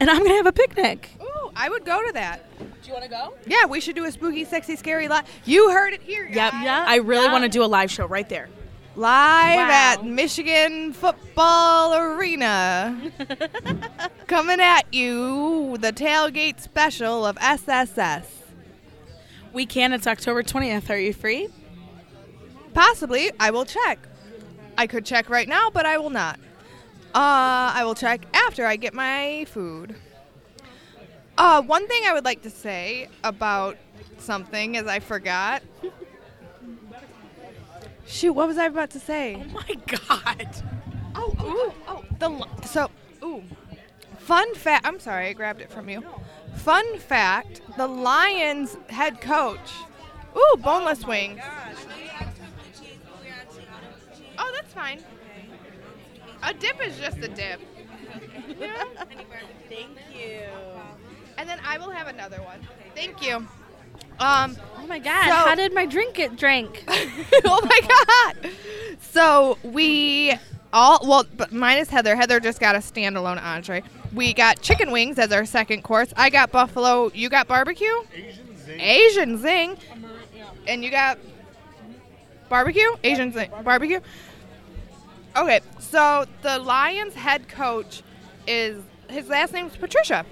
and 0.00 0.08
I'm 0.08 0.18
gonna 0.18 0.36
have 0.36 0.46
a 0.46 0.52
picnic. 0.52 1.10
I 1.56 1.68
would 1.68 1.84
go 1.84 2.04
to 2.06 2.12
that. 2.12 2.44
Do 2.58 2.66
you 2.88 2.92
want 2.92 3.04
to 3.04 3.10
go? 3.10 3.34
Yeah, 3.46 3.66
we 3.66 3.80
should 3.80 3.94
do 3.96 4.04
a 4.04 4.12
spooky, 4.12 4.44
sexy, 4.44 4.76
scary 4.76 5.08
live. 5.08 5.24
You 5.44 5.70
heard 5.70 5.92
it 5.92 6.02
here, 6.02 6.24
Yep. 6.26 6.34
guys. 6.52 6.64
Yeah. 6.64 6.84
I 6.86 6.96
really 6.96 7.28
want 7.28 7.44
to 7.44 7.48
do 7.48 7.62
a 7.62 7.66
live 7.66 7.90
show 7.90 8.06
right 8.06 8.28
there. 8.28 8.48
Live 8.96 9.56
Wow. 9.58 9.68
at 9.70 10.04
Michigan 10.04 10.92
Football 10.92 11.94
Arena. 11.94 13.00
Coming 14.26 14.60
at 14.60 14.92
you, 14.92 15.76
the 15.80 15.92
tailgate 15.92 16.60
special 16.60 17.24
of 17.24 17.36
SSS. 17.40 18.26
We 19.52 19.66
can. 19.66 19.92
It's 19.92 20.06
October 20.06 20.42
twentieth. 20.42 20.90
Are 20.90 20.98
you 20.98 21.12
free? 21.12 21.48
Possibly, 22.74 23.30
I 23.40 23.50
will 23.50 23.64
check. 23.64 23.98
I 24.76 24.86
could 24.86 25.04
check 25.04 25.28
right 25.30 25.48
now, 25.48 25.70
but 25.70 25.86
I 25.86 25.98
will 25.98 26.10
not. 26.10 26.38
Uh, 27.14 27.72
I 27.74 27.82
will 27.84 27.94
check 27.94 28.22
after 28.34 28.66
I 28.66 28.76
get 28.76 28.94
my 28.94 29.46
food. 29.48 29.96
Uh, 31.38 31.62
one 31.62 31.86
thing 31.86 32.02
I 32.04 32.12
would 32.12 32.24
like 32.24 32.42
to 32.42 32.50
say 32.50 33.08
about 33.22 33.76
something 34.18 34.74
is 34.74 34.88
I 34.88 34.98
forgot. 34.98 35.62
Shoot, 38.06 38.32
what 38.32 38.48
was 38.48 38.58
I 38.58 38.66
about 38.66 38.90
to 38.90 38.98
say? 39.00 39.40
Oh 39.40 39.52
my 39.52 39.74
God. 39.86 40.48
Oh, 41.14 41.34
ooh, 41.40 41.72
oh, 41.86 42.04
the 42.18 42.28
li- 42.28 42.44
so, 42.66 42.90
ooh, 43.22 43.42
Fun 44.18 44.54
fact. 44.56 44.84
I'm 44.86 45.00
sorry, 45.00 45.28
I 45.28 45.32
grabbed 45.32 45.60
it 45.62 45.70
from 45.70 45.88
you. 45.88 46.02
Fun 46.56 46.98
fact: 46.98 47.62
the 47.78 47.86
Lions 47.86 48.76
head 48.90 49.20
coach. 49.22 49.70
Ooh, 50.36 50.56
boneless 50.58 51.06
wings. 51.06 51.40
Oh, 54.38 54.52
that's 54.54 54.72
fine. 54.74 55.02
A 56.42 56.52
dip 56.52 56.86
is 56.86 56.98
just 56.98 57.18
a 57.18 57.28
dip. 57.28 57.60
Thank 59.68 59.88
you. 60.14 60.77
And 61.38 61.48
then 61.48 61.58
I 61.64 61.78
will 61.78 61.90
have 61.90 62.08
another 62.08 62.36
one. 62.42 62.60
Thank 62.94 63.24
you. 63.26 63.46
Um, 64.20 64.56
Oh 64.76 64.86
my 64.88 64.98
god, 64.98 65.24
So- 65.28 65.48
how 65.48 65.54
did 65.54 65.72
my 65.72 65.86
drink 65.86 66.14
get 66.14 66.36
drank? 66.36 66.84
oh 67.44 67.60
my 67.64 68.34
god. 68.42 68.52
So 69.00 69.56
we 69.62 70.34
all 70.72 70.98
well, 71.04 71.24
but 71.36 71.52
minus 71.52 71.88
Heather. 71.88 72.14
Heather 72.16 72.40
just 72.40 72.58
got 72.60 72.74
a 72.74 72.78
standalone 72.78 73.42
entree. 73.42 73.82
We 74.12 74.32
got 74.34 74.60
chicken 74.60 74.90
wings 74.90 75.18
as 75.18 75.32
our 75.32 75.44
second 75.44 75.82
course. 75.82 76.12
I 76.16 76.30
got 76.30 76.50
buffalo. 76.50 77.10
You 77.14 77.28
got 77.28 77.46
barbecue. 77.48 77.92
Asian 78.14 78.56
zing. 78.64 78.80
Asian 78.80 79.38
zing. 79.38 79.76
And 80.66 80.82
you 80.84 80.90
got 80.90 81.18
barbecue. 82.48 82.88
Asian 83.04 83.32
zing. 83.32 83.50
Barbecue. 83.62 84.00
Okay, 85.36 85.60
so 85.78 86.24
the 86.42 86.58
Lions 86.58 87.14
head 87.14 87.48
coach 87.48 88.02
is 88.46 88.82
his 89.08 89.28
last 89.28 89.52
name's 89.52 89.76
Patricia. 89.76 90.24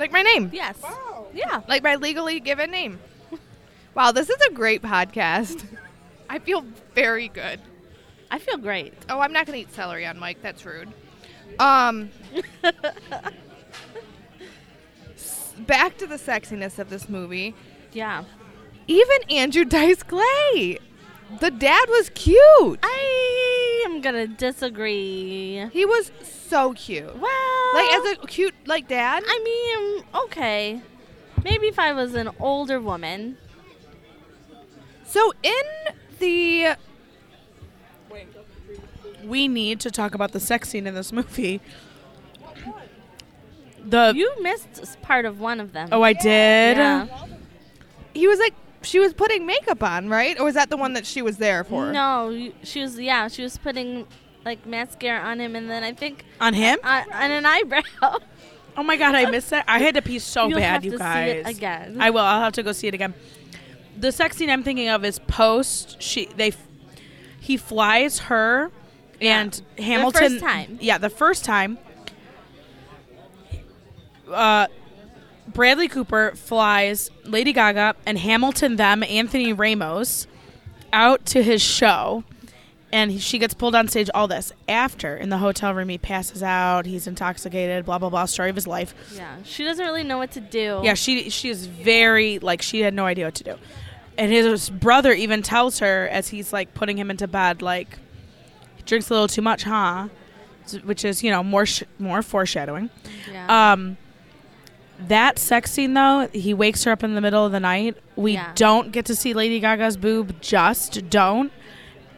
Like 0.00 0.12
my 0.12 0.22
name. 0.22 0.50
yes. 0.52 0.82
Wow. 0.82 1.26
Yeah. 1.34 1.60
Like 1.68 1.82
my 1.82 1.96
legally 1.96 2.40
given 2.40 2.70
name. 2.70 2.98
Wow, 3.94 4.12
this 4.12 4.30
is 4.30 4.40
a 4.48 4.52
great 4.52 4.80
podcast. 4.82 5.62
I 6.28 6.38
feel 6.38 6.64
very 6.94 7.28
good. 7.28 7.60
I 8.30 8.38
feel 8.38 8.56
great. 8.56 8.94
Oh, 9.10 9.20
I'm 9.20 9.32
not 9.32 9.44
gonna 9.44 9.58
eat 9.58 9.74
celery 9.74 10.06
on 10.06 10.18
mic. 10.18 10.40
That's 10.40 10.64
rude. 10.64 10.88
Um, 11.58 12.08
back 15.66 15.98
to 15.98 16.06
the 16.06 16.16
sexiness 16.16 16.78
of 16.78 16.88
this 16.88 17.08
movie. 17.08 17.54
Yeah. 17.92 18.24
Even 18.86 19.22
Andrew 19.28 19.66
Dice 19.66 20.02
Clay, 20.02 20.78
the 21.38 21.50
dad 21.50 21.86
was 21.88 22.10
cute. 22.14 22.78
I 22.82 23.84
am 23.86 24.00
gonna 24.00 24.26
disagree. 24.26 25.66
He 25.72 25.84
was 25.84 26.10
so 26.22 26.72
cute. 26.74 27.16
Well, 27.18 27.74
Like 27.74 27.92
as 27.92 28.12
a 28.12 28.26
cute 28.26 28.54
like 28.66 28.88
dad. 28.88 29.22
I 29.26 29.38
mean, 29.44 30.04
okay. 30.24 30.80
Maybe 31.44 31.68
if 31.68 31.78
I 31.78 31.92
was 31.92 32.14
an 32.14 32.30
older 32.38 32.80
woman. 32.80 33.36
So 35.04 35.32
in 35.42 35.62
the 36.18 36.76
We 39.24 39.48
need 39.48 39.80
to 39.80 39.90
talk 39.90 40.14
about 40.14 40.32
the 40.32 40.40
sex 40.40 40.68
scene 40.70 40.86
in 40.86 40.94
this 40.94 41.12
movie. 41.12 41.60
The 43.84 44.12
You 44.14 44.30
missed 44.42 45.00
part 45.02 45.24
of 45.24 45.40
one 45.40 45.58
of 45.60 45.72
them. 45.72 45.88
oh, 45.92 46.02
I 46.02 46.12
did. 46.12 46.76
Yeah. 46.76 47.06
he 48.12 48.26
was 48.28 48.38
like 48.38 48.54
she 48.82 48.98
was 48.98 49.12
putting 49.12 49.46
makeup 49.46 49.82
on, 49.82 50.08
right? 50.08 50.38
Or 50.38 50.44
was 50.44 50.54
that 50.54 50.70
the 50.70 50.76
one 50.76 50.92
that 50.94 51.06
she 51.06 51.22
was 51.22 51.36
there 51.36 51.64
for? 51.64 51.92
No, 51.92 52.50
she 52.62 52.80
was. 52.82 52.98
Yeah, 52.98 53.28
she 53.28 53.42
was 53.42 53.56
putting 53.58 54.06
like 54.44 54.64
mascara 54.66 55.20
on 55.20 55.38
him, 55.40 55.54
and 55.56 55.68
then 55.70 55.82
I 55.84 55.92
think 55.92 56.24
On 56.40 56.54
him? 56.54 56.78
on, 56.82 57.12
on 57.12 57.30
an 57.30 57.46
eyebrow. 57.46 57.82
Oh 58.76 58.84
my 58.84 58.96
god, 58.96 59.16
I 59.16 59.28
missed 59.28 59.50
that. 59.50 59.64
I 59.66 59.80
had 59.80 59.96
to 59.96 60.00
pee 60.00 60.20
so 60.20 60.46
You'll 60.46 60.60
bad, 60.60 60.72
have 60.74 60.84
you 60.84 60.92
to 60.92 60.96
see 60.96 61.02
guys. 61.02 61.44
it 61.44 61.56
again. 61.56 61.96
I 62.00 62.10
will. 62.10 62.20
I'll 62.20 62.40
have 62.40 62.52
to 62.54 62.62
go 62.62 62.70
see 62.70 62.86
it 62.86 62.94
again. 62.94 63.14
The 63.98 64.12
sex 64.12 64.36
scene 64.36 64.48
I'm 64.48 64.62
thinking 64.62 64.88
of 64.88 65.04
is 65.04 65.18
post. 65.18 66.00
She 66.00 66.26
they 66.36 66.52
he 67.40 67.56
flies 67.56 68.20
her 68.20 68.70
and 69.20 69.60
Hamilton. 69.76 70.20
first 70.30 70.40
time. 70.40 70.78
Yeah, 70.80 70.98
the 70.98 71.10
first 71.10 71.44
time. 71.44 71.78
Uh, 74.30 74.68
Bradley 75.52 75.88
Cooper 75.88 76.32
flies 76.34 77.10
Lady 77.24 77.52
Gaga 77.52 77.94
and 78.06 78.18
Hamilton 78.18 78.76
them 78.76 79.02
Anthony 79.02 79.52
Ramos 79.52 80.26
out 80.92 81.24
to 81.26 81.42
his 81.42 81.62
show. 81.62 82.24
And 82.92 83.12
he, 83.12 83.18
she 83.20 83.38
gets 83.38 83.54
pulled 83.54 83.76
on 83.76 83.86
stage. 83.86 84.10
All 84.12 84.26
this 84.26 84.52
after 84.68 85.16
in 85.16 85.28
the 85.28 85.38
hotel 85.38 85.72
room, 85.72 85.88
he 85.90 85.98
passes 85.98 86.42
out. 86.42 86.86
He's 86.86 87.06
intoxicated. 87.06 87.84
Blah 87.84 87.98
blah 87.98 88.10
blah. 88.10 88.24
Story 88.24 88.50
of 88.50 88.56
his 88.56 88.66
life. 88.66 88.94
yeah, 89.14 89.36
she 89.44 89.62
doesn't 89.64 89.84
really 89.84 90.02
know 90.02 90.18
what 90.18 90.32
to 90.32 90.40
do. 90.40 90.80
Yeah, 90.82 90.94
she 90.94 91.30
she 91.30 91.50
is 91.50 91.66
very 91.66 92.40
like 92.40 92.62
she 92.62 92.80
had 92.80 92.92
no 92.92 93.06
idea 93.06 93.26
what 93.26 93.36
to 93.36 93.44
do, 93.44 93.54
and 94.18 94.32
his 94.32 94.68
brother 94.70 95.12
even 95.12 95.40
tells 95.40 95.78
her 95.78 96.08
as 96.10 96.28
he's 96.30 96.52
like 96.52 96.74
putting 96.74 96.98
him 96.98 97.12
into 97.12 97.28
bed, 97.28 97.62
like 97.62 97.96
he 98.76 98.82
drinks 98.82 99.08
a 99.08 99.12
little 99.12 99.28
too 99.28 99.42
much, 99.42 99.62
huh? 99.62 100.08
Which 100.82 101.04
is 101.04 101.22
you 101.22 101.30
know 101.30 101.44
more 101.44 101.66
sh- 101.66 101.84
more 102.00 102.22
foreshadowing. 102.22 102.90
Yeah. 103.30 103.72
Um, 103.72 103.98
that 105.08 105.38
sex 105.38 105.70
scene 105.70 105.94
though, 105.94 106.28
he 106.32 106.54
wakes 106.54 106.84
her 106.84 106.92
up 106.92 107.02
in 107.02 107.14
the 107.14 107.20
middle 107.20 107.44
of 107.44 107.52
the 107.52 107.60
night. 107.60 107.96
We 108.16 108.34
Yeah. 108.34 108.52
don't 108.54 108.92
get 108.92 109.06
to 109.06 109.16
see 109.16 109.34
Lady 109.34 109.60
Gaga's 109.60 109.96
boob. 109.96 110.40
Just 110.40 111.08
don't. 111.10 111.52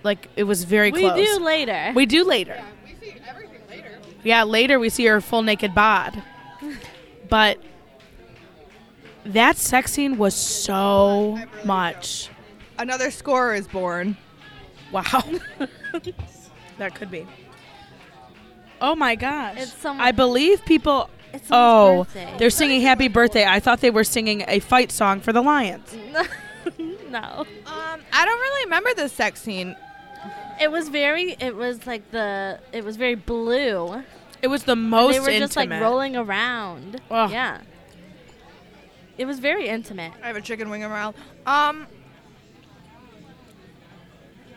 Like 0.02 0.28
it 0.36 0.44
was 0.44 0.64
very 0.64 0.90
we 0.90 1.00
close. 1.00 1.16
We 1.16 1.24
do 1.24 1.38
later. 1.44 1.92
We 1.94 2.06
do 2.06 2.24
later. 2.24 2.60
We 2.84 2.94
see 2.94 3.16
everything 3.28 3.60
later. 3.70 3.98
Yeah, 4.24 4.42
later 4.42 4.78
we 4.78 4.88
see 4.88 5.06
her 5.06 5.20
full 5.20 5.42
naked 5.42 5.74
bod. 5.74 6.22
But 7.28 7.58
that 9.24 9.56
sex 9.56 9.92
scene 9.92 10.18
was 10.18 10.34
so 10.34 10.74
oh, 10.74 11.44
much. 11.64 12.28
Another 12.78 13.10
score 13.10 13.54
is 13.54 13.68
born. 13.68 14.16
Wow. 14.90 15.22
that 16.78 16.94
could 16.94 17.10
be. 17.10 17.26
Oh 18.80 18.96
my 18.96 19.14
gosh. 19.14 19.56
It's 19.58 19.72
some- 19.74 20.00
I 20.00 20.10
believe 20.10 20.64
people 20.64 21.08
It's 21.32 21.48
Oh, 21.50 22.04
birthday. 22.04 22.34
they're 22.38 22.50
singing 22.50 22.82
happy 22.82 23.08
birthday. 23.08 23.46
I 23.46 23.60
thought 23.60 23.80
they 23.80 23.90
were 23.90 24.04
singing 24.04 24.44
a 24.48 24.58
fight 24.60 24.92
song 24.92 25.20
for 25.20 25.32
the 25.32 25.40
Lions. 25.42 25.94
no. 26.78 27.18
Um, 27.18 27.46
I 28.12 28.24
don't 28.24 28.40
really 28.40 28.64
remember 28.66 28.90
this 28.94 29.12
sex 29.12 29.40
scene. 29.40 29.74
It 30.60 30.70
was 30.70 30.88
very. 30.88 31.32
It 31.40 31.56
was 31.56 31.86
like 31.86 32.10
the. 32.10 32.60
It 32.72 32.84
was 32.84 32.96
very 32.96 33.14
blue. 33.14 34.02
It 34.42 34.48
was 34.48 34.64
the 34.64 34.76
most 34.76 35.14
they 35.14 35.20
were 35.20 35.38
just 35.38 35.56
like 35.56 35.70
rolling 35.70 36.16
around. 36.16 37.00
Ugh. 37.10 37.30
Yeah. 37.30 37.60
It 39.18 39.24
was 39.24 39.38
very 39.38 39.68
intimate. 39.68 40.12
I 40.22 40.26
have 40.26 40.36
a 40.36 40.40
chicken 40.40 40.68
wing 40.70 40.82
around. 40.84 41.14
Um, 41.46 41.86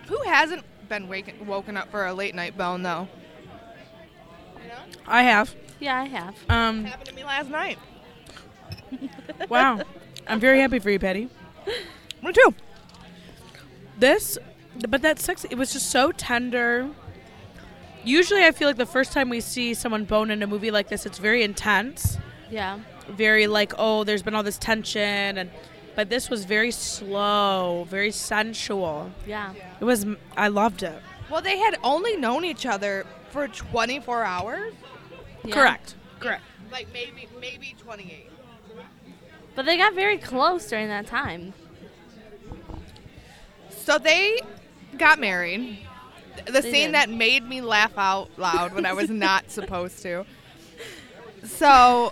who 0.08 0.22
hasn't 0.24 0.64
been 0.90 1.08
waken, 1.08 1.46
woken 1.48 1.78
up 1.78 1.90
for 1.92 2.06
a 2.06 2.14
late 2.14 2.36
night 2.36 2.58
bone 2.58 2.84
though? 2.84 3.08
I 5.08 5.24
have. 5.24 5.54
Yeah, 5.80 5.98
I 6.02 6.06
have. 6.06 6.36
Um 6.50 6.86
Happened 6.86 7.10
to 7.10 7.16
me 7.16 7.24
last 7.24 7.50
night. 7.50 7.78
wow. 9.50 9.82
I'm 10.28 10.40
very 10.40 10.60
happy 10.60 10.80
for 10.80 10.90
you, 10.90 11.00
Patty. 11.00 11.30
Me 12.24 12.32
too. 12.34 12.54
this 14.00 14.38
but 14.90 15.02
that 15.04 15.20
sex 15.20 15.46
it 15.46 15.56
was 15.56 15.72
just 15.72 15.90
so 15.90 16.12
tender 16.12 16.90
usually 18.04 18.44
i 18.44 18.52
feel 18.52 18.68
like 18.68 18.76
the 18.78 18.86
first 18.86 19.14
time 19.14 19.30
we 19.30 19.40
see 19.40 19.74
someone 19.74 20.04
bone 20.04 20.30
in 20.30 20.44
a 20.44 20.48
movie 20.48 20.70
like 20.70 20.90
this 20.90 21.06
it's 21.06 21.18
very 21.18 21.44
intense 21.44 22.18
Yeah. 22.52 22.80
very 23.10 23.48
like 23.48 23.72
oh 23.78 24.04
there's 24.04 24.22
been 24.22 24.36
all 24.36 24.44
this 24.44 24.58
tension 24.58 25.38
and 25.38 25.50
but 25.96 26.10
this 26.10 26.30
was 26.30 26.44
very 26.44 26.72
slow 26.72 27.86
very 27.90 28.12
sensual 28.12 29.12
Yeah. 29.26 29.54
it 29.80 29.86
was 29.86 30.06
i 30.36 30.50
loved 30.50 30.84
it 30.84 31.00
Well, 31.30 31.42
they 31.42 31.58
had 31.58 31.78
only 31.84 32.18
known 32.18 32.44
each 32.44 32.66
other 32.66 33.06
for 33.32 33.48
24 33.48 34.24
hours. 34.24 34.74
Yeah. 35.46 35.54
correct 35.54 35.96
correct 36.20 36.44
Like 36.72 36.88
maybe 36.94 37.28
maybe 37.40 37.76
28. 37.80 38.30
But 39.56 39.66
they 39.66 39.78
got 39.78 39.94
very 39.94 40.18
close 40.18 40.68
during 40.68 40.90
that 40.90 41.08
time. 41.08 41.54
So 43.70 43.98
they 43.98 44.40
got 44.98 45.20
married. 45.20 45.80
The 46.46 46.52
They 46.54 46.62
scene 46.62 46.74
did. 46.88 46.96
that 46.96 47.10
made 47.10 47.48
me 47.48 47.62
laugh 47.62 47.94
out 47.98 48.30
loud 48.38 48.74
when 48.74 48.86
I 48.86 48.94
was 48.94 49.10
not 49.26 49.50
supposed 49.52 50.02
to. 50.04 50.26
So, 51.46 52.12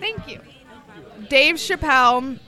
thank 0.00 0.28
you. 0.28 0.40
Dave 1.28 1.56
Chappelle 1.56 2.38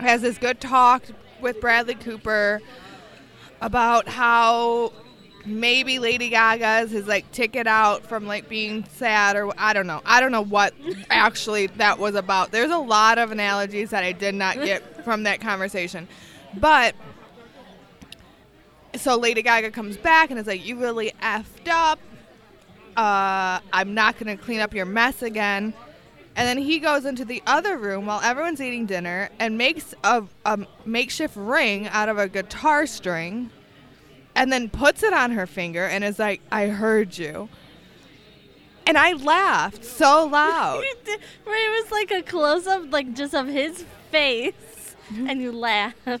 has 0.00 0.22
this 0.22 0.36
good 0.38 0.60
talk 0.60 1.04
with 1.40 1.60
Bradley 1.60 1.94
Cooper 1.94 2.60
about 3.60 4.08
how 4.08 4.92
maybe 5.48 5.98
Lady 5.98 6.28
Gaga's 6.28 6.90
his 6.90 7.06
like 7.06 7.30
ticket 7.32 7.66
out 7.66 8.06
from 8.06 8.26
like 8.26 8.48
being 8.48 8.84
sad 8.84 9.36
or 9.36 9.52
I 9.58 9.72
don't 9.72 9.86
know. 9.86 10.02
I 10.04 10.20
don't 10.20 10.32
know 10.32 10.44
what 10.44 10.74
actually 11.10 11.68
that 11.78 11.98
was 11.98 12.14
about. 12.14 12.52
There's 12.52 12.70
a 12.70 12.78
lot 12.78 13.18
of 13.18 13.32
analogies 13.32 13.90
that 13.90 14.04
I 14.04 14.12
did 14.12 14.34
not 14.34 14.56
get 14.56 15.04
from 15.04 15.24
that 15.24 15.40
conversation. 15.40 16.08
But 16.56 16.94
so 18.96 19.16
Lady 19.16 19.42
Gaga 19.42 19.70
comes 19.70 19.96
back 19.96 20.30
and 20.30 20.38
is 20.38 20.46
like, 20.46 20.64
"You 20.64 20.76
really 20.76 21.12
effed 21.22 21.68
up. 21.68 21.98
Uh, 22.96 23.60
I'm 23.72 23.94
not 23.94 24.18
gonna 24.18 24.36
clean 24.36 24.60
up 24.60 24.74
your 24.74 24.86
mess 24.86 25.22
again." 25.22 25.74
And 26.36 26.46
then 26.46 26.58
he 26.58 26.78
goes 26.78 27.04
into 27.04 27.24
the 27.24 27.42
other 27.48 27.76
room 27.76 28.06
while 28.06 28.20
everyone's 28.20 28.60
eating 28.60 28.86
dinner 28.86 29.28
and 29.40 29.58
makes 29.58 29.92
a, 30.04 30.22
a 30.44 30.60
makeshift 30.84 31.34
ring 31.36 31.88
out 31.88 32.08
of 32.08 32.16
a 32.16 32.28
guitar 32.28 32.86
string, 32.86 33.50
and 34.38 34.52
then 34.52 34.68
puts 34.70 35.02
it 35.02 35.12
on 35.12 35.32
her 35.32 35.46
finger 35.46 35.84
and 35.84 36.02
is 36.02 36.18
like, 36.18 36.40
"I 36.50 36.68
heard 36.68 37.18
you." 37.18 37.48
and 38.88 38.96
I 38.96 39.12
laughed 39.12 39.84
so 39.84 40.26
loud. 40.26 40.82
Where 41.44 41.78
it 41.78 41.82
was 41.84 41.92
like 41.92 42.10
a 42.10 42.22
close 42.22 42.66
up, 42.66 42.90
like 42.90 43.14
just 43.14 43.34
of 43.34 43.46
his 43.46 43.84
face, 44.10 44.96
and 45.14 45.42
you 45.42 45.52
laugh. 45.52 45.94
like, 46.06 46.20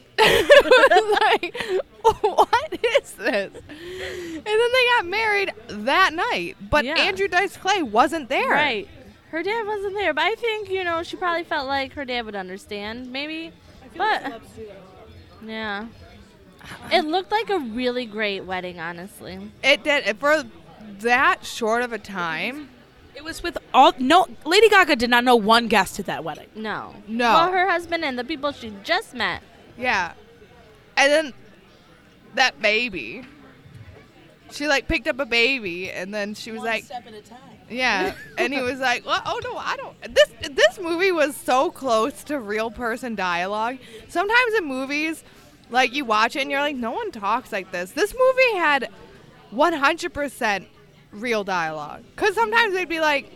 what 2.02 2.78
is 3.02 3.12
this? 3.12 3.52
And 3.54 4.44
then 4.44 4.72
they 4.72 4.86
got 4.96 5.06
married 5.06 5.52
that 5.68 6.12
night, 6.12 6.56
but 6.70 6.84
Yeah. 6.84 6.96
Andrew 6.98 7.26
Dice 7.26 7.56
Clay 7.56 7.82
wasn't 7.82 8.28
there. 8.28 8.50
Right. 8.50 8.86
Her 9.30 9.42
dad 9.42 9.66
wasn't 9.66 9.94
there, 9.94 10.12
but 10.12 10.24
I 10.24 10.34
think 10.34 10.70
you 10.70 10.84
know 10.84 11.02
she 11.02 11.16
probably 11.16 11.44
felt 11.44 11.66
like 11.66 11.94
her 11.94 12.04
dad 12.04 12.26
would 12.26 12.36
understand, 12.36 13.10
maybe. 13.10 13.52
But 13.96 14.42
yeah, 15.44 15.86
it 16.92 17.04
looked 17.04 17.30
like 17.30 17.50
a 17.50 17.58
really 17.58 18.06
great 18.06 18.44
wedding, 18.44 18.80
honestly. 18.80 19.50
It 19.62 19.84
did 19.84 20.18
for 20.18 20.44
that 21.00 21.44
short 21.44 21.82
of 21.82 21.92
a 21.92 21.98
time. 21.98 22.70
It 23.14 23.24
was 23.24 23.42
with 23.42 23.58
all 23.74 23.92
no. 23.98 24.26
Lady 24.44 24.68
Gaga 24.68 24.94
did 24.96 25.10
not 25.10 25.24
know 25.24 25.34
one 25.34 25.66
guest 25.66 25.98
at 25.98 26.06
that 26.06 26.22
wedding. 26.22 26.46
No, 26.54 26.94
No. 27.08 27.32
Well, 27.32 27.52
her 27.52 27.68
husband 27.68 28.04
and 28.04 28.16
the 28.18 28.24
people 28.24 28.52
she 28.52 28.72
just 28.84 29.12
met. 29.12 29.42
Yeah. 29.76 30.12
And 30.96 31.12
then 31.12 31.32
that 32.34 32.60
baby. 32.62 33.24
She 34.50 34.66
like 34.66 34.88
picked 34.88 35.08
up 35.08 35.18
a 35.18 35.26
baby 35.26 35.90
and 35.90 36.14
then 36.14 36.34
she 36.34 36.52
was 36.52 36.62
like 36.62 36.84
step 36.84 37.06
at 37.06 37.12
a 37.12 37.20
time. 37.20 37.38
Yeah. 37.68 38.14
And 38.38 38.54
he 38.54 38.60
was 38.62 38.78
like, 38.78 39.04
well, 39.04 39.20
oh 39.26 39.40
no, 39.42 39.56
I 39.56 39.76
don't 39.76 40.14
this 40.14 40.30
this 40.52 40.78
movie 40.78 41.12
was 41.12 41.36
so 41.36 41.70
close 41.70 42.22
to 42.24 42.38
real 42.38 42.70
person 42.70 43.14
dialogue. 43.14 43.78
Sometimes 44.08 44.54
in 44.54 44.64
movies, 44.64 45.24
like 45.70 45.94
you 45.94 46.04
watch 46.04 46.36
it 46.36 46.40
and 46.42 46.50
you're 46.50 46.60
like, 46.60 46.76
no 46.76 46.90
one 46.90 47.10
talks 47.10 47.52
like 47.52 47.70
this. 47.72 47.90
This 47.92 48.14
movie 48.18 48.58
had 48.58 48.88
100% 49.54 50.66
real 51.12 51.44
dialogue. 51.44 52.04
Cuz 52.16 52.34
sometimes 52.34 52.74
they'd 52.74 52.88
be 52.88 53.00
like 53.00 53.32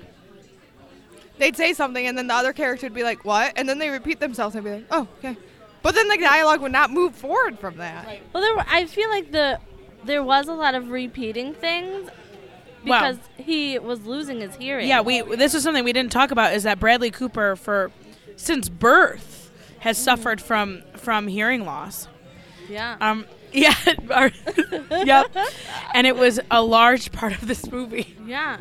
they'd 1.39 1.57
say 1.57 1.73
something 1.73 2.07
and 2.07 2.17
then 2.17 2.27
the 2.27 2.35
other 2.35 2.53
character 2.53 2.87
would 2.87 2.95
be 2.95 3.03
like, 3.03 3.25
"What?" 3.25 3.53
and 3.57 3.69
then 3.69 3.79
they 3.79 3.89
repeat 3.89 4.21
themselves 4.21 4.55
and 4.55 4.65
be 4.65 4.71
like, 4.73 4.87
"Oh, 4.91 5.09
okay." 5.19 5.37
But 5.83 5.95
then 5.95 6.09
the 6.09 6.19
dialogue 6.19 6.61
would 6.61 6.73
not 6.73 6.91
move 6.91 7.15
forward 7.15 7.59
from 7.59 7.79
that. 7.79 8.07
Well, 8.33 8.43
there 8.43 8.55
were, 8.55 8.65
I 8.69 8.87
feel 8.87 9.09
like 9.11 9.33
the 9.33 9.59
there 10.05 10.23
was 10.23 10.49
a 10.49 10.53
lot 10.55 10.75
of 10.75 10.91
repeating 10.91 11.55
things 11.55 12.11
Wow. 12.85 13.13
because 13.13 13.19
he 13.37 13.79
was 13.79 14.05
losing 14.05 14.41
his 14.41 14.55
hearing. 14.57 14.89
Yeah, 14.89 15.01
we. 15.01 15.23
This 15.23 15.55
is 15.55 15.63
something 15.63 15.85
we 15.85 15.93
didn't 15.93 16.13
talk 16.13 16.31
about. 16.31 16.53
Is 16.53 16.65
that 16.65 16.79
Bradley 16.81 17.11
Cooper 17.11 17.57
for 17.57 17.91
since 18.37 18.69
birth 18.69 19.51
has 19.81 19.97
suffered 19.97 20.41
from 20.41 20.83
from 20.97 21.29
hearing 21.29 21.65
loss. 21.65 22.09
Yeah. 22.73 22.97
Um. 23.01 23.27
Yeah. 23.55 23.75
yep. 24.91 25.37
And 25.93 26.07
it 26.07 26.17
was 26.17 26.41
a 26.51 26.63
large 26.63 27.13
part 27.13 27.35
of 27.35 27.47
this 27.47 27.71
movie. 27.71 28.17
yeah. 28.27 28.57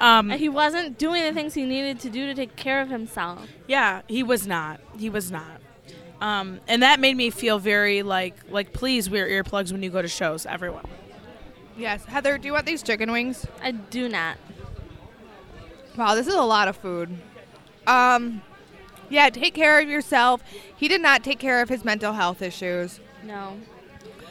Um. 0.00 0.32
And 0.32 0.40
he 0.40 0.48
wasn't 0.48 0.98
doing 0.98 1.22
the 1.22 1.32
things 1.32 1.54
he 1.54 1.64
needed 1.64 2.00
to 2.00 2.10
do 2.10 2.26
to 2.26 2.34
take 2.34 2.56
care 2.56 2.80
of 2.82 2.88
himself. 2.90 3.46
Yeah, 3.68 4.02
he 4.08 4.24
was 4.24 4.44
not. 4.44 4.80
He 4.98 5.08
was 5.08 5.30
not. 5.30 5.60
Um, 6.20 6.58
and 6.66 6.82
that 6.82 6.98
made 6.98 7.16
me 7.16 7.30
feel 7.30 7.60
very 7.60 8.02
like 8.02 8.34
like 8.50 8.72
please 8.72 9.08
wear 9.08 9.28
earplugs 9.28 9.70
when 9.70 9.84
you 9.84 9.90
go 9.90 10.02
to 10.02 10.08
shows, 10.08 10.46
everyone. 10.46 10.86
Yes, 11.76 12.04
Heather, 12.06 12.36
do 12.38 12.46
you 12.48 12.52
want 12.54 12.66
these 12.66 12.82
chicken 12.82 13.12
wings? 13.12 13.46
I 13.62 13.70
do 13.70 14.08
not. 14.08 14.36
Wow, 15.96 16.16
this 16.16 16.26
is 16.26 16.34
a 16.34 16.42
lot 16.42 16.66
of 16.66 16.76
food. 16.76 17.16
Um, 17.86 18.42
yeah, 19.10 19.30
take 19.30 19.54
care 19.54 19.80
of 19.80 19.88
yourself. 19.88 20.42
He 20.76 20.88
did 20.88 21.00
not 21.00 21.22
take 21.22 21.38
care 21.38 21.62
of 21.62 21.68
his 21.68 21.84
mental 21.84 22.14
health 22.14 22.42
issues. 22.42 22.98
No. 23.24 23.56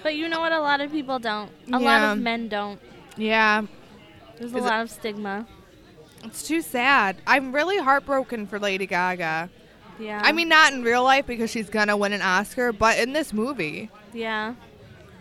But 0.01 0.15
you 0.15 0.27
know 0.29 0.39
what? 0.39 0.51
A 0.51 0.59
lot 0.59 0.81
of 0.81 0.91
people 0.91 1.19
don't. 1.19 1.49
A 1.71 1.79
lot 1.79 2.01
of 2.01 2.17
men 2.19 2.49
don't. 2.49 2.79
Yeah, 3.15 3.63
There's 4.37 4.53
a 4.53 4.57
Is 4.57 4.63
it- 4.63 4.67
lot 4.67 4.81
of 4.81 4.89
stigma. 4.91 5.45
it's 6.23 6.47
too 6.47 6.61
sad. 6.61 7.17
I'm 7.27 7.53
really 7.53 7.77
heartbroken 7.77 8.47
for 8.47 8.59
Lady 8.59 8.85
Gaga. 8.87 9.49
Yeah. 9.99 10.19
I 10.23 10.31
mean, 10.31 10.49
not 10.49 10.73
in 10.73 10.83
real 10.83 11.03
life 11.03 11.27
because 11.27 11.51
she's 11.51 11.69
gonna 11.69 11.95
win 11.95 12.13
an 12.13 12.21
Oscar, 12.23 12.73
but 12.73 12.97
in 12.97 13.13
this 13.13 13.31
movie 13.31 13.91
yeah. 14.11 14.55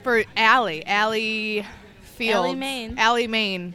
for 0.02 0.24
Allie, 0.36 0.84
Allie 0.86 1.66
Fields, 2.02 2.36
Allie 2.36 2.54
Main. 2.54 2.98
Allie 2.98 3.26
Main. 3.26 3.74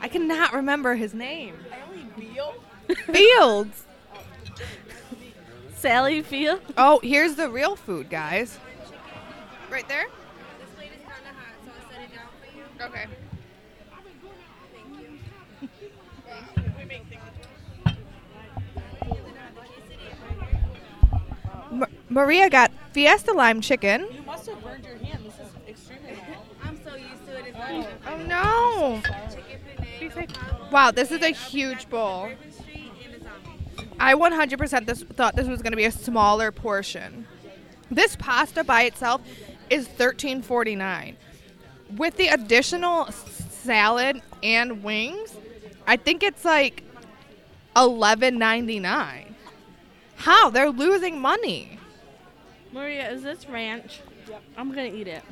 I 0.00 0.08
cannot 0.08 0.54
remember 0.54 0.94
his 0.94 1.12
name. 1.12 1.54
Allie? 1.70 2.94
Fields. 3.12 3.84
Sally 5.76 6.22
Field. 6.22 6.60
Oh, 6.78 7.00
here's 7.02 7.34
the 7.34 7.50
real 7.50 7.76
food, 7.76 8.08
guys. 8.08 8.58
Right 9.70 9.88
there. 9.88 10.06
This 10.60 10.70
plate 10.76 10.90
is 10.96 11.02
kind 11.02 11.22
of 11.28 11.34
hot, 11.34 11.54
so 11.64 11.70
I'll 11.74 11.90
set 11.90 12.02
it 12.02 12.14
down 12.14 12.28
for 12.40 12.46
you. 12.56 12.64
Okay. 12.88 13.06
Ma- 21.72 21.86
Maria 22.08 22.48
got 22.48 22.70
Fiesta 22.92 23.32
lime 23.32 23.60
chicken. 23.60 24.06
You 24.12 24.22
must 24.22 24.46
have 24.48 24.62
burned 24.62 24.84
your 24.84 24.96
hand. 24.98 25.24
This 25.24 25.34
is 25.34 25.52
extremely 25.68 26.14
hot. 26.14 26.44
I'm 26.62 26.78
so 26.84 26.94
used 26.94 27.26
to 27.26 27.36
it. 27.36 27.46
It's 27.48 27.58
not 27.58 27.70
Oh 28.06 28.16
no! 28.18 29.02
chicken 29.30 29.60
penne, 30.14 30.28
no 30.28 30.70
Wow, 30.70 30.90
this 30.92 31.10
is 31.10 31.22
a 31.22 31.30
huge 31.30 31.88
bowl. 31.88 32.30
Street, 32.50 32.92
I 33.98 34.14
100% 34.14 34.86
this, 34.86 35.02
thought 35.02 35.36
this 35.36 35.48
was 35.48 35.62
going 35.62 35.72
to 35.72 35.76
be 35.76 35.84
a 35.84 35.90
smaller 35.90 36.52
portion. 36.52 37.26
This 37.90 38.16
pasta 38.16 38.64
by 38.64 38.82
itself 38.82 39.20
is 39.70 39.88
$13.49. 39.88 41.14
With 41.96 42.16
the 42.16 42.28
additional 42.28 43.06
salad 43.06 44.22
and 44.42 44.82
wings, 44.82 45.34
I 45.86 45.96
think 45.96 46.22
it's 46.22 46.44
like 46.44 46.82
$11.99. 47.76 49.34
How? 50.16 50.50
They're 50.50 50.70
losing 50.70 51.20
money. 51.20 51.78
Maria, 52.72 53.10
is 53.10 53.22
this 53.22 53.48
ranch? 53.48 54.00
Yep. 54.28 54.42
I'm 54.56 54.70
gonna 54.70 54.88
eat 54.88 55.08
it. 55.08 55.22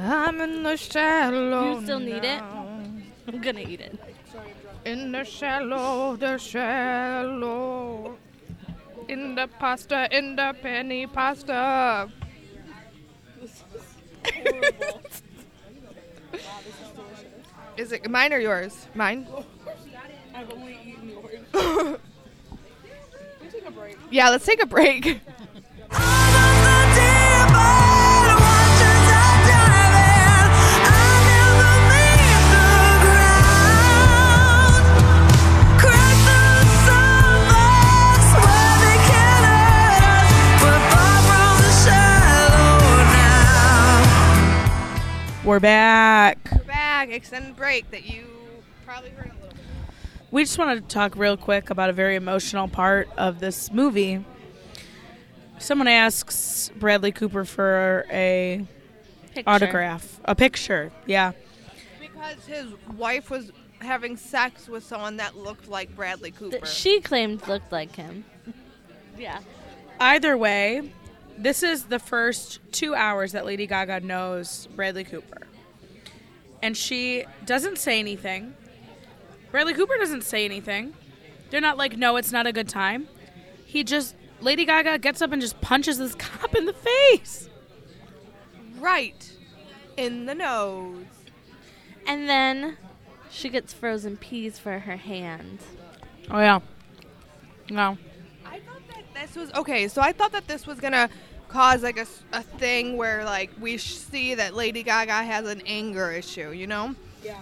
I'm 0.00 0.40
in 0.40 0.62
the 0.62 0.76
shallow. 0.76 1.76
You 1.76 1.82
still 1.82 2.00
need 2.00 2.24
it? 2.24 2.42
I'm 2.42 3.40
gonna 3.40 3.60
eat 3.60 3.80
it. 3.80 3.98
In 4.84 5.12
the 5.12 5.24
shallow, 5.24 6.16
the 6.16 6.38
shallow. 6.38 8.16
In 9.08 9.34
the 9.34 9.48
pasta, 9.58 10.08
in 10.16 10.36
the 10.36 10.54
penny 10.62 11.06
pasta. 11.06 12.08
Is 17.76 17.92
it 17.92 18.08
mine 18.10 18.32
or 18.32 18.38
yours? 18.38 18.86
Mine. 18.94 19.26
I've 20.34 20.50
only 20.52 20.78
eaten 20.84 21.08
yours. 21.08 21.98
Yeah, 24.10 24.28
let's 24.28 24.44
take 24.44 24.62
a 24.62 24.66
break. 24.66 25.20
We're 45.44 45.60
back. 45.60 46.38
We're 46.52 46.58
back. 46.64 47.08
Extended 47.10 47.56
break 47.56 47.90
that 47.90 48.04
you 48.04 48.24
probably 48.86 49.10
heard 49.10 49.26
a 49.26 49.34
little. 49.34 49.48
bit. 49.48 49.56
We 50.30 50.44
just 50.44 50.56
want 50.56 50.80
to 50.88 50.94
talk 50.94 51.16
real 51.16 51.36
quick 51.36 51.70
about 51.70 51.90
a 51.90 51.92
very 51.92 52.14
emotional 52.14 52.68
part 52.68 53.08
of 53.16 53.40
this 53.40 53.72
movie. 53.72 54.24
Someone 55.58 55.88
asks 55.88 56.70
Bradley 56.76 57.10
Cooper 57.12 57.44
for 57.44 58.06
a 58.10 58.64
Picture. 59.34 59.50
autograph, 59.50 60.20
a 60.24 60.34
picture. 60.34 60.92
Yeah. 61.06 61.32
Because 62.00 62.44
his 62.46 62.66
wife 62.96 63.28
was 63.30 63.50
having 63.80 64.16
sex 64.16 64.68
with 64.68 64.84
someone 64.84 65.16
that 65.16 65.36
looked 65.36 65.66
like 65.68 65.94
Bradley 65.96 66.30
Cooper. 66.30 66.58
That 66.60 66.68
she 66.68 67.00
claimed 67.00 67.46
looked 67.48 67.72
like 67.72 67.96
him. 67.96 68.24
yeah. 69.18 69.40
Either 69.98 70.36
way, 70.36 70.92
this 71.38 71.62
is 71.62 71.84
the 71.84 71.98
first 71.98 72.60
two 72.72 72.94
hours 72.94 73.32
that 73.32 73.44
Lady 73.46 73.66
Gaga 73.66 74.00
knows 74.00 74.68
Bradley 74.74 75.04
Cooper. 75.04 75.42
And 76.62 76.76
she 76.76 77.24
doesn't 77.44 77.78
say 77.78 77.98
anything. 77.98 78.54
Bradley 79.50 79.74
Cooper 79.74 79.96
doesn't 79.98 80.22
say 80.22 80.44
anything. 80.44 80.94
They're 81.50 81.60
not 81.60 81.76
like, 81.76 81.96
no, 81.96 82.16
it's 82.16 82.32
not 82.32 82.46
a 82.46 82.52
good 82.52 82.68
time. 82.68 83.08
He 83.66 83.84
just, 83.84 84.14
Lady 84.40 84.64
Gaga 84.64 84.98
gets 84.98 85.20
up 85.20 85.32
and 85.32 85.42
just 85.42 85.60
punches 85.60 85.98
this 85.98 86.14
cop 86.14 86.54
in 86.54 86.66
the 86.66 86.72
face. 86.72 87.48
right 88.78 89.32
in 89.96 90.26
the 90.26 90.34
nose. 90.34 91.04
And 92.06 92.28
then 92.28 92.76
she 93.30 93.48
gets 93.48 93.72
frozen 93.72 94.16
peas 94.16 94.58
for 94.58 94.80
her 94.80 94.96
hand. 94.96 95.60
Oh, 96.30 96.40
yeah. 96.40 96.60
No. 97.70 97.96
I 99.22 99.26
thought 99.26 99.34
that 99.34 99.34
this 99.34 99.36
was 99.36 99.52
okay. 99.54 99.88
So 99.88 100.02
I 100.02 100.12
thought 100.12 100.32
that 100.32 100.48
this 100.48 100.66
was 100.66 100.80
gonna 100.80 101.08
cause 101.48 101.82
like 101.82 101.98
a, 101.98 102.06
a 102.32 102.42
thing 102.42 102.96
where 102.96 103.24
like 103.24 103.50
we 103.60 103.76
sh- 103.76 103.94
see 103.94 104.34
that 104.34 104.54
Lady 104.54 104.82
Gaga 104.82 105.12
has 105.12 105.46
an 105.46 105.62
anger 105.66 106.10
issue, 106.10 106.50
you 106.50 106.66
know? 106.66 106.94
Yeah. 107.22 107.40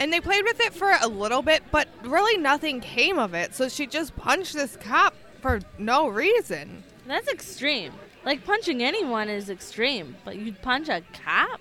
And 0.00 0.12
they 0.12 0.20
played 0.20 0.44
with 0.44 0.60
it 0.60 0.72
for 0.72 0.94
a 1.00 1.08
little 1.08 1.42
bit, 1.42 1.64
but 1.72 1.88
really 2.04 2.40
nothing 2.40 2.80
came 2.80 3.18
of 3.18 3.34
it. 3.34 3.54
So 3.54 3.68
she 3.68 3.86
just 3.86 4.14
punched 4.16 4.54
this 4.54 4.76
cop 4.76 5.14
for 5.40 5.60
no 5.76 6.08
reason. 6.08 6.84
That's 7.06 7.28
extreme. 7.28 7.92
Like 8.24 8.44
punching 8.44 8.82
anyone 8.82 9.28
is 9.28 9.50
extreme, 9.50 10.16
but 10.24 10.36
you'd 10.36 10.62
punch 10.62 10.88
a 10.88 11.02
cop? 11.24 11.60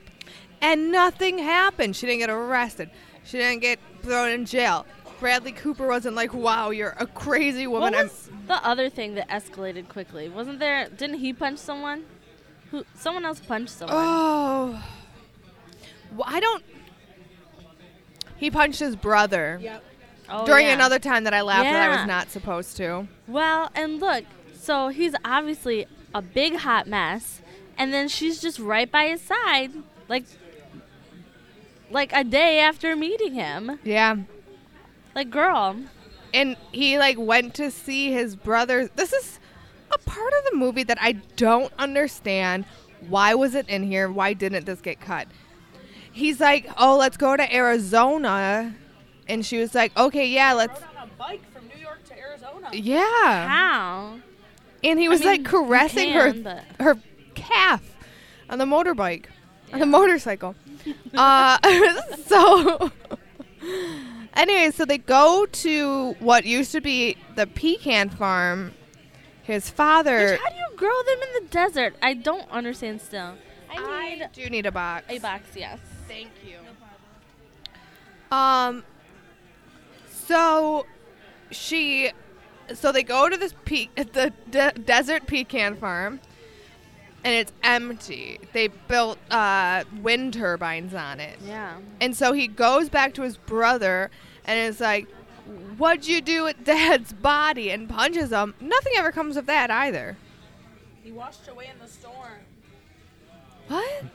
And 0.62 0.92
nothing 0.92 1.40
happened. 1.40 1.96
She 1.96 2.06
didn't 2.06 2.20
get 2.20 2.30
arrested. 2.30 2.92
She 3.24 3.38
didn't 3.38 3.62
get 3.62 3.80
thrown 4.04 4.30
in 4.30 4.46
jail. 4.46 4.86
Bradley 5.20 5.52
Cooper 5.52 5.88
wasn't 5.88 6.16
like, 6.16 6.34
wow, 6.34 6.70
you're 6.70 6.96
a 7.00 7.08
crazy 7.08 7.66
woman. 7.68 7.82
What 7.82 7.96
I'm- 7.96 8.06
was 8.08 8.30
the 8.48 8.66
other 8.66 8.90
thing 8.90 9.16
that 9.16 9.28
escalated 9.30 9.90
quickly? 9.90 10.30
Wasn't 10.30 10.60
there? 10.60 10.90
Didn't 10.90 11.20
he 11.20 11.34
punch 11.34 11.60
someone? 11.60 12.06
Who? 12.72 12.86
Someone 12.96 13.26
else 13.26 13.40
punched 13.40 13.72
someone. 13.72 13.98
Oh. 14.00 14.84
Well, 16.16 16.26
I 16.28 16.40
don't. 16.40 16.64
He 18.38 18.52
punched 18.52 18.80
his 18.80 18.96
brother 18.96 19.58
Yep. 19.62 19.84
Oh, 20.30 20.46
during 20.46 20.68
yeah. 20.68 20.74
another 20.74 21.00
time 21.00 21.24
that 21.24 21.34
I 21.34 21.42
laughed 21.42 21.64
that 21.64 21.90
I 21.90 21.98
was 21.98 22.06
not 22.08 22.30
supposed 22.30 22.78
to. 22.78 23.08
Well, 23.28 23.72
and 23.74 24.00
look, 24.00 24.26
so 24.60 24.90
he's 24.90 25.16
obviously 25.26 25.88
a 26.14 26.22
big 26.22 26.58
hot 26.58 26.86
mess, 26.88 27.42
and 27.78 27.94
then 27.94 28.08
she's 28.10 28.42
just 28.42 28.60
right 28.60 28.92
by 28.92 29.06
his 29.06 29.22
side, 29.22 29.72
like, 30.10 30.26
like 31.90 32.12
a 32.14 32.24
day 32.24 32.60
after 32.60 32.96
meeting 32.96 33.34
him. 33.34 33.80
Yeah. 33.84 34.18
Like, 35.18 35.32
girl, 35.32 35.76
And 36.32 36.56
he 36.72 37.00
like 37.00 37.18
went 37.18 37.56
to 37.56 37.72
see 37.72 38.12
his 38.12 38.36
brother. 38.36 38.88
This 38.96 39.12
is 39.14 39.40
a 39.92 39.98
part 39.98 40.32
of 40.32 40.52
the 40.52 40.58
movie 40.58 40.84
that 40.84 41.00
I 41.02 41.14
don't 41.36 41.74
understand. 41.80 42.66
Why 43.10 43.34
was 43.34 43.56
it 43.56 43.68
in 43.68 43.82
here? 43.82 44.12
Why 44.12 44.34
didn't 44.34 44.68
this 44.68 44.80
get 44.80 45.02
cut? 45.02 45.28
He's 46.12 46.40
like, 46.40 46.70
"Oh, 46.78 46.98
let's 46.98 47.18
go 47.18 47.36
to 47.36 47.52
Arizona." 47.56 48.76
And 49.28 49.44
she 49.44 49.58
was 49.58 49.74
like, 49.74 49.98
"Okay, 49.98 50.28
yeah, 50.28 50.54
let's 50.54 50.80
on 50.84 51.08
a 51.08 51.08
bike 51.18 51.42
from 51.52 51.68
New 51.68 51.82
York 51.82 52.04
to 52.10 52.20
Arizona. 52.20 52.70
yeah." 52.74 53.48
how? 53.48 54.20
And 54.84 55.00
he 55.00 55.08
I 55.08 55.10
was 55.10 55.22
mean, 55.22 55.30
like 55.30 55.46
caressing 55.46 56.12
can, 56.12 56.44
her 56.44 56.44
but- 56.78 56.84
her 56.84 57.02
calf 57.34 57.82
on 58.52 58.60
the 58.60 58.66
motorbike, 58.66 59.26
on 59.74 59.80
the 59.80 59.88
motorcycle. 59.88 60.54
uh, 61.16 61.58
so 62.28 62.92
anyway, 64.38 64.72
so 64.72 64.86
they 64.86 64.98
go 64.98 65.46
to 65.46 66.16
what 66.20 66.46
used 66.46 66.72
to 66.72 66.82
be 66.82 67.18
the 67.36 67.48
pecan 67.48 68.10
farm. 68.10 68.74
His 69.44 69.70
father. 69.70 70.32
Which, 70.32 70.40
how 70.42 70.50
do 70.50 70.56
you 70.56 70.68
grow 70.76 71.04
them 71.06 71.20
in 71.22 71.44
the 71.44 71.50
desert? 71.50 71.96
I 72.02 72.14
don't 72.14 72.50
understand 72.52 73.02
still. 73.02 73.36
I 73.70 74.16
need 74.16 74.24
I 74.24 74.28
do 74.34 74.50
need 74.50 74.66
a 74.66 74.72
box. 74.72 75.06
a 75.10 75.20
box, 75.20 75.44
yes. 75.56 75.80
Thank 76.08 76.32
you. 76.46 76.58
Um. 78.30 78.84
So, 80.10 80.86
she, 81.52 82.12
so 82.74 82.92
they 82.92 83.04
go 83.04 83.30
to 83.30 83.38
this 83.38 83.54
pe- 83.64 83.88
the 83.96 84.34
de- 84.52 84.74
desert 84.74 85.26
pecan 85.28 85.78
farm, 85.78 86.20
and 87.28 87.36
it's 87.36 87.52
empty. 87.62 88.40
They 88.54 88.70
built 88.70 89.18
uh, 89.30 89.84
wind 90.02 90.34
turbines 90.34 90.94
on 90.94 91.20
it, 91.20 91.38
Yeah. 91.46 91.76
and 92.00 92.16
so 92.16 92.32
he 92.32 92.48
goes 92.48 92.88
back 92.88 93.14
to 93.16 93.24
his 93.24 93.36
brother, 93.36 94.10
and 94.46 94.58
is 94.58 94.80
like, 94.80 95.08
"What'd 95.78 96.08
you 96.08 96.22
do 96.22 96.46
with 96.46 96.64
Dad's 96.64 97.12
body?" 97.12 97.70
and 97.70 97.90
punches 97.90 98.30
him. 98.32 98.54
Nothing 98.62 98.94
ever 98.96 99.12
comes 99.12 99.36
of 99.36 99.46
that 99.48 99.70
either. 99.70 100.16
He 101.04 101.12
washed 101.12 101.50
away 101.50 101.70
in 101.70 101.80
the 101.86 101.92
storm. 101.92 102.40
What? 103.68 104.06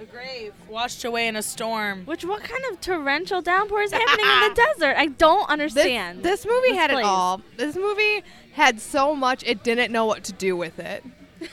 The 0.00 0.06
grave 0.06 0.52
washed 0.68 1.04
away 1.04 1.28
in 1.28 1.36
a 1.36 1.42
storm. 1.42 2.04
Which 2.06 2.24
what 2.24 2.42
kind 2.42 2.64
of 2.72 2.80
torrential 2.80 3.42
downpour 3.42 3.82
is 3.82 3.92
happening 3.92 4.26
in 4.26 4.40
the 4.48 4.54
desert? 4.78 4.96
I 4.96 5.06
don't 5.06 5.48
understand. 5.48 6.24
this 6.24 6.44
movie 6.44 6.70
This 6.70 6.78
had 6.78 6.90
it 6.90 7.04
all. 7.04 7.42
This 7.56 7.76
movie 7.76 8.24
had 8.54 8.80
so 8.80 9.14
much 9.14 9.44
it 9.46 9.62
didn't 9.62 9.92
know 9.92 10.06
what 10.06 10.24
to 10.24 10.32
do 10.32 10.56
with 10.56 10.80
it. 10.80 11.04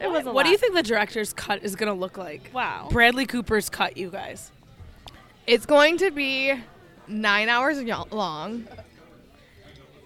It 0.00 0.10
was 0.10 0.26
a 0.26 0.32
what 0.32 0.44
do 0.44 0.50
you 0.50 0.56
think 0.56 0.74
the 0.74 0.82
director's 0.82 1.32
cut 1.32 1.62
is 1.62 1.76
gonna 1.76 1.94
look 1.94 2.16
like? 2.16 2.50
Wow. 2.52 2.88
Bradley 2.90 3.26
Cooper's 3.26 3.68
cut, 3.68 3.96
you 3.96 4.10
guys. 4.10 4.50
It's 5.46 5.66
going 5.66 5.98
to 5.98 6.10
be 6.10 6.54
nine 7.08 7.48
hours 7.48 7.82
yo- 7.82 8.06
long, 8.10 8.66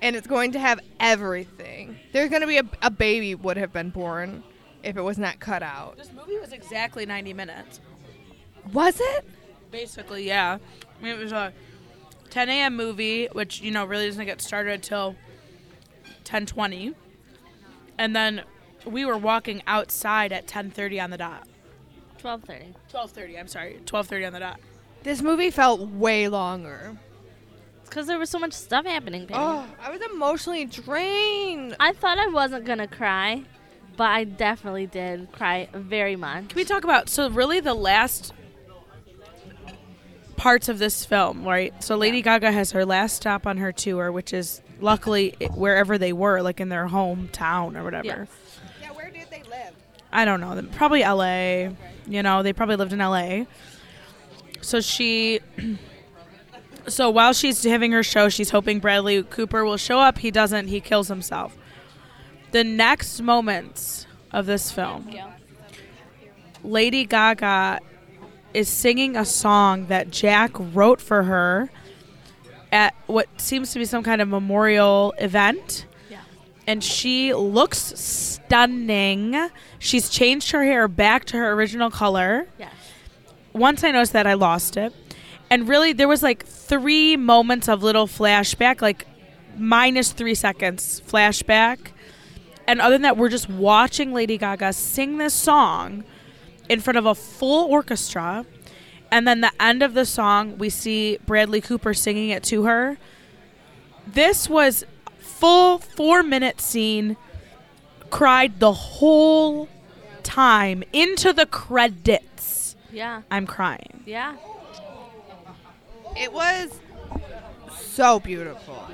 and 0.00 0.16
it's 0.16 0.26
going 0.26 0.52
to 0.52 0.58
have 0.58 0.80
everything. 0.98 1.96
There's 2.12 2.30
going 2.30 2.40
to 2.40 2.46
be 2.46 2.58
a, 2.58 2.64
a 2.82 2.90
baby 2.90 3.34
would 3.34 3.56
have 3.56 3.72
been 3.72 3.90
born 3.90 4.42
if 4.82 4.96
it 4.96 5.02
was 5.02 5.18
not 5.18 5.40
cut 5.40 5.62
out. 5.62 5.96
This 5.98 6.12
movie 6.12 6.38
was 6.38 6.52
exactly 6.52 7.04
90 7.04 7.32
minutes. 7.34 7.80
Was 8.72 8.98
it? 9.00 9.24
Basically, 9.70 10.26
yeah. 10.26 10.58
I 10.98 11.04
mean, 11.04 11.14
it 11.14 11.18
was 11.18 11.32
a 11.32 11.52
10 12.30 12.48
a.m. 12.48 12.76
movie, 12.76 13.26
which 13.32 13.60
you 13.60 13.70
know 13.70 13.84
really 13.84 14.06
doesn't 14.06 14.24
get 14.24 14.40
started 14.40 14.72
until 14.72 15.16
10:20, 16.24 16.94
and 17.98 18.16
then 18.16 18.42
we 18.84 19.04
were 19.04 19.16
walking 19.16 19.62
outside 19.66 20.32
at 20.32 20.46
10:30 20.46 21.02
on 21.02 21.10
the 21.10 21.18
dot. 21.18 21.46
12:30. 22.18 22.74
12:30. 22.90 23.38
I'm 23.38 23.48
sorry, 23.48 23.80
12:30 23.84 24.26
on 24.26 24.32
the 24.32 24.40
dot. 24.40 24.60
This 25.02 25.20
movie 25.20 25.50
felt 25.50 25.80
way 25.80 26.28
longer. 26.28 26.96
It's 27.80 27.90
because 27.90 28.06
there 28.06 28.18
was 28.18 28.30
so 28.30 28.38
much 28.38 28.54
stuff 28.54 28.86
happening. 28.86 29.22
Baby. 29.22 29.34
Oh, 29.34 29.66
I 29.82 29.90
was 29.90 30.00
emotionally 30.12 30.64
drained. 30.64 31.76
I 31.78 31.92
thought 31.92 32.18
I 32.18 32.28
wasn't 32.28 32.64
gonna 32.64 32.88
cry, 32.88 33.42
but 33.96 34.08
I 34.08 34.24
definitely 34.24 34.86
did 34.86 35.30
cry 35.32 35.68
very 35.74 36.16
much. 36.16 36.48
Can 36.48 36.56
we 36.56 36.64
talk 36.64 36.84
about 36.84 37.08
so 37.10 37.28
really 37.28 37.60
the 37.60 37.74
last 37.74 38.32
parts 40.36 40.68
of 40.68 40.78
this 40.78 41.04
film, 41.04 41.44
right? 41.44 41.72
So 41.82 41.96
Lady 41.96 42.22
Gaga 42.22 42.50
has 42.50 42.72
her 42.72 42.84
last 42.84 43.16
stop 43.16 43.46
on 43.46 43.58
her 43.58 43.72
tour, 43.72 44.10
which 44.10 44.32
is 44.32 44.62
luckily 44.80 45.36
wherever 45.54 45.96
they 45.96 46.12
were, 46.12 46.42
like 46.42 46.60
in 46.60 46.70
their 46.70 46.88
hometown 46.88 47.78
or 47.78 47.84
whatever. 47.84 48.06
Yes. 48.06 48.28
Yeah, 48.82 48.90
where 48.92 49.10
did 49.10 49.28
they 49.30 49.42
live? 49.42 49.74
I 50.14 50.24
don't 50.24 50.40
know. 50.40 50.62
Probably 50.72 51.02
LA. 51.02 51.74
You 52.06 52.22
know, 52.22 52.42
they 52.42 52.54
probably 52.54 52.76
lived 52.76 52.94
in 52.94 53.00
LA. 53.00 53.44
So 54.62 54.80
she 54.80 55.40
So 56.86 57.08
while 57.08 57.32
she's 57.32 57.64
having 57.64 57.92
her 57.92 58.02
show, 58.02 58.28
she's 58.28 58.50
hoping 58.50 58.78
Bradley 58.78 59.22
Cooper 59.22 59.64
will 59.64 59.78
show 59.78 60.00
up. 60.00 60.18
He 60.18 60.30
doesn't. 60.30 60.68
He 60.68 60.80
kills 60.80 61.08
himself. 61.08 61.56
The 62.50 62.62
next 62.62 63.20
moments 63.20 64.06
of 64.32 64.46
this 64.46 64.70
film, 64.70 65.10
Lady 66.62 67.04
Gaga 67.04 67.80
is 68.52 68.68
singing 68.68 69.16
a 69.16 69.24
song 69.24 69.86
that 69.86 70.10
Jack 70.10 70.52
wrote 70.54 71.00
for 71.00 71.24
her 71.24 71.70
at 72.70 72.94
what 73.06 73.28
seems 73.40 73.72
to 73.72 73.78
be 73.78 73.84
some 73.84 74.02
kind 74.02 74.20
of 74.20 74.28
memorial 74.28 75.14
event. 75.18 75.86
And 76.66 76.82
she 76.82 77.34
looks 77.34 77.78
stunning. 77.78 79.50
She's 79.78 80.08
changed 80.08 80.50
her 80.52 80.64
hair 80.64 80.88
back 80.88 81.26
to 81.26 81.36
her 81.36 81.52
original 81.52 81.90
color. 81.90 82.48
Yes. 82.58 82.72
Once 83.52 83.84
I 83.84 83.90
noticed 83.90 84.14
that, 84.14 84.26
I 84.26 84.34
lost 84.34 84.76
it. 84.76 84.92
And 85.50 85.68
really, 85.68 85.92
there 85.92 86.08
was 86.08 86.22
like 86.22 86.44
three 86.44 87.16
moments 87.16 87.68
of 87.68 87.82
little 87.82 88.06
flashback, 88.06 88.80
like 88.80 89.06
minus 89.56 90.12
three 90.12 90.34
seconds 90.34 91.02
flashback. 91.06 91.78
And 92.66 92.80
other 92.80 92.94
than 92.94 93.02
that, 93.02 93.16
we're 93.16 93.28
just 93.28 93.48
watching 93.48 94.12
Lady 94.12 94.38
Gaga 94.38 94.72
sing 94.72 95.18
this 95.18 95.34
song 95.34 96.02
in 96.68 96.80
front 96.80 96.96
of 96.96 97.06
a 97.06 97.14
full 97.14 97.70
orchestra. 97.70 98.46
And 99.10 99.28
then 99.28 99.42
the 99.42 99.52
end 99.60 99.82
of 99.82 99.94
the 99.94 100.06
song, 100.06 100.56
we 100.58 100.70
see 100.70 101.18
Bradley 101.26 101.60
Cooper 101.60 101.94
singing 101.94 102.30
it 102.30 102.42
to 102.44 102.64
her. 102.64 102.96
This 104.06 104.48
was 104.48 104.84
full 105.38 105.78
four 105.78 106.22
minute 106.22 106.60
scene. 106.60 107.16
Cried 108.10 108.60
the 108.60 108.72
whole 108.72 109.68
time 110.22 110.84
into 110.92 111.32
the 111.32 111.46
credits. 111.46 112.76
Yeah. 112.92 113.22
I'm 113.30 113.46
crying. 113.46 114.02
Yeah. 114.06 114.36
It 116.16 116.32
was 116.32 116.70
so 117.76 118.20
beautiful. 118.20 118.88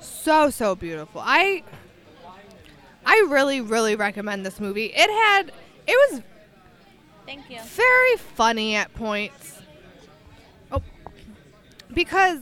So 0.00 0.48
so 0.50 0.74
beautiful. 0.74 1.20
I 1.24 1.62
I 3.04 3.26
really 3.28 3.60
really 3.60 3.94
recommend 3.94 4.46
this 4.46 4.58
movie. 4.58 4.86
It 4.86 5.10
had 5.10 5.52
it 5.86 6.12
was 6.12 6.22
Thank 7.26 7.50
you. 7.50 7.58
very 7.60 8.16
funny 8.16 8.74
at 8.76 8.92
points. 8.94 9.60
Oh. 10.72 10.82
Because 11.92 12.40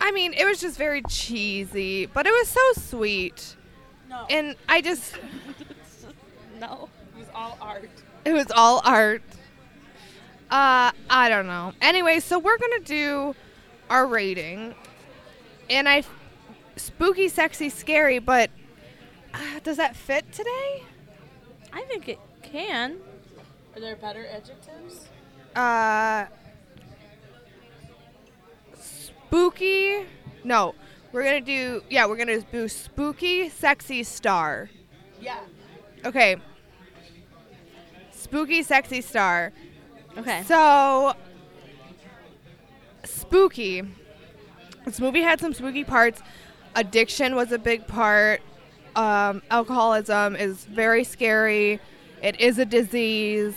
I 0.00 0.10
mean, 0.12 0.32
it 0.34 0.44
was 0.44 0.60
just 0.60 0.78
very 0.78 1.02
cheesy, 1.08 2.06
but 2.06 2.26
it 2.26 2.30
was 2.30 2.48
so 2.48 2.60
sweet. 2.80 3.56
No, 4.08 4.26
And 4.30 4.56
I 4.68 4.80
just 4.80 5.14
No. 6.60 6.88
it 7.14 7.18
was 7.18 7.28
all 7.34 7.58
art. 7.60 7.90
It 8.24 8.32
was 8.32 8.46
all 8.54 8.80
art. 8.84 9.22
Uh, 10.50 10.92
I 11.10 11.28
don't 11.28 11.46
know. 11.46 11.72
Anyway, 11.82 12.20
so 12.20 12.38
we're 12.38 12.56
gonna 12.58 12.80
do 12.80 13.34
our 13.90 14.06
rating, 14.06 14.74
and 15.68 15.88
I, 15.88 16.04
spooky, 16.76 17.28
sexy, 17.28 17.68
scary, 17.68 18.18
but 18.18 18.50
uh, 19.34 19.60
does 19.62 19.76
that 19.76 19.94
fit 19.94 20.32
today? 20.32 20.82
I 21.72 21.82
think 21.82 22.08
it 22.08 22.18
can. 22.42 22.96
Are 23.76 23.80
there 23.80 23.96
better 23.96 24.26
adjectives? 24.26 25.06
Uh, 25.54 26.26
spooky. 29.28 30.06
No, 30.44 30.74
we're 31.12 31.22
gonna 31.22 31.40
do. 31.40 31.82
Yeah, 31.90 32.06
we're 32.06 32.16
gonna 32.16 32.40
do 32.40 32.68
spooky, 32.68 33.50
sexy 33.50 34.02
star. 34.02 34.70
Yeah. 35.20 35.40
Okay. 36.04 36.36
Spooky, 38.10 38.62
sexy 38.62 39.00
star. 39.00 39.52
Okay. 40.16 40.42
So, 40.44 41.14
spooky. 43.04 43.82
This 44.84 45.00
movie 45.00 45.20
had 45.20 45.40
some 45.40 45.52
spooky 45.52 45.84
parts. 45.84 46.22
Addiction 46.74 47.34
was 47.34 47.52
a 47.52 47.58
big 47.58 47.86
part. 47.86 48.40
Um, 48.96 49.42
alcoholism 49.50 50.36
is 50.36 50.64
very 50.64 51.04
scary. 51.04 51.80
It 52.22 52.40
is 52.40 52.58
a 52.58 52.64
disease. 52.64 53.54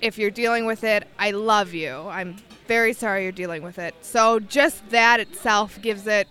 If 0.00 0.18
you're 0.18 0.30
dealing 0.30 0.66
with 0.66 0.84
it, 0.84 1.08
I 1.18 1.30
love 1.30 1.72
you. 1.72 1.96
I'm 2.08 2.36
very 2.66 2.92
sorry 2.92 3.24
you're 3.24 3.32
dealing 3.32 3.62
with 3.62 3.78
it. 3.78 3.94
So, 4.02 4.38
just 4.40 4.90
that 4.90 5.20
itself 5.20 5.80
gives 5.80 6.06
it 6.06 6.28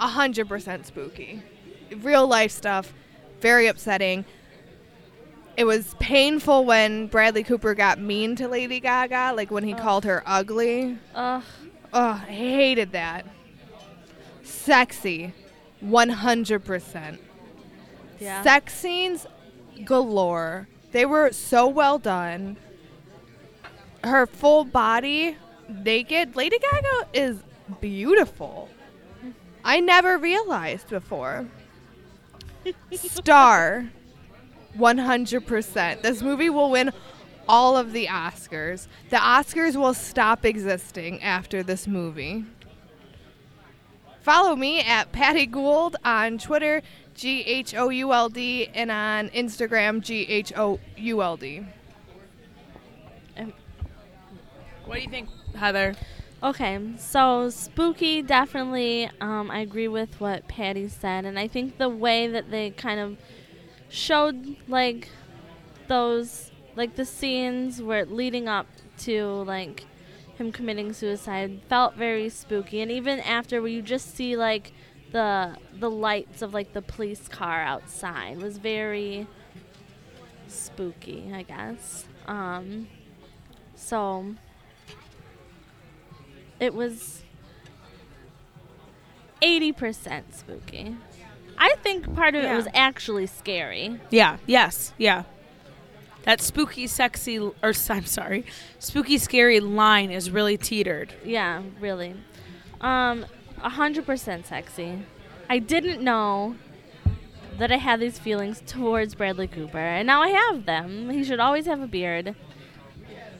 100% 0.00 0.84
spooky. 0.84 1.42
Real 1.96 2.26
life 2.26 2.50
stuff. 2.50 2.92
Very 3.40 3.66
upsetting. 3.66 4.24
It 5.56 5.64
was 5.64 5.94
painful 6.00 6.64
when 6.64 7.06
Bradley 7.06 7.44
Cooper 7.44 7.74
got 7.74 8.00
mean 8.00 8.34
to 8.36 8.48
Lady 8.48 8.80
Gaga, 8.80 9.34
like 9.36 9.50
when 9.50 9.64
he 9.64 9.74
called 9.74 10.04
her 10.04 10.22
ugly. 10.26 10.98
Ugh. 11.14 11.42
Oh, 11.92 12.22
I 12.26 12.32
hated 12.32 12.90
that. 12.92 13.26
Sexy, 14.42 15.32
100%. 15.84 17.18
Yeah. 18.18 18.42
Sex 18.42 18.74
scenes 18.74 19.26
galore. 19.84 20.68
They 20.90 21.06
were 21.06 21.30
so 21.32 21.68
well 21.68 21.98
done. 21.98 22.56
Her 24.04 24.26
full 24.26 24.64
body, 24.64 25.36
naked. 25.68 26.36
Lady 26.36 26.58
Gaga 26.58 27.08
is 27.14 27.38
beautiful. 27.80 28.68
I 29.64 29.80
never 29.80 30.18
realized 30.18 30.90
before. 30.90 31.46
Star, 32.92 33.88
100%. 34.76 36.02
This 36.02 36.22
movie 36.22 36.50
will 36.50 36.70
win 36.70 36.92
all 37.48 37.76
of 37.76 37.92
the 37.92 38.06
Oscars. 38.06 38.88
The 39.10 39.16
Oscars 39.16 39.76
will 39.76 39.94
stop 39.94 40.44
existing 40.44 41.22
after 41.22 41.62
this 41.62 41.86
movie. 41.86 42.44
Follow 44.20 44.56
me 44.56 44.80
at 44.80 45.12
Patty 45.12 45.46
Ghould 45.46 45.96
on 46.04 46.38
Twitter, 46.38 46.82
G 47.14 47.42
H 47.42 47.74
O 47.74 47.90
U 47.90 48.12
L 48.12 48.28
D, 48.28 48.68
and 48.74 48.90
on 48.90 49.28
Instagram, 49.30 50.00
G 50.00 50.22
H 50.22 50.52
O 50.56 50.80
U 50.96 51.22
L 51.22 51.36
D. 51.36 51.66
What 54.86 54.96
do 54.96 55.02
you 55.02 55.08
think, 55.08 55.28
Heather? 55.56 55.94
Okay, 56.42 56.78
so 56.98 57.48
spooky 57.48 58.20
definitely. 58.20 59.10
Um, 59.20 59.50
I 59.50 59.60
agree 59.60 59.88
with 59.88 60.20
what 60.20 60.46
Patty 60.46 60.88
said, 60.88 61.24
and 61.24 61.38
I 61.38 61.48
think 61.48 61.78
the 61.78 61.88
way 61.88 62.26
that 62.28 62.50
they 62.50 62.70
kind 62.70 63.00
of 63.00 63.16
showed 63.88 64.56
like 64.68 65.08
those 65.88 66.50
like 66.76 66.96
the 66.96 67.04
scenes 67.04 67.80
where 67.80 68.04
leading 68.04 68.48
up 68.48 68.66
to 68.98 69.24
like 69.44 69.86
him 70.36 70.52
committing 70.52 70.92
suicide 70.92 71.60
felt 71.68 71.94
very 71.94 72.28
spooky, 72.28 72.80
and 72.82 72.90
even 72.90 73.20
after 73.20 73.62
where 73.62 73.70
you 73.70 73.80
just 73.80 74.14
see 74.14 74.36
like 74.36 74.72
the 75.12 75.56
the 75.78 75.90
lights 75.90 76.42
of 76.42 76.52
like 76.52 76.74
the 76.74 76.82
police 76.82 77.26
car 77.28 77.62
outside 77.62 78.36
was 78.38 78.58
very 78.58 79.26
spooky, 80.48 81.30
I 81.32 81.42
guess. 81.42 82.06
Um, 82.26 82.88
so 83.76 84.34
it 86.60 86.74
was 86.74 87.22
80% 89.42 90.22
spooky. 90.32 90.96
I 91.58 91.74
think 91.82 92.14
part 92.14 92.34
of 92.34 92.42
Yeah. 92.42 92.52
it 92.54 92.56
was 92.56 92.68
actually 92.74 93.26
scary. 93.26 94.00
Yeah. 94.10 94.38
Yes. 94.46 94.92
Yeah. 94.98 95.24
That 96.22 96.40
spooky, 96.40 96.86
sexy, 96.86 97.38
or 97.38 97.52
I'm 97.90 98.06
sorry, 98.06 98.46
spooky, 98.78 99.18
scary 99.18 99.60
line 99.60 100.10
is 100.10 100.30
really 100.30 100.56
teetered. 100.56 101.12
Yeah, 101.22 101.62
really. 101.80 102.14
Um, 102.80 103.26
100% 103.60 104.46
sexy. 104.46 105.02
I 105.50 105.58
didn't 105.58 106.02
know 106.02 106.56
that 107.58 107.70
I 107.70 107.76
had 107.76 108.00
these 108.00 108.18
feelings 108.18 108.62
towards 108.66 109.14
Bradley 109.14 109.46
Cooper, 109.46 109.78
and 109.78 110.06
now 110.06 110.22
I 110.22 110.28
have 110.30 110.64
them. 110.64 111.10
He 111.10 111.22
should 111.24 111.40
always 111.40 111.66
have 111.66 111.82
a 111.82 111.86
beard. 111.86 112.34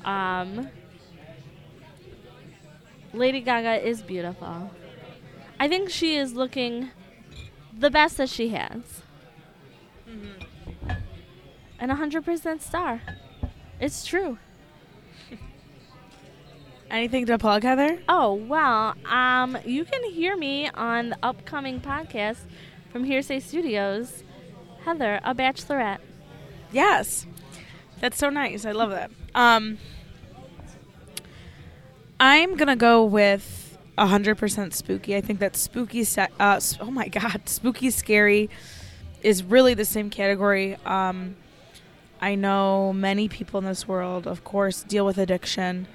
Um, 0.05 0.69
Lady 3.15 3.41
Gaga 3.41 3.87
is 3.87 4.03
beautiful. 4.03 4.71
I 5.59 5.69
think 5.69 5.89
she 5.89 6.17
is 6.17 6.35
looking 6.35 6.91
the 7.77 7.91
best 7.91 8.17
that 8.17 8.29
she 8.29 8.49
has. 8.49 9.03
And 11.79 11.91
100% 11.91 12.61
star. 12.61 13.01
It's 13.81 14.05
true. 14.05 14.39
Anything 16.91 17.27
to 17.27 17.39
plug, 17.39 17.63
Heather? 17.63 17.99
Oh, 18.09 18.35
well, 18.35 18.95
um, 19.07 19.59
you 19.65 19.85
can 19.85 20.03
hear 20.11 20.37
me 20.37 20.69
on 20.71 21.11
the 21.11 21.19
upcoming 21.23 21.81
podcast 21.81 22.41
from 22.91 23.05
Hearsay 23.05 23.41
Studios. 23.41 24.23
Heather, 24.85 25.21
a 25.25 25.35
bachelorette. 25.35 25.99
Yes. 26.73 27.27
That's 28.01 28.19
so 28.19 28.29
nice. 28.29 28.65
I 28.65 28.73
love 28.73 28.91
that. 28.91 29.11
Um, 29.35 29.79
I'm 32.27 32.57
gonna 32.57 32.75
go 32.75 33.05
with 33.05 33.77
100% 33.99 34.73
spooky. 34.73 35.15
I 35.15 35.21
think 35.21 35.41
that 35.41 35.57
spooky. 35.57 36.07
Uh, 36.41 36.59
oh 36.81 36.91
my 36.91 37.09
god, 37.21 37.43
spooky, 37.51 37.91
scary 37.91 38.49
is 39.23 39.45
really 39.45 39.75
the 39.75 39.85
same 39.85 40.09
category. 40.09 40.79
Um, 40.87 41.37
I 42.23 42.35
know 42.35 42.95
many 42.95 43.29
people 43.29 43.59
in 43.59 43.67
this 43.67 43.87
world, 43.87 44.27
of 44.27 44.43
course, 44.43 44.85
deal 44.85 45.05
with 45.05 45.19
addiction. 45.19 45.87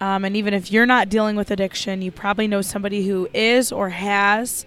Um, 0.00 0.24
and 0.24 0.36
even 0.36 0.54
if 0.54 0.70
you're 0.70 0.86
not 0.86 1.08
dealing 1.08 1.34
with 1.34 1.50
addiction, 1.50 2.02
you 2.02 2.12
probably 2.12 2.46
know 2.46 2.62
somebody 2.62 3.08
who 3.08 3.28
is 3.34 3.72
or 3.72 3.88
has, 3.88 4.66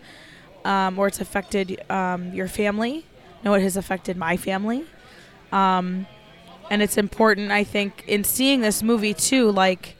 um, 0.65 0.99
or 0.99 1.07
it's 1.07 1.21
affected 1.21 1.89
um, 1.89 2.33
your 2.33 2.49
family. 2.49 3.05
know 3.45 3.53
it 3.53 3.61
has 3.61 3.77
affected 3.77 4.17
my 4.17 4.35
family. 4.35 4.83
Um, 5.53 6.05
and 6.69 6.81
it's 6.81 6.97
important, 6.97 7.49
I 7.51 7.63
think, 7.63 8.03
in 8.07 8.25
seeing 8.25 8.59
this 8.59 8.83
movie 8.83 9.13
too. 9.13 9.49
Like, 9.51 9.96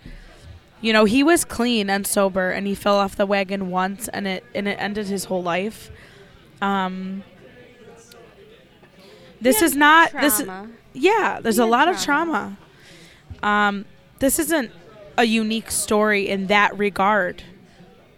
you 0.82 0.94
know, 0.94 1.06
he 1.06 1.24
was 1.24 1.44
clean 1.44 1.90
and 1.90 2.06
sober, 2.06 2.52
and 2.52 2.68
he 2.68 2.76
fell 2.76 2.98
off 2.98 3.16
the 3.16 3.26
wagon 3.26 3.70
once, 3.70 4.08
and 4.10 4.28
it 4.28 4.44
and 4.54 4.68
it 4.68 4.78
ended 4.80 5.08
his 5.08 5.26
whole 5.26 5.44
life. 5.44 5.90
Um, 6.62 7.24
this 9.42 9.62
is 9.62 9.76
not 9.76 10.12
this. 10.14 10.42
Trauma. 10.42 10.70
Yeah, 10.94 11.40
there's 11.42 11.60
a 11.60 11.66
lot 11.66 11.88
of 11.88 12.02
trauma. 12.02 12.58
trauma. 13.42 13.68
Um, 13.68 13.86
this 14.20 14.40
isn't 14.40 14.72
a 15.18 15.26
unique 15.26 15.72
story 15.72 16.28
in 16.28 16.48
that 16.48 16.78
regard. 16.78 17.44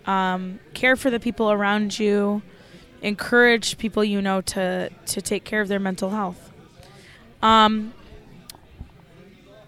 Um, 0.06 0.60
care 0.74 0.96
for 0.96 1.10
the 1.10 1.20
people 1.20 1.52
around 1.52 2.00
you. 2.00 2.42
Encourage 3.02 3.78
people 3.78 4.04
you 4.04 4.22
know 4.22 4.42
to 4.42 4.90
to 5.08 5.22
take 5.22 5.44
care 5.44 5.62
of 5.62 5.68
their 5.68 5.80
mental 5.80 6.10
health. 6.10 6.52
Um, 7.42 7.94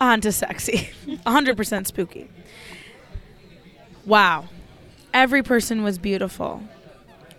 on 0.01 0.19
to 0.21 0.31
sexy, 0.31 0.89
100% 1.07 1.87
spooky. 1.87 2.27
Wow, 4.05 4.45
every 5.13 5.43
person 5.43 5.83
was 5.83 5.97
beautiful. 5.97 6.63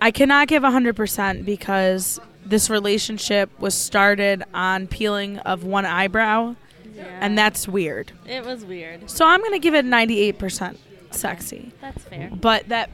I 0.01 0.11
cannot 0.11 0.49
give 0.49 0.63
100% 0.63 1.45
because 1.45 2.21
this 2.45 2.69
relationship 2.69 3.51
was 3.61 3.75
started 3.75 4.43
on 4.53 4.87
peeling 4.89 5.39
of 5.39 5.65
one 5.65 5.85
eyebrow, 5.87 6.57
Yeah. 6.95 7.05
and 7.21 7.39
that's 7.39 7.69
weird. 7.69 8.13
it 8.27 8.45
was 8.45 8.65
weird. 8.65 9.09
So 9.11 9.25
I'm 9.27 9.41
going 9.41 9.53
to 9.53 9.59
give 9.61 9.75
it 9.75 9.85
98% 9.85 10.77
sexy. 11.11 11.73
That's 11.81 12.03
fair. 12.05 12.31
But 12.33 12.69
that 12.69 12.91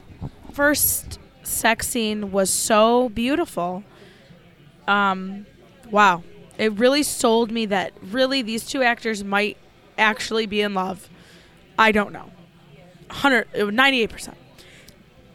first 0.53 1.19
sex 1.43 1.89
scene 1.89 2.31
was 2.31 2.51
so 2.51 3.09
beautiful. 3.11 3.85
Um, 4.87 5.47
wow. 5.91 6.23
It 6.59 6.73
really 6.73 7.03
sold 7.03 7.51
me 7.53 7.67
that 7.67 7.93
really 8.03 8.43
these 8.43 8.67
two 8.67 8.83
actors 8.83 9.23
might 9.23 9.57
actually 9.97 10.47
be 10.47 10.61
in 10.61 10.75
love. 10.75 11.09
I 11.79 11.93
don't 11.93 12.13
know. 12.13 12.31
100 13.09 13.47
uh, 13.55 13.59
98%. 13.59 14.35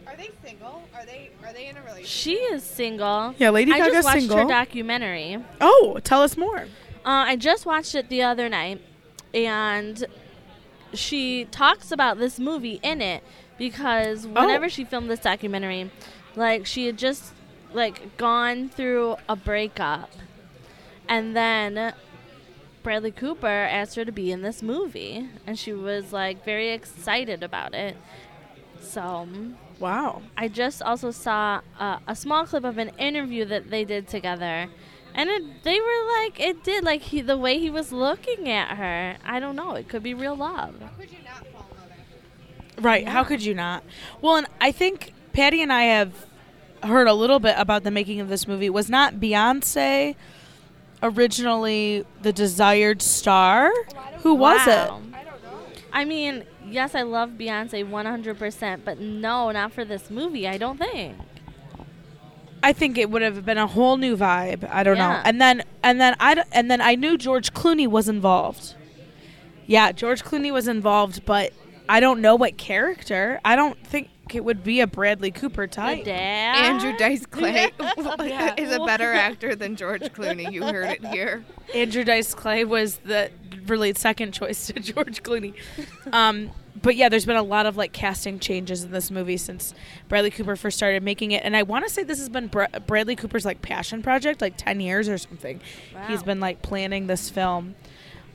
Are 0.08 0.16
they 0.16 0.30
single? 0.46 0.84
Are 0.96 1.06
they 1.06 1.32
are 1.46 1.54
they 1.54 1.68
in 1.68 1.78
a 1.78 1.82
relationship? 1.82 2.08
She 2.10 2.36
is 2.36 2.64
single. 2.64 3.34
Yeah, 3.38 3.50
Lady 3.50 3.72
I 3.74 3.80
just 3.90 4.06
watched 4.06 4.20
single. 4.20 4.38
her 4.38 4.46
documentary. 4.46 5.38
Oh, 5.62 6.00
tell 6.04 6.22
us 6.22 6.38
more. 6.38 6.60
Uh, 7.06 7.26
I 7.28 7.36
just 7.36 7.66
watched 7.66 7.96
it 7.96 8.10
the 8.10 8.22
other 8.22 8.48
night, 8.48 8.80
and 9.34 10.06
she 10.94 11.46
talks 11.46 11.92
about 11.92 12.18
this 12.20 12.40
movie 12.40 12.80
in 12.84 13.02
it 13.02 13.24
because 13.58 14.26
whenever 14.28 14.66
Oh. 14.66 14.70
she 14.70 14.86
filmed 14.86 15.10
this 15.10 15.20
documentary, 15.20 15.92
like 16.36 16.66
she 16.66 16.86
had 16.86 16.98
just 16.98 17.34
like 17.74 18.16
gone 18.18 18.70
through 18.70 19.18
a 19.28 19.36
breakup, 19.36 20.12
and 21.10 21.36
then 21.36 21.94
Bradley 22.84 23.12
Cooper 23.12 23.48
asked 23.48 23.96
her 23.96 24.06
to 24.06 24.12
be 24.12 24.32
in 24.32 24.42
this 24.42 24.62
movie, 24.62 25.30
and 25.48 25.58
she 25.58 25.74
was 25.74 26.14
like 26.14 26.44
very 26.44 26.72
excited 26.72 27.42
about 27.42 27.74
it. 27.74 27.98
So 28.82 29.28
Wow. 29.80 30.22
I 30.38 30.48
just 30.48 30.82
also 30.82 31.12
saw 31.12 31.62
uh, 31.80 32.00
a 32.08 32.16
small 32.16 32.46
clip 32.46 32.64
of 32.64 32.78
an 32.78 32.92
interview 32.98 33.46
that 33.46 33.70
they 33.70 33.84
did 33.84 34.08
together, 34.08 34.70
and 35.14 35.30
it, 35.30 35.64
they 35.64 35.80
were 35.80 36.22
like, 36.22 36.40
it 36.40 36.64
did 36.64 36.84
like 36.84 37.02
he, 37.02 37.22
the 37.22 37.38
way 37.38 37.60
he 37.60 37.70
was 37.70 37.92
looking 37.92 38.50
at 38.50 38.78
her. 38.78 39.18
I 39.26 39.40
don't 39.40 39.56
know. 39.56 39.76
It 39.76 39.90
could 39.90 40.04
be 40.04 40.14
real 40.14 40.36
love. 40.36 40.76
Right. 42.80 43.08
How 43.08 43.24
could 43.24 43.44
you 43.44 43.54
not? 43.54 43.84
Well, 44.22 44.38
and 44.38 44.48
I 44.60 44.72
think 44.72 45.14
Patty 45.34 45.62
and 45.62 45.72
I 45.72 45.84
have 45.84 46.26
heard 46.82 47.08
a 47.08 47.14
little 47.14 47.40
bit 47.40 47.56
about 47.58 47.84
the 47.84 47.92
making 47.92 48.20
of 48.20 48.30
this 48.30 48.48
movie. 48.48 48.70
Was 48.70 48.90
not 48.90 49.16
Beyonce 49.16 50.16
originally 51.04 52.06
the 52.24 52.34
desired 52.34 53.02
star? 53.02 53.72
Who 54.24 54.34
was 54.34 54.66
Wow. 54.66 55.02
it? 55.04 55.14
I 55.92 56.06
mean, 56.06 56.46
yes, 56.68 56.96
I 56.96 57.04
love 57.04 57.32
Beyonce 57.32 57.88
100%, 57.88 58.82
but 58.84 59.00
no, 59.00 59.52
not 59.52 59.72
for 59.74 59.86
this 59.86 60.10
movie. 60.10 60.48
I 60.48 60.58
don't 60.58 60.78
think. 60.80 61.18
I 62.64 62.72
think 62.72 62.98
it 62.98 63.10
would 63.12 63.22
have 63.22 63.46
been 63.46 63.58
a 63.58 63.68
whole 63.68 63.98
new 63.98 64.16
vibe. 64.16 64.68
I 64.72 64.84
don't 64.84 64.98
know. 64.98 65.22
And 65.26 65.42
then 65.42 65.64
and 65.84 66.00
then 66.00 66.16
I 66.20 66.42
and 66.54 66.72
then 66.72 66.80
I 66.80 66.96
knew 66.96 67.18
George 67.18 67.54
Clooney 67.54 67.88
was 67.88 68.08
involved. 68.08 68.76
Yeah, 69.68 69.92
George 69.92 70.24
Clooney 70.24 70.52
was 70.52 70.70
involved, 70.70 71.26
but 71.26 71.52
I 71.90 72.00
don't 72.00 72.22
know 72.22 72.36
what 72.36 72.58
character. 72.58 73.42
I 73.44 73.58
don't 73.58 73.78
think 73.86 74.08
it 74.34 74.44
would 74.44 74.64
be 74.64 74.80
a 74.80 74.88
Bradley 74.88 75.32
Cooper 75.32 75.68
type. 75.68 76.06
dad. 76.06 76.56
Andrew 76.66 76.96
Dice 76.98 77.26
Clay 77.30 77.72
Yeah. 77.80 78.54
is 78.58 78.72
a 78.74 78.80
better 78.86 79.12
actor 79.14 79.56
than 79.56 79.76
George 79.76 80.02
Clooney. 80.14 80.52
You 80.52 80.64
heard 80.64 80.90
it 80.92 81.06
here. 81.06 81.44
Andrew 81.74 82.04
Dice 82.04 82.34
Clay 82.34 82.64
was 82.66 82.98
the 83.00 83.30
really 83.68 83.94
second 83.94 84.34
choice 84.34 84.68
to 84.68 84.74
George 84.80 85.24
Clooney. 85.24 85.54
Um, 86.12 86.52
but 86.82 86.96
yeah, 86.96 87.08
there's 87.08 87.26
been 87.26 87.36
a 87.38 87.44
lot 87.44 87.66
of 87.66 87.78
like 87.78 87.94
casting 87.94 88.40
changes 88.40 88.84
in 88.84 88.92
this 88.92 89.10
movie 89.12 89.38
since 89.38 89.74
Bradley 90.10 90.32
Cooper 90.32 90.56
first 90.56 90.76
started 90.76 91.02
making 91.04 91.32
it, 91.32 91.44
and 91.46 91.56
I 91.56 91.64
want 91.64 91.86
to 91.88 91.94
say 91.94 92.04
this 92.04 92.20
has 92.20 92.30
been 92.30 92.48
Bra- 92.48 92.68
Bradley 92.88 93.16
Cooper's 93.16 93.46
like 93.46 93.62
passion 93.62 94.02
project, 94.04 94.42
like 94.42 94.56
ten 94.58 94.80
years 94.82 95.08
or 95.08 95.18
something. 95.18 95.62
He's 96.08 96.24
been 96.24 96.40
like 96.42 96.62
planning 96.62 97.08
this 97.08 97.30
film. 97.30 97.76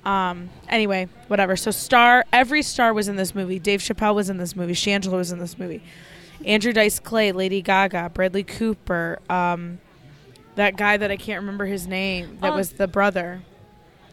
Um, 0.05 0.49
anyway, 0.69 1.09
whatever. 1.27 1.57
So 1.57 1.71
star, 1.71 2.25
every 2.33 2.63
star 2.63 2.95
was 2.95 3.09
in 3.09 3.17
this 3.17 3.35
movie. 3.35 3.59
Dave 3.59 3.81
Chappelle 3.81 4.15
was 4.15 4.31
in 4.31 4.37
this 4.39 4.55
movie. 4.57 4.73
Shangela 4.75 5.13
was 5.13 5.33
in 5.33 5.39
this 5.39 5.59
movie. 5.59 5.83
Andrew 6.45 6.73
Dice 6.73 6.99
Clay, 7.01 7.33
Lady 7.33 7.61
Gaga, 7.63 8.11
Bradley 8.15 8.45
Cooper, 8.45 9.19
um, 9.29 9.81
that 10.55 10.77
guy 10.77 10.97
that 10.97 11.11
I 11.11 11.17
can't 11.17 11.41
remember 11.41 11.67
his 11.67 11.87
name, 11.87 12.39
that 12.41 12.53
Oh. 12.53 12.57
was 12.57 12.73
the 12.73 12.87
brother. 12.89 13.43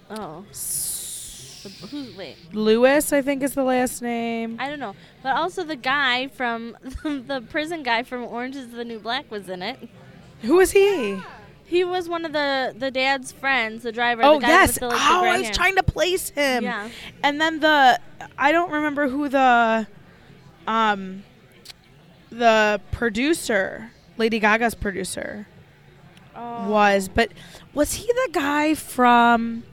Oh. 0.10 0.44
The- 0.52 1.88
who's, 1.90 2.16
wait. 2.16 2.36
Lewis, 2.54 3.12
I 3.14 3.22
think 3.22 3.42
is 3.42 3.54
the 3.54 3.64
last 3.64 4.02
name. 4.02 4.58
I 4.60 4.70
don't 4.70 4.80
know. 4.80 4.96
But 5.24 5.36
also 5.36 5.64
the 5.64 5.76
guy 5.76 6.28
from 6.28 6.78
the 7.04 7.44
prison 7.50 7.82
guy 7.84 8.04
from 8.04 8.24
Orange 8.24 8.56
is 8.56 8.70
the 8.70 8.84
New 8.86 9.00
Black 9.00 9.30
was 9.32 9.50
in 9.50 9.62
it. 9.64 9.78
Who 10.42 10.58
was 10.58 10.72
he? 10.72 11.20
He 11.68 11.84
was 11.84 12.08
one 12.08 12.26
of 12.26 12.32
the 12.34 12.74
the 12.78 12.92
dad's 12.92 13.32
friends, 13.32 13.84
the 13.84 13.92
driver. 13.92 14.22
Oh 14.24 14.36
the 14.36 14.42
guy 14.42 14.48
yes. 14.50 14.68
With 14.74 14.80
the, 14.82 14.88
like, 14.90 14.98
oh, 15.02 15.26
I 15.26 15.38
was 15.38 15.46
hair. 15.48 15.54
trying 15.54 15.76
to 15.76 15.84
place 15.84 16.30
him. 16.30 16.64
Yeah. 16.64 16.90
And 17.24 17.42
then 17.42 17.60
the 17.60 18.00
I 18.38 18.52
don't 18.52 18.72
remember 18.72 19.10
who 19.10 19.28
the 19.30 19.88
um 20.68 21.24
the 22.30 22.80
producer, 22.92 23.92
Lady 24.18 24.40
Gaga's 24.40 24.76
producer 24.76 25.48
Oh. 26.38 26.70
was, 26.70 27.08
but 27.08 27.32
was 27.74 27.94
he 27.94 28.06
the 28.08 28.30
guy 28.34 28.76
from 28.76 29.64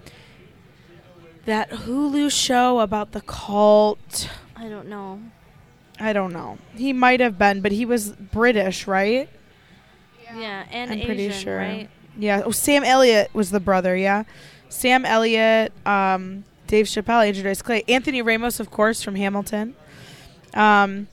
that 1.44 1.70
Hulu 1.70 2.30
show 2.30 2.78
about 2.78 3.10
the 3.12 3.20
cult? 3.20 4.28
I 4.54 4.68
don't 4.68 4.86
know. 4.86 5.20
I 5.98 6.12
don't 6.12 6.32
know. 6.32 6.58
He 6.76 6.92
might 6.92 7.18
have 7.18 7.36
been, 7.36 7.60
but 7.62 7.72
he 7.72 7.84
was 7.84 8.10
British, 8.12 8.86
right? 8.86 9.28
Yeah, 10.36 10.64
and 10.70 10.90
I'm 10.90 10.98
Asian, 10.98 11.06
pretty 11.06 11.30
sure. 11.30 11.56
right? 11.56 11.88
Yeah. 12.18 12.42
Oh, 12.44 12.50
Sam 12.50 12.84
Elliott 12.84 13.30
was 13.34 13.50
the 13.50 13.60
brother. 13.60 13.96
Yeah. 13.96 14.24
Sam 14.68 15.04
Elliott, 15.04 15.72
um, 15.86 16.44
Dave 16.66 16.86
Chappelle, 16.86 17.26
Andrew 17.26 17.42
Dice 17.42 17.60
Clay, 17.62 17.84
Anthony 17.88 18.22
Ramos, 18.22 18.58
of 18.60 18.70
course, 18.70 19.02
from 19.02 19.14
Hamilton. 19.16 19.74
Um, 20.54 21.08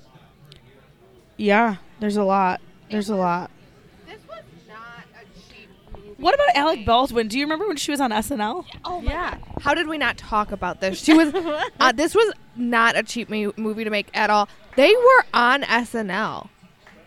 yeah, 1.38 1.78
there's 2.00 2.18
a 2.18 2.24
lot. 2.24 2.62
There's 2.90 3.10
a 3.10 3.16
lot. 3.16 3.52
This 4.08 4.20
was 4.28 4.42
not 4.68 5.04
a 5.16 5.26
cheap 5.52 5.70
movie. 5.94 6.14
What 6.18 6.34
about 6.36 6.56
Alec 6.56 6.86
Baldwin? 6.86 7.28
Do 7.28 7.38
you 7.38 7.46
remember 7.46 7.68
when 7.68 7.78
she 7.78 7.92
was 7.92 8.02
on 8.02 8.12
SNL? 8.12 8.66
Oh 8.86 9.02
Yeah. 9.02 9.38
How 9.62 9.74
did 9.74 9.88
we 9.88 9.98
not 9.98 10.18
talk 10.18 10.52
about 10.52 10.82
this? 10.82 11.02
She 11.04 11.14
was. 11.14 11.34
uh, 11.80 11.92
this 11.96 12.16
was 12.16 12.34
not 12.56 12.98
a 12.98 13.04
cheap 13.04 13.30
mu- 13.30 13.52
movie 13.58 13.84
to 13.84 13.90
make 13.90 14.08
at 14.14 14.30
all. 14.30 14.50
They 14.76 14.92
were 14.94 15.26
on 15.34 15.62
SNL. 15.64 16.50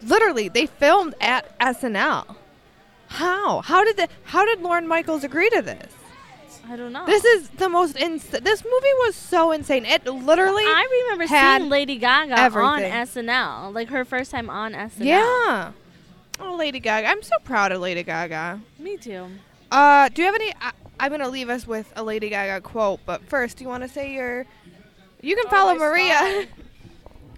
Literally, 0.03 0.49
they 0.49 0.67
filmed 0.67 1.15
at 1.21 1.59
SNL. 1.59 2.37
How? 3.09 3.61
How 3.61 3.85
did 3.85 3.97
the? 3.97 4.09
How 4.25 4.45
did 4.45 4.61
Lorne 4.61 4.87
Michaels 4.89 5.25
agree 5.25 5.51
to 5.51 5.63
this? 5.63 5.93
I 6.69 6.77
don't 6.77 6.93
know. 6.93 7.05
This 7.07 7.25
is 7.25 7.49
the 7.51 7.69
most 7.69 7.97
ins. 7.97 8.25
This 8.25 8.65
movie 8.65 8.95
was 9.01 9.15
so 9.15 9.53
insane. 9.53 9.85
It 9.85 10.07
literally. 10.07 10.65
I 10.65 11.05
remember 11.11 11.27
seeing 11.27 11.69
Lady 11.69 11.97
Gaga 11.97 12.39
everything. 12.39 12.91
on 12.93 13.07
SNL, 13.07 13.75
like 13.75 13.89
her 13.89 14.05
first 14.05 14.31
time 14.31 14.49
on 14.49 14.73
SNL. 14.73 15.05
yeah. 15.05 15.73
Oh, 16.41 16.57
Lady 16.57 16.81
Gaga! 16.81 17.07
I'm 17.09 17.23
so 17.23 17.37
proud 17.45 17.73
of 17.73 17.81
Lady 17.81 18.03
Gaga. 18.03 18.61
Me 18.79 18.97
too. 18.97 19.27
Uh, 19.71 20.09
do 20.09 20.23
you 20.23 20.27
have 20.27 20.35
any? 20.35 20.53
I, 20.61 20.73
I'm 20.99 21.11
gonna 21.11 21.29
leave 21.29 21.51
us 21.51 21.67
with 21.67 21.93
a 21.97 22.03
Lady 22.03 22.31
Gaga 22.31 22.63
quote, 22.63 23.01
but 23.05 23.23
first, 23.29 23.59
do 23.59 23.65
you 23.65 23.69
want 23.69 23.83
to 23.83 23.89
say 23.89 24.13
your? 24.13 24.47
You 25.21 25.37
can 25.37 25.49
follow 25.49 25.75
Maria. 25.75 26.47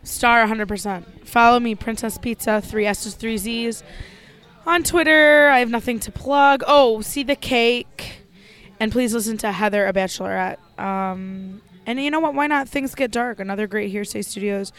Star 0.05 0.47
100%. 0.47 1.27
Follow 1.27 1.59
me, 1.59 1.75
Princess 1.75 2.19
Pizza, 2.19 2.61
3 2.61 2.87
S's, 2.87 3.15
3 3.15 3.39
Z's. 3.39 3.83
On 4.67 4.83
Twitter, 4.83 5.49
I 5.49 5.59
have 5.59 5.71
nothing 5.71 5.99
to 6.01 6.13
plug. 6.13 6.63
Oh, 6.67 7.01
see 7.01 7.23
the 7.23 7.37
cake. 7.37 8.21
And 8.81 8.93
please 8.93 9.13
listen 9.13 9.37
to 9.39 9.53
Heather, 9.53 9.87
a 9.87 9.93
bachelorette. 9.93 10.59
Um, 10.79 11.61
and 11.87 12.01
you 12.01 12.11
know 12.11 12.21
what? 12.21 12.35
Why 12.35 12.47
not? 12.47 12.69
Things 12.69 12.95
Get 12.95 13.11
Dark, 13.11 13.41
another 13.41 13.67
great 13.67 13.91
Hearsay 13.91 14.23
Studios 14.23 14.73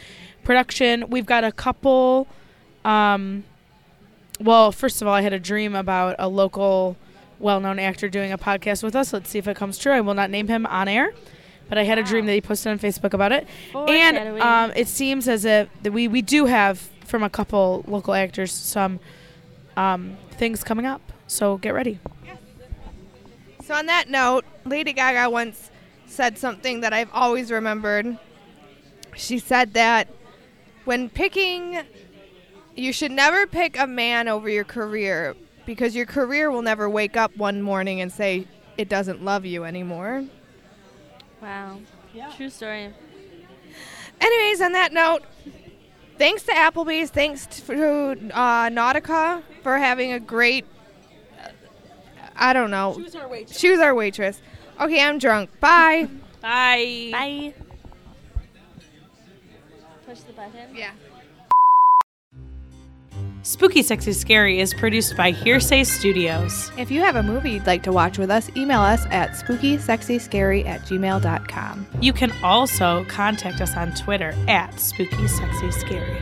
production. 0.44 1.10
We've 1.10 1.26
got 1.26 1.44
a 1.44 1.52
couple. 1.52 2.28
Um, 2.84 3.44
well, 4.40 4.72
first 4.72 5.02
of 5.02 5.08
all, 5.08 5.14
I 5.14 5.22
had 5.22 5.34
a 5.34 5.40
dream 5.40 5.76
about 5.76 6.16
a 6.20 6.28
local 6.28 6.98
well 7.40 7.60
known 7.60 7.80
actor 7.80 8.10
doing 8.10 8.32
a 8.32 8.38
podcast 8.38 8.84
with 8.84 8.96
us. 8.96 9.14
Let's 9.14 9.30
see 9.30 9.40
if 9.40 9.48
it 9.48 9.56
comes 9.56 9.78
true. 9.78 9.92
I 9.92 10.02
will 10.02 10.14
not 10.14 10.30
name 10.30 10.48
him 10.48 10.66
on 10.66 10.88
air. 10.88 11.14
But 11.68 11.78
I 11.78 11.84
had 11.84 11.98
a 11.98 12.04
dream 12.04 12.26
that 12.28 12.34
he 12.34 12.42
posted 12.42 12.72
on 12.72 12.80
Facebook 12.80 13.14
about 13.14 13.32
it. 13.32 13.48
And 13.74 14.40
um, 14.42 14.72
it 14.76 14.88
seems 14.88 15.28
as 15.28 15.46
if 15.46 15.70
that 15.82 15.92
we, 15.92 16.08
we 16.08 16.22
do 16.22 16.46
have 16.46 16.80
from 17.06 17.24
a 17.24 17.30
couple 17.30 17.84
local 17.88 18.14
actors 18.14 18.52
some 18.52 19.00
um, 19.78 20.18
things 20.32 20.64
coming 20.64 20.86
up. 20.86 21.02
So 21.28 21.58
get 21.58 21.74
ready. 21.74 22.00
So 23.64 23.74
on 23.74 23.88
that 23.88 24.10
note, 24.10 24.46
Lady 24.64 24.94
Gaga 24.94 25.30
once 25.30 25.72
said 26.06 26.38
something 26.38 26.82
that 26.82 26.94
I've 26.94 27.10
always 27.12 27.52
remembered. 27.52 28.18
She 29.16 29.40
said 29.40 29.74
that 29.74 30.08
when 30.84 31.10
picking, 31.10 31.82
you 32.76 32.94
should 32.94 33.12
never 33.12 33.48
pick 33.48 33.80
a 33.80 33.88
man 33.88 34.28
over 34.28 34.50
your 34.50 34.66
career 34.66 35.36
because 35.66 35.96
your 35.96 36.06
career 36.06 36.52
will 36.52 36.62
never 36.62 36.88
wake 36.88 37.18
up 37.18 37.36
one 37.38 37.62
morning 37.62 38.02
and 38.02 38.12
say 38.12 38.48
it 38.78 38.88
doesn't 38.88 39.24
love 39.24 39.46
you 39.46 39.64
anymore. 39.64 40.26
Wow. 41.46 41.78
True 42.36 42.50
story. 42.50 42.92
Anyways, 44.20 44.62
on 44.62 44.72
that 44.72 44.92
note, 44.92 45.22
thanks 46.18 46.42
to 46.44 46.52
Applebee's, 46.54 47.12
thanks 47.12 47.46
to 47.46 48.14
uh, 48.34 48.70
Nautica 48.70 49.44
for 49.62 49.78
having 49.78 50.12
a 50.14 50.20
great. 50.20 50.66
uh, 51.40 51.50
I 52.36 52.54
don't 52.54 52.72
know. 52.72 52.96
She 52.96 53.70
was 53.70 53.80
our 53.80 53.94
waitress. 53.94 54.42
Okay, 54.82 55.00
I'm 55.04 55.20
drunk. 55.20 55.52
Bye. 55.60 56.10
Bye. 56.42 57.10
Bye. 57.12 57.54
Push 60.08 60.22
the 60.22 60.34
button. 60.34 60.76
Yeah. 60.76 60.92
Spooky 63.46 63.84
Sexy 63.84 64.12
Scary 64.12 64.60
is 64.60 64.74
produced 64.74 65.16
by 65.16 65.32
Hearsay 65.32 65.86
Studios. 65.86 66.72
If 66.80 66.90
you 66.90 67.02
have 67.02 67.16
a 67.16 67.22
movie 67.22 67.52
you'd 67.52 67.68
like 67.68 67.84
to 67.84 67.92
watch 67.92 68.18
with 68.18 68.32
us, 68.32 68.50
email 68.58 68.82
us 68.82 69.06
at 69.12 69.34
spookysexyscary 69.34 70.66
at 70.66 70.82
gmail.com. 70.82 71.86
You 72.02 72.12
can 72.12 72.32
also 72.44 73.06
contact 73.06 73.62
us 73.62 73.78
on 73.78 73.94
Twitter 73.94 74.34
at 74.48 74.80
Spooky 74.80 75.28
Sexy 75.28 75.70
Scary. 75.70 76.18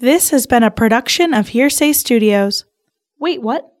This 0.00 0.30
has 0.30 0.46
been 0.46 0.62
a 0.62 0.70
production 0.70 1.34
of 1.34 1.48
Hearsay 1.48 1.92
Studios. 1.92 2.66
Wait, 3.18 3.42
what? 3.42 3.73